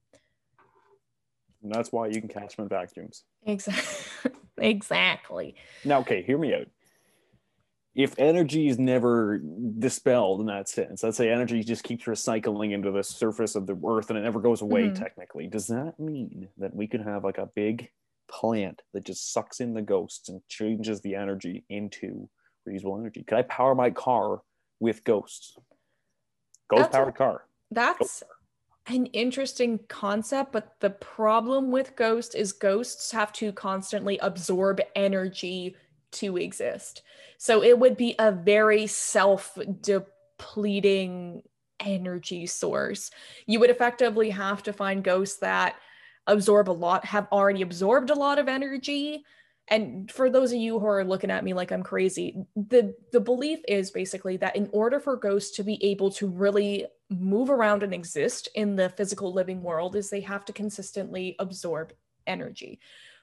And 1.62 1.72
that's 1.72 1.91
why 1.91 2.07
you 2.07 2.20
can 2.20 2.30
catch 2.30 2.55
them 2.55 2.64
in 2.64 2.70
vacuums. 2.70 3.26
Exactly. 3.45 4.32
exactly. 4.57 5.55
Now, 5.86 5.99
okay, 5.99 6.24
hear 6.24 6.39
me 6.39 6.55
out 6.55 6.66
if 7.96 8.16
energy 8.18 8.68
is 8.68 8.78
never 8.78 9.42
dispelled 9.80 10.42
in 10.42 10.46
that 10.48 10.70
sense, 10.70 11.04
let's 11.04 11.18
say 11.18 11.30
energy 11.30 11.64
just 11.64 11.84
keeps 11.84 12.06
recycling 12.06 12.74
into 12.74 12.92
the 12.92 13.04
surface 13.04 13.56
of 13.56 13.68
the 13.68 13.78
earth 13.86 14.10
and 14.10 14.18
it 14.18 14.22
never 14.22 14.40
goes 14.40 14.62
away 14.62 14.84
mm-hmm. 14.84 15.02
technically, 15.02 15.48
does 15.48 15.68
that 15.68 16.00
mean 16.00 16.48
that 16.58 16.76
we 16.76 16.88
could 16.88 17.02
have 17.02 17.24
like 17.24 17.38
a 17.38 17.50
big 17.56 17.90
plant 18.30 18.82
that 18.94 19.06
just 19.06 19.34
sucks 19.34 19.60
in 19.60 19.74
the 19.74 19.82
ghosts 19.82 20.30
and 20.30 20.42
changes 20.48 21.02
the 21.02 21.16
energy 21.16 21.64
into 21.70 22.30
reusable 22.68 23.00
energy? 23.00 23.24
Could 23.24 23.38
I 23.38 23.44
power 23.44 23.74
my 23.74 23.90
car 23.90 24.42
with 24.80 25.04
ghosts? 25.04 25.58
Ghost 26.70 26.92
powered 26.92 27.16
car. 27.16 27.46
That's 27.72 28.24
an 28.86 29.08
interesting 29.08 29.80
concept, 29.88 30.52
but 30.52 30.76
the 30.80 30.92
problem 30.92 31.72
with 31.72 31.96
ghosts 31.96 32.36
is 32.36 32.54
ghosts 32.54 33.12
have 33.12 33.34
to 33.34 33.52
constantly 33.52 34.18
absorb 34.20 34.80
energy 34.96 35.76
to 36.14 36.38
exist. 36.38 37.01
So 37.38 37.64
it 37.64 37.78
would 37.78 37.97
be 37.97 38.16
a 38.20 38.32
very 38.32 38.88
self 38.88 39.57
depleting 39.82 41.43
energy 41.80 42.45
source. 42.45 43.12
You 43.45 43.60
would 43.60 43.70
effectively 43.70 44.30
have 44.32 44.64
to 44.64 44.74
find 44.74 45.03
ghosts 45.03 45.39
that 45.39 45.76
absorb 46.28 46.70
a 46.70 46.72
lot, 46.72 47.05
have 47.05 47.28
already 47.32 47.62
absorbed 47.62 48.10
a 48.10 48.16
lot 48.16 48.39
of 48.39 48.47
energy. 48.47 49.24
And 49.68 50.12
for 50.12 50.30
those 50.30 50.51
of 50.51 50.57
you 50.57 50.80
who 50.80 50.86
are 50.88 51.03
looking 51.03 51.30
at 51.30 51.43
me 51.43 51.53
like 51.53 51.72
I'm 51.72 51.84
crazy, 51.84 52.36
the 52.55 52.95
the 53.12 53.20
belief 53.20 53.60
is 53.68 53.91
basically 53.91 54.38
that 54.38 54.55
in 54.55 54.70
order 54.74 54.99
for 54.99 55.16
ghosts 55.16 55.55
to 55.57 55.64
be 55.64 55.84
able 55.84 56.12
to 56.14 56.28
really 56.28 56.88
move 57.10 57.49
around 57.49 57.84
and 57.84 57.93
exist 57.93 58.49
in 58.55 58.76
the 58.76 58.89
physical 58.89 59.32
living 59.32 59.62
world 59.62 59.95
is 59.95 60.10
they 60.10 60.22
have 60.22 60.43
to 60.45 60.53
consistently 60.53 61.36
absorb 61.39 61.93
energy 62.26 62.80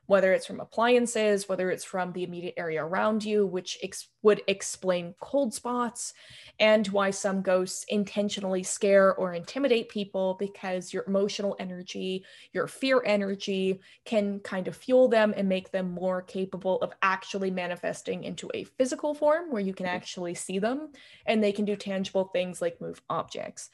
whether 0.07 0.33
it's 0.33 0.47
from 0.47 0.61
appliances, 0.61 1.49
whether 1.49 1.71
it's 1.71 1.85
from 1.85 2.13
the 2.13 2.23
immediate 2.23 2.55
area 2.57 2.85
around 2.85 3.25
you, 3.25 3.47
which 3.47 3.79
ex- 3.83 4.09
would 4.23 4.43
explain 4.47 5.15
cold 5.21 5.53
spots 5.53 6.15
and 6.59 6.87
why 6.89 7.11
some 7.11 7.43
ghosts 7.43 7.85
intentionally 7.89 8.63
scare 8.63 9.15
or 9.15 9.35
intimidate 9.35 9.89
people 9.89 10.37
because 10.39 10.93
your 10.93 11.05
emotional 11.07 11.57
energy, 11.59 12.25
your 12.53 12.67
fear 12.67 13.03
energy 13.05 13.81
can 14.05 14.41
kind 14.41 14.69
of 14.69 14.77
fuel 14.77 15.09
them 15.09 15.35
and 15.37 15.49
make 15.49 15.71
them 15.71 15.91
more 15.91 16.23
capable 16.23 16.81
of 16.83 16.93
actually 17.03 17.51
manifesting 17.51 18.25
into 18.25 18.51
a 18.55 18.65
physical 18.65 19.15
form 19.15 19.51
where 19.51 19.63
you 19.63 19.75
can 19.75 19.87
mm-hmm. 19.87 19.97
actually 19.97 20.35
see 20.35 20.59
them 20.59 20.91
and 21.27 21.43
they 21.43 21.53
can 21.53 21.65
do 21.65 21.77
tangible 21.77 22.25
things 22.25 22.63
like 22.63 22.81
move 22.81 23.01
objects. 23.11 23.71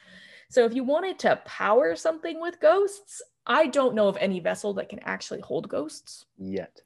So 0.51 0.67
if 0.67 0.75
you 0.75 0.85
wanted 0.85 1.19
to 1.21 1.41
power 1.47 1.97
something 1.97 2.39
with 2.39 2.61
ghosts, 2.61 3.23
I 3.47 3.67
don't 3.67 3.95
know 3.95 4.09
of 4.09 4.17
any 4.19 4.41
vessel 4.41 4.75
that 4.75 4.89
can 4.89 5.01
actually 5.01 5.41
hold 5.41 5.69
ghosts 5.69 6.27
yet. 6.39 6.81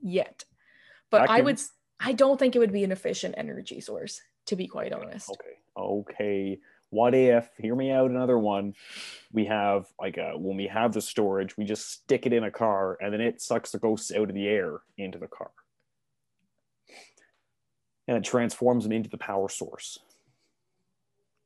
Yet. 0.00 0.44
But 1.10 1.30
I. 1.30 1.38
I 1.38 1.40
would 1.40 1.60
I 1.98 2.12
don't 2.12 2.38
think 2.38 2.54
it 2.54 2.58
would 2.58 2.72
be 2.72 2.84
an 2.84 2.92
efficient 2.92 3.34
energy 3.38 3.80
source 3.80 4.20
to 4.46 4.56
be 4.56 4.66
quite 4.66 4.92
honest. 4.92 5.30
Okay. 5.30 5.58
Okay. 5.76 6.58
What 6.90 7.14
if, 7.14 7.50
hear 7.58 7.74
me 7.74 7.90
out 7.90 8.10
another 8.10 8.38
one, 8.38 8.74
we 9.32 9.44
have 9.46 9.86
like 10.00 10.18
a 10.18 10.38
when 10.38 10.56
we 10.56 10.68
have 10.68 10.92
the 10.92 11.00
storage, 11.00 11.56
we 11.56 11.64
just 11.64 11.90
stick 11.90 12.26
it 12.26 12.32
in 12.32 12.44
a 12.44 12.50
car 12.50 12.96
and 13.00 13.12
then 13.12 13.20
it 13.20 13.42
sucks 13.42 13.72
the 13.72 13.78
ghosts 13.78 14.12
out 14.12 14.28
of 14.28 14.34
the 14.34 14.46
air 14.46 14.80
into 14.96 15.18
the 15.18 15.26
car. 15.26 15.50
And 18.08 18.16
it 18.16 18.24
transforms 18.24 18.84
them 18.84 18.92
into 18.92 19.10
the 19.10 19.18
power 19.18 19.48
source. 19.48 19.98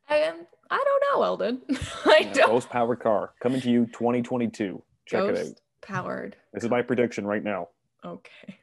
And 0.08 0.46
I 0.70 0.84
don't 0.84 1.18
know, 1.18 1.22
Eldon. 1.24 1.60
I 2.04 2.18
yeah, 2.20 2.32
don't. 2.32 2.50
Ghost 2.50 2.70
powered 2.70 3.00
car 3.00 3.32
coming 3.42 3.60
to 3.60 3.70
you 3.70 3.86
2022. 3.86 4.82
Check 5.06 5.20
Ghost 5.20 5.30
it 5.30 5.38
out. 5.38 5.44
Ghost 5.44 5.62
powered. 5.82 6.36
This 6.52 6.64
is 6.64 6.70
my 6.70 6.82
prediction 6.82 7.26
right 7.26 7.42
now. 7.42 7.68
Okay. 8.04 8.58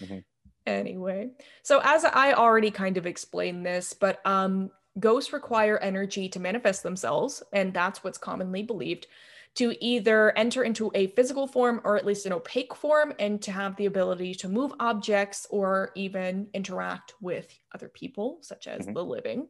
Mm-hmm. 0.00 0.18
Anyway, 0.66 1.30
so 1.62 1.80
as 1.82 2.04
I 2.04 2.34
already 2.34 2.70
kind 2.70 2.96
of 2.96 3.06
explained 3.06 3.66
this, 3.66 3.92
but 3.92 4.24
um, 4.24 4.70
ghosts 4.98 5.32
require 5.32 5.78
energy 5.78 6.28
to 6.28 6.40
manifest 6.40 6.82
themselves, 6.82 7.42
and 7.52 7.74
that's 7.74 8.04
what's 8.04 8.18
commonly 8.18 8.62
believed 8.62 9.06
to 9.54 9.74
either 9.84 10.36
enter 10.36 10.62
into 10.62 10.90
a 10.94 11.08
physical 11.08 11.46
form 11.46 11.80
or 11.84 11.96
at 11.96 12.06
least 12.06 12.24
an 12.24 12.32
opaque 12.32 12.74
form 12.74 13.12
and 13.18 13.42
to 13.42 13.52
have 13.52 13.76
the 13.76 13.86
ability 13.86 14.34
to 14.34 14.48
move 14.48 14.72
objects 14.80 15.46
or 15.50 15.90
even 15.94 16.46
interact 16.54 17.14
with 17.20 17.58
other 17.74 17.88
people, 17.88 18.38
such 18.40 18.66
as 18.66 18.82
mm-hmm. 18.82 18.94
the 18.94 19.04
living. 19.04 19.48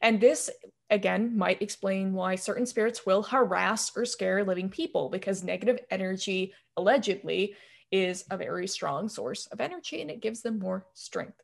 And 0.00 0.20
this, 0.20 0.50
again, 0.88 1.36
might 1.36 1.62
explain 1.62 2.12
why 2.12 2.34
certain 2.34 2.66
spirits 2.66 3.04
will 3.04 3.22
harass 3.22 3.94
or 3.96 4.04
scare 4.04 4.44
living 4.44 4.68
people 4.68 5.08
because 5.08 5.44
negative 5.44 5.80
energy, 5.90 6.54
allegedly, 6.76 7.54
is 7.90 8.24
a 8.30 8.36
very 8.36 8.66
strong 8.66 9.08
source 9.08 9.46
of 9.46 9.60
energy 9.60 10.00
and 10.00 10.10
it 10.10 10.20
gives 10.20 10.42
them 10.42 10.58
more 10.58 10.86
strength. 10.94 11.40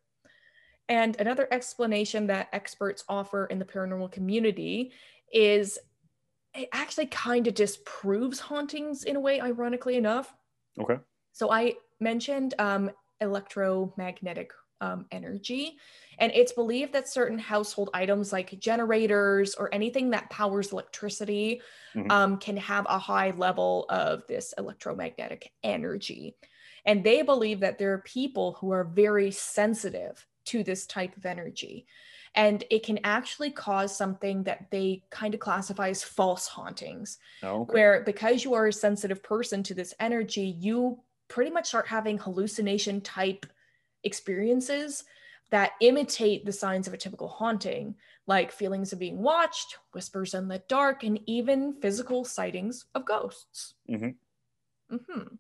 And 0.89 1.19
another 1.21 1.49
explanation 1.51 2.29
that 2.29 2.49
experts 2.53 3.05
offer 3.09 3.47
in 3.47 3.59
the 3.59 3.65
paranormal 3.65 4.13
community 4.13 4.93
is 5.33 5.79
it 6.55 6.69
actually 6.73 7.07
kind 7.07 7.47
of 7.47 7.55
disproves 7.55 8.39
hauntings 8.39 9.05
in 9.05 9.17
a 9.17 9.21
way, 9.21 9.41
ironically 9.41 9.97
enough. 9.97 10.33
Okay. 10.79 10.99
So 11.33 11.51
I 11.51 11.75
mentioned 12.01 12.55
um, 12.59 12.91
electromagnetic 13.21 14.53
um, 14.81 15.07
energy. 15.11 15.79
And 16.19 16.33
it's 16.35 16.53
believed 16.53 16.93
that 16.95 17.09
certain 17.09 17.39
household 17.39 17.91
items 17.93 18.33
like 18.33 18.59
generators 18.59 19.55
or 19.55 19.73
anything 19.75 20.11
that 20.11 20.31
powers 20.31 20.73
electricity 20.73 21.61
mm-hmm. 21.95 22.11
um, 22.11 22.39
can 22.39 22.57
have 22.57 22.87
a 22.89 22.99
high 22.99 23.33
level 23.37 23.87
of 23.91 24.27
this 24.27 24.55
electromagnetic 24.57 25.53
energy. 25.63 26.37
And 26.87 27.03
they 27.05 27.23
believe 27.23 27.61
that 27.61 27.79
there 27.79 27.93
are 27.93 27.99
people 27.99 28.57
who 28.61 28.71
are 28.71 28.85
very 28.85 29.31
sensitive 29.31 30.25
to 30.47 30.63
this 30.63 30.87
type 30.87 31.17
of 31.17 31.27
energy. 31.27 31.87
And 32.35 32.63
it 32.71 32.85
can 32.85 33.01
actually 33.03 33.51
cause 33.51 33.97
something 33.97 34.45
that 34.45 34.71
they 34.71 35.03
kind 35.11 35.35
of 35.35 35.41
classify 35.41 35.89
as 35.89 36.05
false 36.05 36.47
hauntings, 36.47 37.19
oh, 37.43 37.63
okay. 37.63 37.73
where 37.73 38.03
because 38.05 38.45
you 38.45 38.55
are 38.55 38.67
a 38.67 38.73
sensitive 38.73 39.23
person 39.23 39.63
to 39.65 39.75
this 39.75 39.95
energy, 39.99 40.57
you 40.61 41.01
pretty 41.29 41.51
much 41.51 41.67
start 41.67 41.89
having 41.89 42.19
hallucination 42.19 43.01
type 43.01 43.47
experiences 44.07 45.05
that 45.51 45.73
imitate 45.81 46.45
the 46.45 46.53
signs 46.53 46.89
of 46.89 46.95
a 46.95 46.97
typical 46.97 47.29
haunting, 47.29 47.95
like 48.27 48.51
feelings 48.51 48.93
of 48.93 48.99
being 48.99 49.19
watched, 49.19 49.77
whispers 49.93 50.35
in 50.35 50.49
the 50.49 50.63
dark, 50.69 51.05
and 51.05 51.21
even 51.27 51.75
physical 51.75 52.25
sightings 52.25 52.87
of 52.95 53.05
ghosts. 53.05 53.75
Mm-hmm. 53.89 54.97
Mm-hmm. 54.97 55.35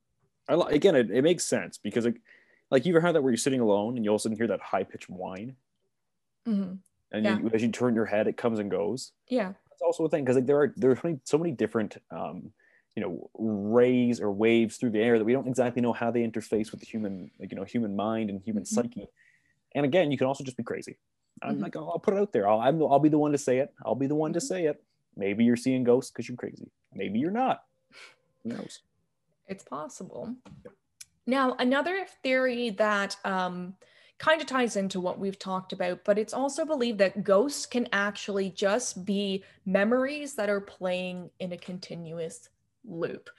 I, 0.48 0.70
again, 0.70 0.94
it, 0.94 1.10
it 1.10 1.22
makes 1.22 1.44
sense 1.44 1.78
because, 1.78 2.06
it, 2.06 2.16
like, 2.70 2.86
you 2.86 2.92
ever 2.92 3.00
had 3.04 3.14
that 3.14 3.22
where 3.22 3.32
you're 3.32 3.38
sitting 3.38 3.60
alone 3.60 3.96
and 3.96 4.04
you 4.04 4.10
all 4.10 4.16
of 4.16 4.20
a 4.20 4.22
sudden 4.22 4.36
hear 4.36 4.46
that 4.48 4.60
high 4.60 4.84
pitched 4.84 5.10
whine? 5.10 5.56
Mm-hmm. 6.46 6.74
And 7.12 7.24
yeah. 7.24 7.38
you, 7.38 7.50
as 7.52 7.62
you 7.62 7.70
turn 7.70 7.94
your 7.94 8.06
head, 8.06 8.26
it 8.28 8.36
comes 8.36 8.58
and 8.58 8.70
goes. 8.70 9.12
Yeah. 9.28 9.52
That's 9.70 9.82
also 9.82 10.04
a 10.04 10.08
thing 10.08 10.24
because 10.24 10.36
like, 10.36 10.46
there 10.46 10.60
are 10.60 10.72
there 10.76 10.90
are 10.90 11.18
so 11.24 11.38
many 11.38 11.52
different 11.52 11.96
um, 12.10 12.52
you 12.96 13.02
know 13.02 13.30
rays 13.38 14.20
or 14.20 14.32
waves 14.32 14.78
through 14.78 14.90
the 14.90 15.00
air 15.00 15.18
that 15.18 15.24
we 15.24 15.34
don't 15.34 15.46
exactly 15.46 15.82
know 15.82 15.92
how 15.92 16.10
they 16.10 16.22
interface 16.22 16.70
with 16.70 16.80
the 16.80 16.86
human 16.86 17.30
like 17.38 17.52
you 17.52 17.56
know 17.56 17.64
human 17.64 17.94
mind 17.94 18.30
and 18.30 18.40
human 18.42 18.64
mm-hmm. 18.64 18.74
psyche. 18.74 19.06
And 19.74 19.84
again 19.84 20.10
you 20.10 20.18
can 20.18 20.26
also 20.26 20.42
just 20.42 20.56
be 20.56 20.64
crazy. 20.64 20.96
I'm 21.42 21.54
mm-hmm. 21.54 21.62
like 21.62 21.76
i'll 21.76 22.00
put 22.02 22.14
it 22.14 22.20
out 22.20 22.32
there. 22.32 22.48
I'll, 22.48 22.58
i 22.58 22.70
will 22.70 22.98
be 22.98 23.10
the 23.10 23.18
one 23.18 23.32
to 23.32 23.38
say 23.38 23.58
it. 23.58 23.72
I'll 23.84 23.94
be 23.94 24.06
the 24.06 24.14
one 24.14 24.32
to 24.32 24.38
mm-hmm. 24.38 24.46
say 24.46 24.64
it. 24.64 24.82
Maybe 25.16 25.44
you're 25.44 25.56
seeing 25.56 25.84
ghosts 25.84 26.10
because 26.10 26.28
you're 26.28 26.36
crazy. 26.36 26.70
Maybe 26.92 27.18
you're 27.18 27.30
not. 27.30 27.62
Who 28.42 28.50
knows? 28.50 28.80
It's 29.46 29.62
possible. 29.62 30.34
Now 31.26 31.54
another 31.58 32.06
theory 32.22 32.70
that 32.70 33.16
um, 33.24 33.74
kind 34.18 34.40
of 34.40 34.46
ties 34.46 34.76
into 34.76 35.00
what 35.00 35.18
we've 35.18 35.38
talked 35.38 35.74
about, 35.74 36.04
but 36.04 36.18
it's 36.18 36.32
also 36.32 36.64
believed 36.64 36.98
that 36.98 37.24
ghosts 37.24 37.66
can 37.66 37.88
actually 37.92 38.50
just 38.50 39.04
be 39.04 39.44
memories 39.66 40.34
that 40.34 40.48
are 40.48 40.60
playing 40.60 41.30
in 41.40 41.52
a 41.52 41.58
continuous 41.58 42.48
loop. 42.86 43.30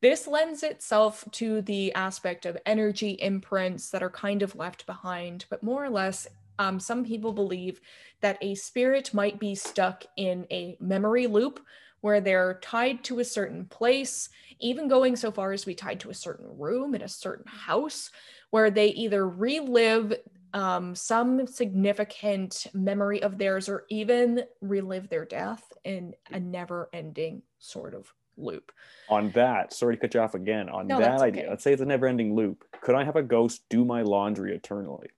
This 0.00 0.26
lends 0.26 0.64
itself 0.64 1.24
to 1.32 1.62
the 1.62 1.92
aspect 1.94 2.44
of 2.44 2.58
energy 2.66 3.10
imprints 3.20 3.90
that 3.90 4.02
are 4.02 4.10
kind 4.10 4.42
of 4.42 4.56
left 4.56 4.84
behind, 4.84 5.44
but 5.48 5.62
more 5.62 5.84
or 5.84 5.90
less, 5.90 6.26
um, 6.58 6.80
some 6.80 7.04
people 7.04 7.32
believe 7.32 7.80
that 8.20 8.38
a 8.40 8.54
spirit 8.56 9.14
might 9.14 9.38
be 9.38 9.54
stuck 9.54 10.04
in 10.16 10.46
a 10.50 10.76
memory 10.80 11.26
loop 11.26 11.64
where 12.00 12.20
they're 12.20 12.58
tied 12.62 13.04
to 13.04 13.20
a 13.20 13.24
certain 13.24 13.64
place, 13.66 14.28
even 14.58 14.88
going 14.88 15.14
so 15.14 15.30
far 15.30 15.52
as 15.52 15.60
to 15.60 15.68
be 15.68 15.74
tied 15.74 16.00
to 16.00 16.10
a 16.10 16.14
certain 16.14 16.46
room 16.58 16.96
in 16.96 17.02
a 17.02 17.08
certain 17.08 17.46
house, 17.46 18.10
where 18.50 18.70
they 18.70 18.88
either 18.88 19.28
relive 19.28 20.12
um, 20.52 20.94
some 20.94 21.46
significant 21.46 22.66
memory 22.74 23.22
of 23.22 23.38
theirs 23.38 23.68
or 23.68 23.84
even 23.88 24.42
relive 24.60 25.08
their 25.08 25.24
death 25.24 25.72
in 25.84 26.12
a 26.32 26.40
never 26.40 26.90
ending 26.92 27.42
sort 27.58 27.94
of 27.94 28.12
loop. 28.36 28.72
On 29.08 29.30
that, 29.30 29.72
sorry 29.72 29.96
to 29.96 30.00
cut 30.00 30.14
you 30.14 30.20
off 30.20 30.34
again. 30.34 30.68
On 30.68 30.86
no, 30.86 30.98
that 30.98 31.20
idea, 31.20 31.42
okay. 31.42 31.50
let's 31.50 31.64
say 31.64 31.72
it's 31.72 31.82
a 31.82 31.86
never-ending 31.86 32.34
loop. 32.34 32.64
Could 32.80 32.94
I 32.94 33.04
have 33.04 33.16
a 33.16 33.22
ghost 33.22 33.62
do 33.68 33.84
my 33.84 34.02
laundry 34.02 34.54
eternally? 34.54 35.08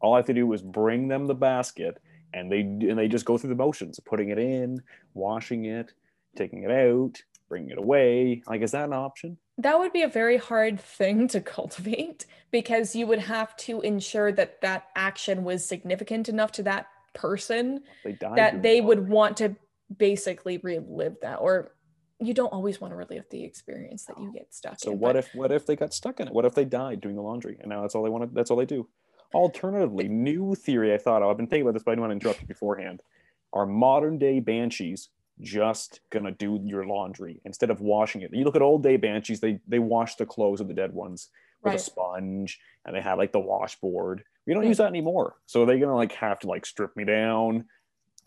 All 0.00 0.14
I 0.14 0.18
have 0.18 0.26
to 0.26 0.34
do 0.34 0.52
is 0.52 0.62
bring 0.62 1.08
them 1.08 1.26
the 1.26 1.34
basket, 1.34 2.00
and 2.32 2.50
they 2.50 2.60
and 2.60 2.98
they 2.98 3.08
just 3.08 3.24
go 3.24 3.36
through 3.36 3.50
the 3.50 3.56
motions, 3.56 4.00
putting 4.00 4.30
it 4.30 4.38
in, 4.38 4.82
washing 5.14 5.66
it, 5.66 5.92
taking 6.36 6.62
it 6.62 6.70
out, 6.70 7.22
bringing 7.48 7.70
it 7.70 7.78
away. 7.78 8.42
Like, 8.46 8.62
is 8.62 8.70
that 8.70 8.84
an 8.84 8.92
option? 8.92 9.36
That 9.58 9.78
would 9.78 9.92
be 9.92 10.02
a 10.02 10.08
very 10.08 10.38
hard 10.38 10.80
thing 10.80 11.28
to 11.28 11.40
cultivate 11.42 12.24
because 12.50 12.96
you 12.96 13.06
would 13.06 13.18
have 13.18 13.54
to 13.58 13.80
ensure 13.82 14.32
that 14.32 14.62
that 14.62 14.84
action 14.96 15.44
was 15.44 15.64
significant 15.64 16.28
enough 16.28 16.52
to 16.52 16.62
that 16.62 16.86
person 17.12 17.82
they 18.04 18.16
that 18.20 18.62
they 18.62 18.80
would 18.80 19.08
want 19.08 19.36
to 19.36 19.56
basically 19.96 20.58
relive 20.58 21.16
that 21.22 21.36
or 21.36 21.72
you 22.20 22.34
don't 22.34 22.52
always 22.52 22.80
want 22.80 22.92
to 22.92 22.96
relive 22.96 23.24
the 23.30 23.44
experience 23.44 24.04
that 24.04 24.20
you 24.20 24.32
get 24.32 24.54
stuck 24.54 24.78
so 24.78 24.92
in. 24.92 24.96
So 24.96 25.00
what 25.00 25.14
but... 25.14 25.16
if 25.16 25.34
what 25.34 25.52
if 25.52 25.66
they 25.66 25.76
got 25.76 25.94
stuck 25.94 26.20
in 26.20 26.28
it? 26.28 26.34
What 26.34 26.44
if 26.44 26.54
they 26.54 26.64
died 26.64 27.00
doing 27.00 27.16
the 27.16 27.22
laundry 27.22 27.56
and 27.60 27.68
now 27.68 27.82
that's 27.82 27.94
all 27.94 28.02
they 28.02 28.10
want 28.10 28.24
to 28.24 28.34
that's 28.34 28.50
all 28.50 28.56
they 28.56 28.66
do? 28.66 28.88
Alternatively, 29.32 30.08
new 30.08 30.54
theory 30.54 30.92
I 30.92 30.98
thought 30.98 31.22
of, 31.22 31.30
I've 31.30 31.36
been 31.36 31.46
thinking 31.46 31.62
about 31.62 31.74
this, 31.74 31.84
but 31.84 31.92
I 31.92 31.94
didn't 31.94 32.08
want 32.08 32.10
to 32.10 32.14
interrupt 32.14 32.40
you 32.42 32.46
beforehand. 32.48 33.00
Are 33.52 33.64
modern 33.64 34.18
day 34.18 34.40
banshees 34.40 35.08
just 35.40 36.00
gonna 36.10 36.32
do 36.32 36.60
your 36.64 36.84
laundry 36.84 37.40
instead 37.44 37.70
of 37.70 37.80
washing 37.80 38.22
it? 38.22 38.30
You 38.32 38.44
look 38.44 38.56
at 38.56 38.62
old 38.62 38.82
day 38.82 38.96
banshees, 38.96 39.40
they 39.40 39.60
they 39.66 39.78
wash 39.78 40.16
the 40.16 40.26
clothes 40.26 40.60
of 40.60 40.68
the 40.68 40.74
dead 40.74 40.92
ones 40.92 41.30
with 41.62 41.72
right. 41.72 41.80
a 41.80 41.82
sponge 41.82 42.58
and 42.84 42.94
they 42.94 43.00
have 43.00 43.18
like 43.18 43.32
the 43.32 43.40
washboard. 43.40 44.22
We 44.46 44.54
don't 44.54 44.66
use 44.66 44.78
that 44.78 44.88
anymore. 44.88 45.36
So 45.46 45.62
are 45.62 45.66
they're 45.66 45.78
gonna 45.78 45.96
like 45.96 46.12
have 46.12 46.38
to 46.40 46.48
like 46.48 46.66
strip 46.66 46.96
me 46.96 47.04
down, 47.04 47.66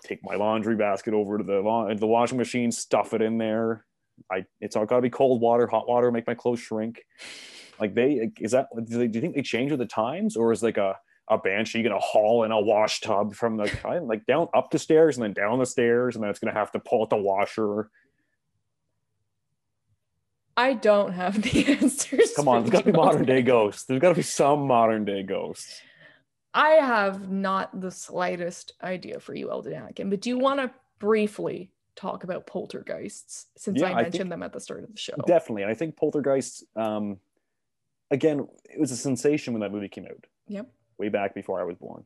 take 0.04 0.20
my 0.24 0.36
laundry 0.36 0.76
basket 0.76 1.14
over 1.14 1.38
to 1.38 1.44
the 1.44 1.62
la- 1.62 1.94
the 1.94 2.08
washing 2.08 2.38
machine, 2.38 2.72
stuff 2.72 3.14
it 3.14 3.22
in 3.22 3.38
there. 3.38 3.86
I 4.32 4.46
it's 4.62 4.76
all 4.76 4.86
got 4.86 4.98
to 4.98 5.02
be 5.02 5.10
cold 5.10 5.42
water, 5.42 5.68
hot 5.68 5.88
water, 5.88 6.12
make 6.12 6.28
my 6.28 6.34
clothes 6.34 6.60
shrink. 6.60 7.02
Like 7.80 7.96
they 7.96 8.32
is 8.40 8.52
that? 8.52 8.68
Do, 8.76 8.98
they, 8.98 9.08
do 9.08 9.18
you 9.18 9.22
think 9.22 9.36
they 9.36 9.42
change 9.42 9.72
with 9.72 9.80
the 9.80 9.86
times, 9.86 10.36
or 10.36 10.52
is 10.52 10.64
like 10.64 10.78
a 10.78 10.98
a 11.30 11.38
banshee 11.38 11.84
gonna 11.84 12.00
haul 12.00 12.44
in 12.44 12.52
a 12.52 12.60
wash 12.60 13.02
tub 13.02 13.34
from 13.34 13.58
the 13.58 14.02
like 14.04 14.26
down 14.26 14.48
up 14.54 14.70
the 14.72 14.80
stairs 14.80 15.18
and 15.18 15.24
then 15.24 15.34
down 15.34 15.60
the 15.60 15.66
stairs, 15.66 16.16
and 16.16 16.24
then 16.24 16.30
it's 16.30 16.40
gonna 16.40 16.54
have 16.54 16.72
to 16.74 16.80
pull 16.80 17.02
out 17.02 17.10
the 17.10 17.18
washer? 17.18 17.90
I 20.56 20.74
don't 20.74 21.14
have 21.14 21.42
the 21.42 21.66
answers. 21.80 22.34
Come 22.36 22.48
on, 22.48 22.62
there's 22.62 22.72
got 22.72 22.86
to 22.86 22.92
be 22.92 22.92
modern 22.92 23.26
day 23.26 23.42
ghosts. 23.42 23.86
There's 23.86 24.00
got 24.00 24.10
to 24.10 24.16
be 24.16 24.22
some 24.22 24.68
modern 24.68 25.06
day 25.06 25.24
ghosts. 25.24 25.82
I 26.54 26.70
have 26.72 27.30
not 27.30 27.82
the 27.82 27.92
slightest 27.92 28.74
idea 28.84 29.20
for 29.20 29.34
you, 29.34 29.50
Eldon 29.50 29.74
Atkin, 29.74 30.10
but 30.10 30.22
do 30.22 30.30
you 30.30 30.38
want 30.38 30.60
to 30.60 30.72
briefly 31.00 31.72
talk 31.96 32.24
about 32.24 32.48
poltergeists 32.48 33.48
since 33.58 33.80
yeah, 33.80 33.88
I 33.88 34.02
mentioned 34.04 34.30
I 34.30 34.36
them 34.36 34.44
at 34.44 34.54
the 34.54 34.60
start 34.60 34.84
of 34.84 34.92
the 34.92 34.98
show? 34.98 35.16
Definitely. 35.26 35.64
And 35.64 35.72
I 35.72 35.76
think 35.76 35.96
poltergeists, 35.96 36.64
um, 36.76 37.18
again, 38.12 38.48
it 38.66 38.80
was 38.80 38.92
a 38.92 38.98
sensation 38.98 39.54
when 39.54 39.62
that 39.62 39.72
movie 39.72 39.90
came 39.90 40.06
out. 40.06 40.26
Yep. 40.48 40.70
Way 40.98 41.10
back 41.10 41.34
before 41.34 41.60
I 41.60 41.64
was 41.64 41.78
born. 41.78 42.04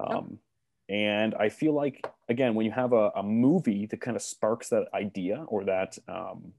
Um, 0.00 0.14
yep. 0.14 0.24
And 0.88 1.34
I 1.34 1.48
feel 1.48 1.72
like, 1.72 2.06
again, 2.28 2.54
when 2.54 2.66
you 2.66 2.72
have 2.72 2.92
a, 2.92 3.10
a 3.14 3.22
movie 3.22 3.86
that 3.86 4.00
kind 4.00 4.16
of 4.16 4.22
sparks 4.22 4.68
that 4.70 4.88
idea 4.92 5.44
or 5.46 5.64
that, 5.64 5.96
um, 6.08 6.52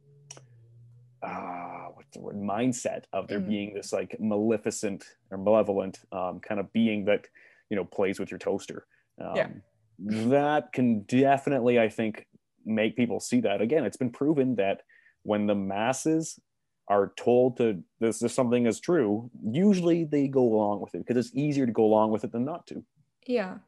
uh, 1.23 1.87
what's 1.93 2.11
the 2.13 2.19
word 2.19 2.35
mindset 2.35 3.03
of 3.13 3.27
there 3.27 3.39
mm. 3.39 3.47
being 3.47 3.73
this 3.73 3.93
like 3.93 4.15
maleficent 4.19 5.05
or 5.31 5.37
malevolent 5.37 5.99
um, 6.11 6.39
kind 6.39 6.59
of 6.59 6.71
being 6.73 7.05
that 7.05 7.25
you 7.69 7.77
know 7.77 7.85
plays 7.85 8.19
with 8.19 8.29
your 8.29 8.37
toaster. 8.37 8.85
Um, 9.21 9.35
yeah. 9.35 9.47
that 9.99 10.73
can 10.73 11.01
definitely 11.01 11.79
i 11.79 11.87
think 11.87 12.25
make 12.65 12.95
people 12.95 13.19
see 13.19 13.41
that. 13.41 13.61
Again 13.61 13.85
it's 13.85 13.97
been 13.97 14.09
proven 14.09 14.55
that 14.55 14.81
when 15.23 15.47
the 15.47 15.55
masses 15.55 16.39
are 16.89 17.13
told 17.15 17.57
to 17.57 17.81
this 17.99 18.21
is 18.21 18.33
something 18.33 18.65
is 18.65 18.79
true 18.79 19.29
usually 19.49 20.03
they 20.03 20.27
go 20.27 20.43
along 20.43 20.81
with 20.81 20.93
it 20.95 21.05
because 21.05 21.25
it's 21.25 21.35
easier 21.35 21.65
to 21.65 21.71
go 21.71 21.85
along 21.85 22.11
with 22.11 22.23
it 22.23 22.31
than 22.31 22.43
not 22.43 22.67
to. 22.67 22.83
Yeah. 23.25 23.59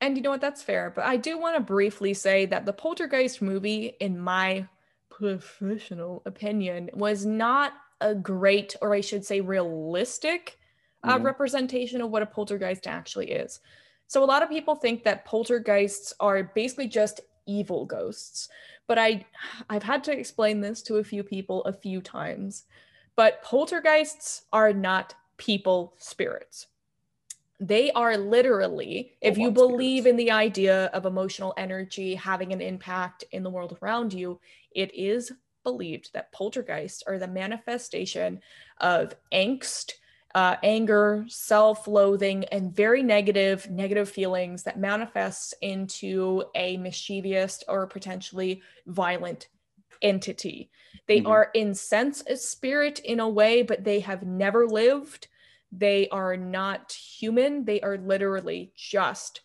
And 0.00 0.16
you 0.16 0.22
know 0.22 0.30
what? 0.30 0.40
That's 0.40 0.62
fair 0.62 0.90
but 0.90 1.04
i 1.04 1.16
do 1.16 1.38
want 1.38 1.56
to 1.56 1.62
briefly 1.62 2.14
say 2.14 2.46
that 2.46 2.66
the 2.66 2.72
poltergeist 2.72 3.40
movie 3.40 3.92
in 4.00 4.18
my 4.18 4.66
professional 5.10 6.22
opinion 6.26 6.90
was 6.92 7.24
not 7.24 7.72
a 8.00 8.14
great, 8.14 8.76
or 8.82 8.94
I 8.94 9.00
should 9.00 9.24
say, 9.24 9.40
realistic 9.40 10.58
uh, 11.02 11.14
mm-hmm. 11.14 11.26
representation 11.26 12.00
of 12.00 12.10
what 12.10 12.22
a 12.22 12.26
poltergeist 12.26 12.86
actually 12.86 13.30
is. 13.30 13.60
So 14.08 14.22
a 14.22 14.26
lot 14.26 14.42
of 14.42 14.48
people 14.48 14.76
think 14.76 15.04
that 15.04 15.24
poltergeists 15.24 16.12
are 16.20 16.52
basically 16.54 16.88
just 16.88 17.20
evil 17.46 17.84
ghosts, 17.84 18.48
but 18.86 18.98
I 18.98 19.24
I've 19.70 19.82
had 19.82 20.04
to 20.04 20.12
explain 20.12 20.60
this 20.60 20.82
to 20.82 20.96
a 20.96 21.04
few 21.04 21.22
people 21.22 21.64
a 21.64 21.72
few 21.72 22.00
times. 22.00 22.64
But 23.16 23.42
poltergeists 23.42 24.42
are 24.52 24.72
not 24.72 25.14
people 25.38 25.94
spirits. 25.96 26.66
They 27.58 27.90
are 27.92 28.18
literally, 28.18 29.14
if 29.22 29.38
you 29.38 29.50
believe 29.50 30.02
spirits. 30.02 30.10
in 30.10 30.16
the 30.16 30.30
idea 30.30 30.86
of 30.86 31.06
emotional 31.06 31.54
energy 31.56 32.14
having 32.14 32.52
an 32.52 32.60
impact 32.60 33.24
in 33.32 33.42
the 33.42 33.48
world 33.48 33.78
around 33.80 34.12
you, 34.12 34.38
it 34.76 34.94
is 34.94 35.32
believed 35.64 36.12
that 36.12 36.30
poltergeists 36.30 37.02
are 37.08 37.18
the 37.18 37.26
manifestation 37.26 38.40
of 38.80 39.14
angst, 39.32 39.92
uh, 40.34 40.56
anger, 40.62 41.24
self-loathing, 41.28 42.44
and 42.52 42.76
very 42.76 43.02
negative, 43.02 43.68
negative 43.70 44.08
feelings 44.08 44.62
that 44.62 44.78
manifests 44.78 45.54
into 45.62 46.44
a 46.54 46.76
mischievous 46.76 47.64
or 47.66 47.86
potentially 47.86 48.62
violent 48.86 49.48
entity. 50.02 50.70
They 51.08 51.18
mm-hmm. 51.18 51.28
are 51.28 51.50
incensed 51.54 52.28
as 52.28 52.46
spirit 52.46 52.98
in 53.00 53.18
a 53.18 53.28
way, 53.28 53.62
but 53.62 53.82
they 53.82 54.00
have 54.00 54.24
never 54.24 54.66
lived. 54.66 55.28
They 55.72 56.08
are 56.10 56.36
not 56.36 56.92
human. 56.92 57.64
They 57.64 57.80
are 57.80 57.96
literally 57.96 58.72
just 58.76 59.40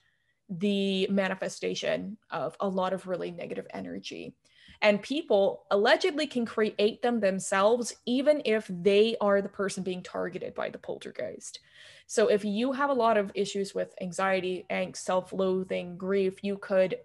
the 0.49 1.07
manifestation 1.07 2.17
of 2.29 2.57
a 2.59 2.67
lot 2.67 2.91
of 2.91 3.07
really 3.07 3.31
negative 3.31 3.67
energy. 3.73 4.35
And 4.81 5.01
people 5.01 5.63
allegedly 5.69 6.25
can 6.25 6.45
create 6.45 7.01
them 7.01 7.19
themselves, 7.19 7.95
even 8.05 8.41
if 8.45 8.69
they 8.69 9.15
are 9.21 9.41
the 9.41 9.49
person 9.49 9.83
being 9.83 10.01
targeted 10.01 10.55
by 10.55 10.69
the 10.69 10.79
poltergeist. 10.79 11.59
So 12.07 12.27
if 12.27 12.43
you 12.43 12.71
have 12.71 12.89
a 12.89 12.93
lot 12.93 13.17
of 13.17 13.31
issues 13.35 13.75
with 13.75 13.93
anxiety, 14.01 14.65
angst, 14.69 14.97
self 14.97 15.31
loathing, 15.31 15.97
grief, 15.97 16.43
you 16.43 16.57
could 16.57 16.95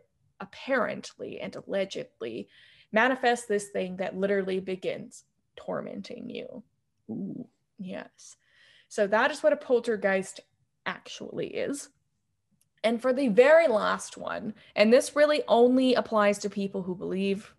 apparently 0.41 1.41
and 1.41 1.55
allegedly 1.55 2.49
manifest 2.93 3.49
this 3.49 3.69
thing 3.69 3.97
that 3.97 4.17
literally 4.17 4.61
begins 4.61 5.25
tormenting 5.57 6.31
you. 6.31 6.63
Ooh. 7.11 7.47
Yes. 7.79 8.37
So 8.89 9.07
that 9.07 9.31
is 9.31 9.43
what 9.43 9.53
a 9.53 9.57
poltergeist 9.57 10.41
actually 10.87 11.49
is. 11.49 11.91
And 12.85 13.03
for 13.03 13.13
the 13.13 13.29
very 13.29 13.67
last 13.67 14.17
one, 14.17 14.55
and 14.77 14.93
this 14.93 15.17
really 15.17 15.43
only 15.49 15.95
applies 15.95 16.39
to 16.39 16.51
people 16.51 16.83
who 16.83 16.95
believe 16.95 17.53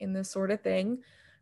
in 0.00 0.12
this 0.12 0.30
sort 0.30 0.50
of 0.50 0.60
thing, 0.60 0.98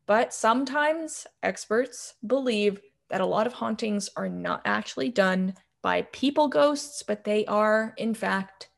but 0.06 0.32
sometimes 0.32 1.26
experts 1.42 2.14
believe 2.26 2.80
that 3.10 3.20
a 3.20 3.26
lot 3.26 3.46
of 3.46 3.52
hauntings 3.52 4.08
are 4.16 4.28
not 4.28 4.62
actually 4.64 5.10
done 5.10 5.54
by 5.82 6.02
people 6.12 6.48
ghosts, 6.48 7.02
but 7.02 7.24
they 7.24 7.44
are, 7.46 7.92
in 7.96 8.14
fact, 8.14 8.68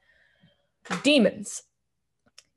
demons. 1.02 1.62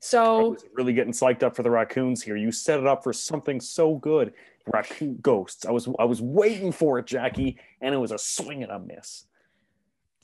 So, 0.00 0.56
really 0.74 0.92
getting 0.92 1.12
psyched 1.12 1.42
up 1.42 1.56
for 1.56 1.62
the 1.62 1.70
raccoons 1.70 2.22
here. 2.22 2.36
You 2.36 2.52
set 2.52 2.78
it 2.78 2.86
up 2.86 3.02
for 3.02 3.12
something 3.12 3.60
so 3.60 3.96
good. 3.96 4.32
Raccoon 4.66 5.18
ghosts. 5.20 5.66
I 5.66 5.70
was 5.70 5.88
I 5.98 6.04
was 6.04 6.22
waiting 6.22 6.72
for 6.72 6.98
it, 6.98 7.06
Jackie, 7.06 7.58
and 7.80 7.94
it 7.94 7.98
was 7.98 8.12
a 8.12 8.18
swing 8.18 8.62
and 8.62 8.70
a 8.70 8.78
miss. 8.78 9.24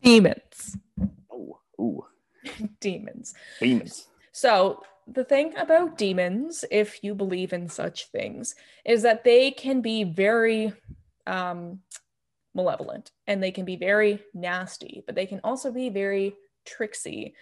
Demons. 0.03 0.77
Oh, 1.33 1.59
ooh. 1.81 2.05
demons. 2.81 3.35
Demons. 3.59 4.09
So 4.33 4.83
the 5.07 5.25
thing 5.25 5.57
about 5.57 5.99
demons, 5.99 6.65
if 6.71 7.03
you 7.03 7.15
believe 7.15 7.53
in 7.53 7.69
such 7.69 8.07
things, 8.07 8.55
is 8.85 9.03
that 9.03 9.25
they 9.25 9.51
can 9.51 9.81
be 9.81 10.05
very 10.05 10.73
um, 11.27 11.81
malevolent 12.55 13.11
and 13.27 13.43
they 13.43 13.51
can 13.51 13.65
be 13.65 13.77
very 13.77 14.21
nasty, 14.33 15.03
but 15.07 15.15
they 15.15 15.27
can 15.27 15.41
also 15.45 15.71
be 15.71 15.91
very 15.91 16.35
tricksy. 16.65 17.35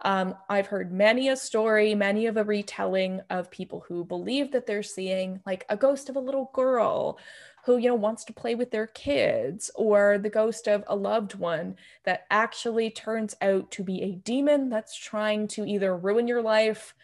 Um, 0.00 0.34
I've 0.48 0.66
heard 0.66 0.92
many 0.92 1.28
a 1.28 1.36
story, 1.36 1.94
many 1.94 2.26
of 2.26 2.36
a 2.36 2.44
retelling 2.44 3.20
of 3.30 3.50
people 3.50 3.84
who 3.86 4.04
believe 4.04 4.52
that 4.52 4.66
they're 4.66 4.82
seeing 4.82 5.40
like 5.46 5.64
a 5.68 5.76
ghost 5.76 6.08
of 6.08 6.16
a 6.16 6.20
little 6.20 6.50
girl 6.52 7.18
who, 7.64 7.78
you 7.78 7.88
know, 7.88 7.94
wants 7.94 8.24
to 8.24 8.32
play 8.32 8.54
with 8.54 8.70
their 8.70 8.86
kids 8.86 9.70
or 9.74 10.18
the 10.18 10.28
ghost 10.28 10.68
of 10.68 10.84
a 10.86 10.96
loved 10.96 11.34
one 11.34 11.76
that 12.04 12.26
actually 12.30 12.90
turns 12.90 13.34
out 13.40 13.70
to 13.70 13.82
be 13.82 14.02
a 14.02 14.12
demon 14.12 14.68
that's 14.68 14.96
trying 14.96 15.48
to 15.48 15.64
either 15.64 15.96
ruin 15.96 16.28
your 16.28 16.42
life, 16.42 16.94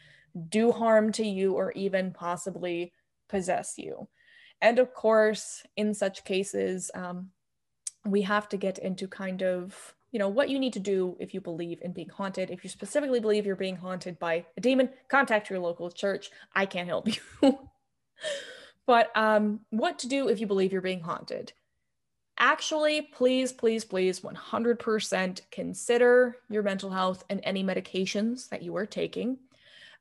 do 0.51 0.70
harm 0.70 1.12
to 1.12 1.24
you, 1.24 1.55
or 1.55 1.72
even 1.72 2.12
possibly 2.12 2.93
possess 3.28 3.74
you. 3.78 4.09
And 4.61 4.78
of 4.78 4.93
course, 4.93 5.62
in 5.76 5.95
such 5.95 6.24
cases, 6.24 6.91
um, 6.95 7.30
we 8.05 8.22
have 8.22 8.49
to 8.51 8.57
get 8.57 8.78
into 8.78 9.09
kind 9.09 9.43
of 9.43 9.95
you 10.13 10.19
know 10.19 10.29
what 10.29 10.49
you 10.49 10.59
need 10.59 10.73
to 10.75 10.81
do 10.81 11.17
if 11.21 11.35
you 11.35 11.41
believe 11.41 11.81
in 11.83 11.93
being 11.93 12.09
haunted. 12.09 12.51
If 12.51 12.65
you 12.65 12.71
specifically 12.71 13.21
believe 13.21 13.47
you're 13.47 13.57
being 13.57 13.77
haunted 13.77 14.19
by 14.19 14.45
a 14.57 14.61
demon 14.61 14.91
contact 15.09 15.51
your 15.51 15.59
local 15.59 15.91
church. 15.91 16.31
I 16.55 16.67
can't 16.67 16.89
help 16.89 17.09
you. 17.43 17.59
But 18.87 19.17
um, 19.17 19.61
what 19.71 20.01
to 20.01 20.09
do 20.09 20.29
if 20.29 20.41
you 20.41 20.47
believe 20.47 20.73
you're 20.73 20.81
being 20.81 21.01
haunted? 21.01 21.53
Actually 22.39 23.03
please 23.03 23.53
please 23.53 23.85
please 23.85 24.21
100% 24.21 25.41
consider 25.51 26.37
your 26.49 26.63
mental 26.63 26.91
health 26.91 27.25
and 27.29 27.41
any 27.45 27.63
medications 27.63 28.49
that 28.49 28.63
you 28.63 28.75
are 28.77 28.87
taking 28.87 29.39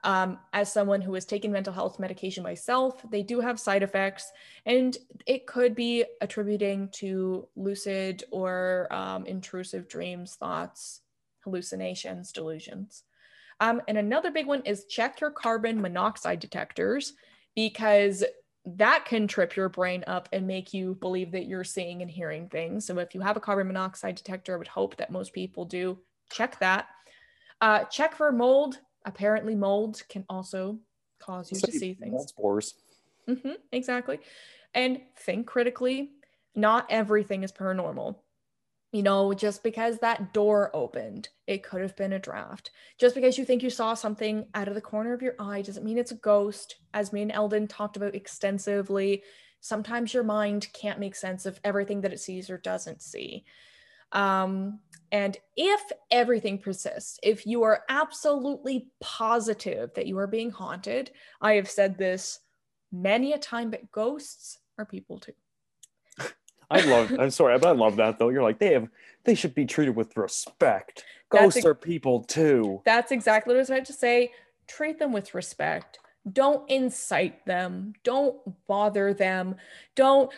um, 0.04 0.40
as 0.54 0.72
someone 0.72 1.02
who 1.02 1.14
has 1.14 1.26
taken 1.26 1.52
mental 1.52 1.74
health 1.74 2.00
medication 2.00 2.44
myself, 2.44 3.02
they 3.10 3.22
do 3.22 3.40
have 3.40 3.60
side 3.60 3.84
effects, 3.84 4.32
and 4.66 4.98
it 5.26 5.46
could 5.46 5.76
be 5.76 6.06
attributing 6.22 6.90
to 6.94 7.48
lucid 7.56 8.24
or 8.32 8.88
um, 8.92 9.26
intrusive 9.26 9.90
dreams, 9.90 10.36
thoughts, 10.36 11.02
hallucinations, 11.44 12.32
delusions. 12.32 13.04
Um, 13.60 13.82
and 13.90 13.98
another 13.98 14.32
big 14.32 14.48
one 14.48 14.62
is 14.66 14.86
check 14.86 15.20
your 15.20 15.32
carbon 15.32 15.82
monoxide 15.82 16.40
detectors 16.40 17.14
because 17.56 18.24
that 18.66 19.06
can 19.06 19.28
trip 19.28 19.56
your 19.56 19.68
brain 19.68 20.04
up 20.08 20.30
and 20.32 20.48
make 20.48 20.74
you 20.74 20.96
believe 20.96 21.32
that 21.32 21.46
you're 21.46 21.64
seeing 21.64 22.02
and 22.02 22.12
hearing 22.12 22.48
things. 22.48 22.86
So 22.86 22.98
if 23.00 23.14
you 23.14 23.22
have 23.22 23.36
a 23.36 23.42
carbon 23.42 23.68
monoxide 23.68 24.16
detector, 24.16 24.54
I 24.54 24.58
would 24.58 24.68
hope 24.68 24.96
that 24.98 25.12
most 25.12 25.34
people 25.34 25.66
do 25.66 25.98
check 26.32 26.60
that. 26.60 26.88
Uh, 27.60 27.84
check 27.86 28.16
for 28.16 28.32
mold 28.32 28.80
apparently 29.06 29.56
mold 29.56 30.02
can 30.10 30.26
also 30.30 30.80
cause 31.20 31.52
you 31.52 31.58
so 31.60 31.68
to 31.68 31.74
see 31.74 31.94
things. 31.94 32.12
Mold 32.12 32.30
spores. 32.30 32.76
Mm-hmm, 33.28 33.54
exactly. 33.72 34.20
And 34.74 35.02
think 35.18 35.48
critically. 35.48 36.12
Not 36.56 36.88
everything 36.90 37.44
is 37.44 37.52
paranormal. 37.52 38.16
You 38.92 39.04
know, 39.04 39.34
just 39.34 39.62
because 39.62 40.00
that 40.00 40.34
door 40.34 40.72
opened, 40.74 41.30
it 41.46 41.62
could 41.62 41.82
have 41.82 41.96
been 41.96 42.14
a 42.14 42.20
draft. 42.20 42.72
Just 42.98 43.14
because 43.14 43.38
you 43.38 43.46
think 43.46 43.62
you 43.62 43.70
saw 43.70 43.94
something 43.94 44.48
out 44.56 44.68
of 44.68 44.74
the 44.74 44.82
corner 44.82 45.14
of 45.14 45.22
your 45.22 45.36
eye 45.40 45.62
doesn't 45.62 45.86
mean 45.86 46.00
it's 46.00 46.12
a 46.12 46.16
ghost. 46.16 46.78
As 46.94 47.14
me 47.14 47.22
and 47.22 47.32
Eldon 47.32 47.68
talked 47.68 47.98
about 47.98 48.16
extensively, 48.16 49.22
sometimes 49.60 50.14
your 50.14 50.24
mind 50.24 50.68
can't 50.74 51.00
make 51.00 51.16
sense 51.16 51.46
of 51.46 51.60
everything 51.64 52.02
that 52.02 52.14
it 52.14 52.20
sees 52.20 52.50
or 52.50 52.58
doesn't 52.58 53.04
see. 53.04 53.46
Um, 54.12 54.80
and 55.12 55.38
if 55.58 55.82
everything 56.12 56.60
persists, 56.60 57.20
if 57.24 57.46
you 57.46 57.64
are 57.64 57.84
absolutely 57.90 58.88
positive 59.00 59.92
that 59.96 60.06
you 60.06 60.18
are 60.20 60.28
being 60.28 60.52
haunted, 60.52 61.12
I 61.42 61.54
have 61.54 61.70
said 61.70 61.98
this 61.98 62.40
many 62.92 63.34
a 63.34 63.38
time, 63.38 63.72
but 63.72 63.92
ghosts 63.92 64.60
are 64.78 64.86
people 64.86 65.20
too. 65.20 65.34
I 66.72 66.82
love. 66.82 67.16
I'm 67.20 67.32
sorry, 67.32 67.58
but 67.58 67.70
I 67.70 67.72
love 67.72 67.96
that 67.96 68.20
though. 68.20 68.30
You're 68.30 68.44
like 68.44 68.60
they 68.60 68.74
have. 68.74 68.88
They 69.24 69.36
should 69.36 69.56
be 69.56 69.66
treated 69.66 69.96
with 69.96 70.16
respect. 70.16 71.04
Ghosts 71.30 71.58
ex- 71.58 71.66
are 71.66 71.76
people 71.76 72.24
too. 72.24 72.82
That's 72.86 73.12
exactly 73.12 73.54
what 73.54 73.58
I 73.58 73.62
was 73.62 73.70
about 73.70 73.86
to 73.86 73.94
say. 73.94 74.32
Treat 74.68 75.00
them 75.00 75.12
with 75.12 75.34
respect. 75.34 76.00
Don't 76.32 76.70
incite 76.70 77.46
them. 77.46 77.94
Don't 78.04 78.38
bother 78.68 79.14
them. 79.14 79.56
Don't 79.96 80.32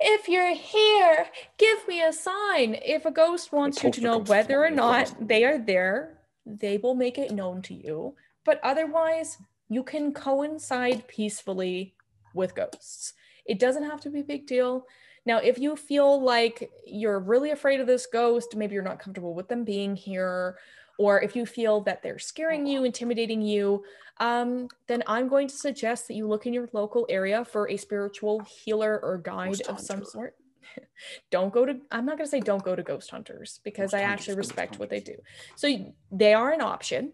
if 0.00 0.28
you're 0.28 0.54
here, 0.54 1.26
give 1.58 1.86
me 1.88 2.02
a 2.02 2.12
sign. 2.12 2.76
If 2.84 3.04
a 3.04 3.10
ghost 3.10 3.52
wants 3.52 3.82
you 3.82 3.90
to 3.90 4.00
know 4.00 4.18
whether 4.18 4.64
or 4.64 4.70
not 4.70 5.14
they 5.20 5.44
are 5.44 5.58
there, 5.58 6.18
they 6.46 6.78
will 6.78 6.94
make 6.94 7.18
it 7.18 7.32
known 7.32 7.62
to 7.62 7.74
you. 7.74 8.14
But 8.44 8.60
otherwise, 8.62 9.38
you 9.68 9.82
can 9.82 10.14
coincide 10.14 11.06
peacefully 11.08 11.94
with 12.34 12.54
ghosts. 12.54 13.14
It 13.44 13.58
doesn't 13.58 13.84
have 13.84 14.00
to 14.02 14.10
be 14.10 14.20
a 14.20 14.24
big 14.24 14.46
deal. 14.46 14.86
Now, 15.26 15.38
if 15.38 15.58
you 15.58 15.76
feel 15.76 16.22
like 16.22 16.70
you're 16.86 17.18
really 17.18 17.50
afraid 17.50 17.80
of 17.80 17.86
this 17.86 18.06
ghost, 18.06 18.56
maybe 18.56 18.74
you're 18.74 18.82
not 18.82 19.00
comfortable 19.00 19.34
with 19.34 19.48
them 19.48 19.64
being 19.64 19.96
here, 19.96 20.56
or 20.98 21.22
if 21.22 21.34
you 21.34 21.46
feel 21.46 21.80
that 21.82 22.02
they're 22.02 22.18
scaring 22.18 22.66
you, 22.66 22.84
intimidating 22.84 23.40
you, 23.40 23.84
um, 24.18 24.68
then 24.88 25.02
I'm 25.06 25.28
going 25.28 25.48
to 25.48 25.54
suggest 25.54 26.08
that 26.08 26.14
you 26.14 26.26
look 26.26 26.46
in 26.46 26.52
your 26.52 26.68
local 26.72 27.06
area 27.08 27.44
for 27.44 27.70
a 27.70 27.76
spiritual 27.76 28.40
healer 28.40 29.00
or 29.02 29.18
guide 29.18 29.60
of 29.62 29.80
some 29.80 30.04
sort. 30.04 30.34
don't 31.30 31.52
go 31.52 31.64
to, 31.64 31.76
I'm 31.90 32.04
not 32.04 32.18
going 32.18 32.26
to 32.26 32.30
say 32.30 32.40
don't 32.40 32.62
go 32.62 32.76
to 32.76 32.82
ghost 32.82 33.10
hunters 33.10 33.60
because 33.64 33.92
ghost 33.92 34.02
I 34.02 34.04
actually 34.04 34.36
respect 34.36 34.78
what 34.78 34.90
they 34.90 35.00
do. 35.00 35.14
So 35.56 35.92
they 36.10 36.34
are 36.34 36.52
an 36.52 36.60
option 36.60 37.12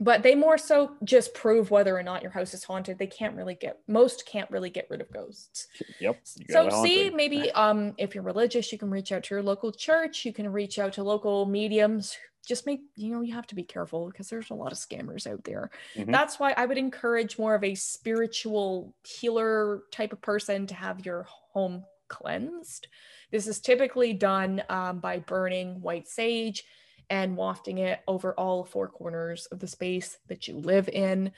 but 0.00 0.22
they 0.22 0.34
more 0.34 0.58
so 0.58 0.96
just 1.04 1.34
prove 1.34 1.70
whether 1.70 1.96
or 1.96 2.02
not 2.02 2.20
your 2.20 2.30
house 2.30 2.52
is 2.52 2.64
haunted. 2.64 2.98
They 2.98 3.06
can't 3.06 3.36
really 3.36 3.54
get 3.54 3.78
most 3.86 4.26
can't 4.26 4.50
really 4.50 4.70
get 4.70 4.86
rid 4.90 5.00
of 5.00 5.10
ghosts. 5.12 5.68
Yep 6.00 6.20
so 6.50 6.68
see 6.82 7.10
maybe 7.10 7.50
um 7.52 7.94
if 7.96 8.14
you're 8.14 8.24
religious 8.24 8.72
you 8.72 8.78
can 8.78 8.90
reach 8.90 9.12
out 9.12 9.22
to 9.24 9.34
your 9.34 9.42
local 9.42 9.72
church. 9.72 10.24
You 10.24 10.32
can 10.32 10.50
reach 10.50 10.78
out 10.78 10.92
to 10.94 11.04
local 11.04 11.46
mediums 11.46 12.16
just 12.44 12.66
make 12.66 12.80
you 12.96 13.12
know 13.12 13.20
you 13.20 13.34
have 13.34 13.46
to 13.46 13.54
be 13.54 13.62
careful 13.62 14.08
because 14.08 14.28
there's 14.28 14.50
a 14.50 14.54
lot 14.54 14.72
of 14.72 14.78
scammers 14.78 15.26
out 15.26 15.42
there 15.44 15.70
mm-hmm. 15.96 16.10
that's 16.10 16.38
why 16.38 16.52
i 16.56 16.66
would 16.66 16.78
encourage 16.78 17.38
more 17.38 17.54
of 17.54 17.64
a 17.64 17.74
spiritual 17.74 18.94
healer 19.02 19.82
type 19.90 20.12
of 20.12 20.20
person 20.20 20.66
to 20.66 20.74
have 20.74 21.04
your 21.04 21.26
home 21.52 21.84
cleansed 22.08 22.86
this 23.30 23.46
is 23.46 23.60
typically 23.60 24.12
done 24.12 24.62
um, 24.68 25.00
by 25.00 25.18
burning 25.18 25.80
white 25.80 26.06
sage 26.06 26.64
and 27.10 27.36
wafting 27.36 27.78
it 27.78 28.00
over 28.06 28.32
all 28.34 28.64
four 28.64 28.88
corners 28.88 29.46
of 29.46 29.58
the 29.58 29.66
space 29.66 30.18
that 30.28 30.48
you 30.48 30.56
live 30.56 30.88
in. 30.88 31.32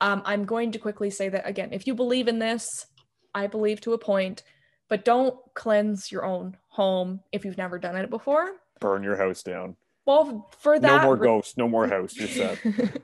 Um, 0.00 0.22
I'm 0.24 0.44
going 0.44 0.72
to 0.72 0.78
quickly 0.78 1.10
say 1.10 1.28
that 1.28 1.46
again, 1.46 1.70
if 1.72 1.86
you 1.86 1.94
believe 1.94 2.28
in 2.28 2.38
this, 2.38 2.86
I 3.34 3.46
believe 3.46 3.80
to 3.82 3.92
a 3.92 3.98
point, 3.98 4.42
but 4.88 5.04
don't 5.04 5.36
cleanse 5.54 6.10
your 6.10 6.24
own 6.24 6.56
home 6.68 7.20
if 7.32 7.44
you've 7.44 7.58
never 7.58 7.78
done 7.78 7.96
it 7.96 8.10
before. 8.10 8.52
Burn 8.80 9.02
your 9.02 9.16
house 9.16 9.42
down. 9.42 9.76
Well, 10.04 10.50
for 10.58 10.80
that, 10.80 11.02
no 11.02 11.02
more 11.02 11.16
ghosts, 11.16 11.56
no 11.56 11.68
more 11.68 11.86
house. 11.86 12.16
You're 12.16 12.28
set. 12.28 12.58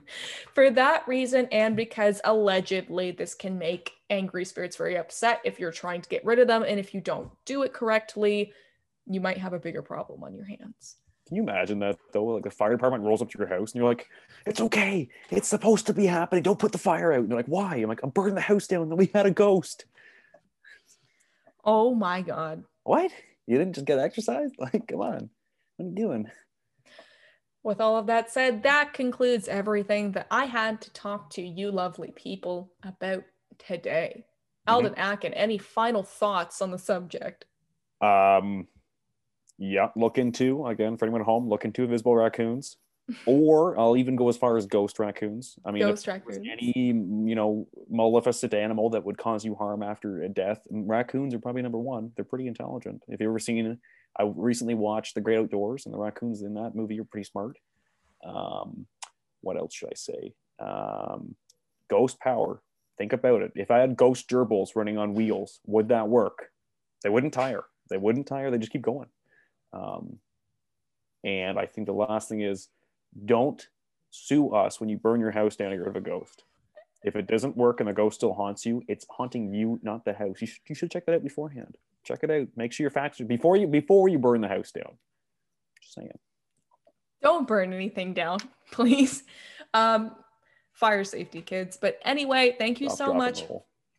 for 0.55 0.69
that 0.71 1.07
reason, 1.07 1.47
and 1.53 1.77
because 1.77 2.21
allegedly 2.25 3.13
this 3.13 3.35
can 3.35 3.57
make 3.57 3.93
angry 4.11 4.45
spirits 4.45 4.77
very 4.77 4.97
upset 4.97 5.41
if 5.45 5.61
you're 5.61 5.71
trying 5.71 6.03
to 6.03 6.09
get 6.09 6.25
rid 6.25 6.41
of 6.41 6.49
them, 6.49 6.65
and 6.67 6.81
if 6.81 6.93
you 6.95 7.01
don't 7.01 7.31
do 7.45 7.63
it 7.63 7.73
correctly, 7.73 8.53
you 9.07 9.21
might 9.21 9.39
have 9.39 9.53
a 9.53 9.61
bigger 9.61 9.83
problem 9.83 10.25
on 10.25 10.35
your 10.35 10.45
hands. 10.45 10.97
Can 11.29 11.37
you 11.37 11.43
imagine 11.43 11.79
that 11.81 11.99
though? 12.13 12.25
Like 12.25 12.43
the 12.43 12.51
fire 12.51 12.73
department 12.73 13.05
rolls 13.05 13.23
up 13.23 13.31
to 13.31 13.39
your 13.39 13.49
house 13.49 13.73
and 13.73 13.81
you're 13.81 13.89
like, 13.89 14.09
"It's 14.47 14.61
okay. 14.63 15.09
It's 15.31 15.47
supposed 15.47 15.87
to 15.87 15.95
be 15.95 16.07
happening. 16.07 16.43
Don't 16.43 16.59
put 16.59 16.73
the 16.73 16.79
fire 16.79 17.13
out." 17.13 17.21
And 17.21 17.29
they're 17.29 17.37
like, 17.37 17.47
"Why?" 17.47 17.77
I'm 17.77 17.89
like, 17.89 18.03
"I'm 18.03 18.11
burning 18.11 18.35
the 18.35 18.41
house 18.41 18.67
down. 18.67 18.83
And 18.83 18.99
we 18.99 19.11
had 19.15 19.27
a 19.27 19.31
ghost." 19.31 19.85
Oh 21.65 21.95
my 21.95 22.23
god! 22.23 22.65
What? 22.85 23.13
You 23.47 23.59
didn't 23.59 23.75
just 23.75 23.87
get 23.87 23.99
exercise? 23.99 24.51
Like, 24.59 24.89
come 24.89 25.01
on. 25.01 25.31
What 25.77 25.87
are 25.87 25.89
you 25.89 25.95
doing? 25.95 26.31
With 27.63 27.81
all 27.81 27.97
of 27.97 28.07
that 28.07 28.31
said, 28.31 28.63
that 28.63 28.93
concludes 28.93 29.49
everything 29.49 30.13
that 30.13 30.27
I 30.31 30.45
had 30.45 30.81
to 30.83 30.93
talk 30.93 31.31
to 31.31 31.43
you 31.43 31.71
lovely 31.71 32.13
people 32.13 32.73
about 32.83 33.25
today. 33.59 34.25
Eldon 34.67 34.93
mm-hmm. 34.93 35.01
Atkin, 35.01 35.35
any 35.35 35.59
final 35.59 36.03
thoughts 36.03 36.63
on 36.63 36.71
the 36.71 36.79
subject? 36.79 37.47
Um, 38.01 38.69
yeah, 39.59 39.89
look 39.97 40.19
into 40.19 40.67
again 40.67 40.97
for 40.97 41.05
anyone 41.05 41.23
at 41.23 41.27
home. 41.27 41.49
Look 41.49 41.65
into 41.65 41.83
invisible 41.83 42.15
raccoons, 42.15 42.77
or 43.27 43.79
I'll 43.79 43.97
even 43.97 44.15
go 44.15 44.29
as 44.29 44.37
far 44.37 44.57
as 44.57 44.67
ghost 44.67 44.99
raccoons. 44.99 45.59
I 45.65 45.73
mean, 45.73 45.83
ghost 45.83 46.07
raccoons. 46.07 46.39
Any 46.39 46.73
you 46.77 47.35
know 47.35 47.67
maleficent 47.91 48.55
animal 48.55 48.91
that 48.91 49.05
would 49.05 49.19
cause 49.19 49.45
you 49.45 49.55
harm 49.55 49.83
after 49.83 50.23
a 50.23 50.29
death, 50.29 50.61
raccoons 50.71 51.35
are 51.35 51.41
probably 51.41 51.63
number 51.63 51.79
one. 51.79 52.13
They're 52.15 52.25
pretty 52.25 52.47
intelligent. 52.47 53.03
If 53.09 53.21
you 53.21 53.29
ever 53.29 53.41
seen, 53.41 53.79
I 54.19 54.31
recently 54.35 54.75
watched 54.75 55.15
The 55.15 55.21
Great 55.21 55.39
Outdoors, 55.39 55.87
and 55.87 55.95
the 55.95 55.99
raccoons 55.99 56.43
in 56.43 56.55
that 56.55 56.75
movie 56.75 56.99
are 57.01 57.05
pretty 57.05 57.25
smart. 57.25 57.57
Um, 58.27 58.87
what 59.41 59.57
else 59.57 59.75
should 59.75 59.91
I 59.91 59.95
say? 59.95 60.35
Um, 60.59 61.37
ghost 61.89 62.19
power. 62.21 62.61
Think 62.99 63.13
about 63.13 63.43
it. 63.43 63.53
If 63.55 63.71
I 63.71 63.79
had 63.79 63.97
ghost 63.97 64.29
gerbils 64.29 64.75
running 64.75 64.99
on 64.99 65.15
wheels, 65.15 65.61
would 65.67 65.89
that 65.89 66.09
work? 66.09 66.49
They 67.03 67.11
wouldn't 67.11 67.33
tire. 67.33 67.65
They 67.91 67.97
wouldn't 67.97 68.27
tire. 68.27 68.51
They 68.51 68.59
just 68.59 68.73
keep 68.73 68.83
going. 68.83 69.09
Um, 69.73 70.19
and 71.23 71.59
I 71.59 71.67
think 71.67 71.87
the 71.87 71.93
last 71.93 72.29
thing 72.29 72.41
is 72.41 72.69
don't 73.25 73.67
sue 74.11 74.51
us 74.51 74.81
when 74.81 74.89
you 74.89 74.97
burn 74.97 75.21
your 75.21 75.31
house 75.31 75.57
down 75.57 75.73
and 75.73 75.77
you're 75.77 75.89
of 75.89 75.97
a 75.97 76.01
ghost. 76.01 76.43
If 77.05 77.15
it 77.15 77.29
doesn't 77.29 77.57
work 77.57 77.79
and 77.79 77.89
the 77.89 77.93
ghost 77.93 78.17
still 78.17 78.35
haunts 78.35 78.67
you, 78.67 78.83
it's 78.89 79.07
haunting 79.11 79.55
you, 79.55 79.79
not 79.83 80.05
the 80.05 80.13
house. 80.13 80.41
You 80.41 80.49
should, 80.49 80.61
you 80.69 80.75
should 80.75 80.91
check 80.91 81.07
that 81.07 81.15
out 81.15 81.23
beforehand. 81.23 81.77
Check 82.09 82.21
it 82.23 82.31
out. 82.31 82.49
Make 82.57 82.73
sure 82.73 82.85
your 82.85 82.91
facts 82.91 83.21
are 83.21 83.27
before 83.27 83.59
you 83.59 83.67
before 83.67 84.09
you 84.09 84.19
burn 84.19 84.41
the 84.41 84.49
house 84.49 84.73
down. 84.73 84.97
Just 85.83 85.95
saying. 85.95 86.11
Don't 87.21 87.47
burn 87.47 87.75
anything 87.75 88.15
down, 88.15 88.39
please. 88.71 89.25
Um, 89.75 90.13
fire 90.73 91.05
safety, 91.05 91.43
kids. 91.43 91.77
But 91.79 91.99
anyway, 92.07 92.57
thank 92.59 92.81
you 92.81 92.89
Stop, 92.89 93.09
so 93.09 93.15
much. 93.15 93.45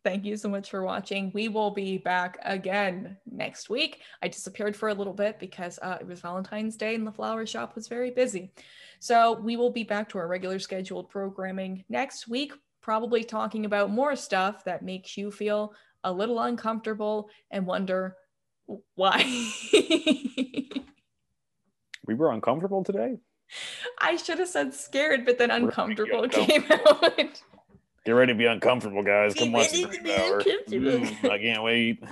Thank 0.04 0.26
you 0.26 0.38
so 0.38 0.50
much 0.50 0.72
for 0.72 0.82
watching. 0.82 1.30
We 1.36 1.50
will 1.50 1.70
be 1.70 2.00
back 2.00 2.40
again 2.44 3.18
next 3.30 3.70
week. 3.70 4.02
I 4.24 4.28
disappeared 4.28 4.76
for 4.76 4.90
a 4.90 4.94
little 4.94 5.14
bit 5.14 5.38
because 5.38 5.78
uh, 5.84 5.98
it 6.02 6.08
was 6.08 6.22
Valentine's 6.22 6.78
Day 6.78 6.96
and 6.96 7.06
the 7.06 7.12
flower 7.12 7.46
shop 7.46 7.76
was 7.76 7.88
very 7.88 8.10
busy. 8.10 8.52
So 9.00 9.40
we 9.40 9.56
will 9.56 9.70
be 9.70 9.84
back 9.84 10.10
to 10.10 10.18
our 10.18 10.28
regular 10.28 10.58
scheduled 10.58 11.10
programming 11.10 11.84
next 11.90 12.28
week, 12.28 12.54
probably 12.82 13.24
talking 13.24 13.66
about 13.66 13.92
more 13.92 14.16
stuff 14.16 14.64
that 14.64 14.84
makes 14.84 15.16
you 15.16 15.30
feel 15.30 15.74
a 16.04 16.12
little 16.12 16.40
uncomfortable 16.40 17.30
and 17.52 17.66
wonder 17.66 18.16
why. 18.96 19.24
we 22.06 22.14
were 22.14 22.32
uncomfortable 22.32 22.84
today. 22.84 23.18
I 24.00 24.16
should 24.16 24.40
have 24.40 24.48
said 24.48 24.74
scared, 24.74 25.26
but 25.26 25.38
then 25.38 25.52
uncomfortable 25.52 26.28
came 26.30 26.66
out. 26.70 27.42
Get 28.06 28.12
ready 28.12 28.34
to 28.34 28.38
be 28.38 28.46
uncomfortable, 28.46 29.04
guys. 29.04 29.34
Come 29.34 29.52
the 29.52 29.60
mm, 29.60 31.30
I 31.30 31.38
can't 31.38 31.64
wait. 31.64 32.04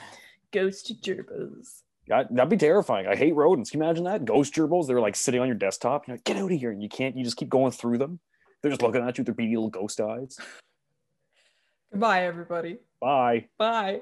Ghost 0.52 0.94
gerbils. 1.02 1.82
That, 2.08 2.34
that'd 2.34 2.50
be 2.50 2.58
terrifying. 2.58 3.08
I 3.08 3.16
hate 3.16 3.36
rodents. 3.36 3.70
Can 3.70 3.80
you 3.80 3.86
imagine 3.86 4.06
that? 4.06 4.26
Ghost 4.26 4.54
gerbils, 4.54 4.88
they're 4.88 5.02
like 5.02 5.16
sitting 5.16 5.42
on 5.42 5.48
your 5.48 5.58
desktop. 5.58 6.08
You're 6.08 6.16
like, 6.16 6.24
get 6.24 6.38
out 6.38 6.52
of 6.52 6.58
here. 6.58 6.72
And 6.72 6.82
you 6.82 6.90
can't, 6.90 7.18
you 7.18 7.24
just 7.24 7.38
keep 7.38 7.50
going 7.50 7.72
through 7.72 7.98
them. 7.98 8.20
They're 8.62 8.72
just 8.72 8.82
looking 8.82 9.02
at 9.02 9.18
you 9.18 9.22
with 9.22 9.28
their 9.28 9.36
beady 9.36 9.56
little 9.56 9.70
ghost 9.70 10.00
eyes. 10.00 10.38
Goodbye, 11.92 12.26
everybody. 12.26 12.78
Bye. 13.00 13.48
Bye. 13.58 14.02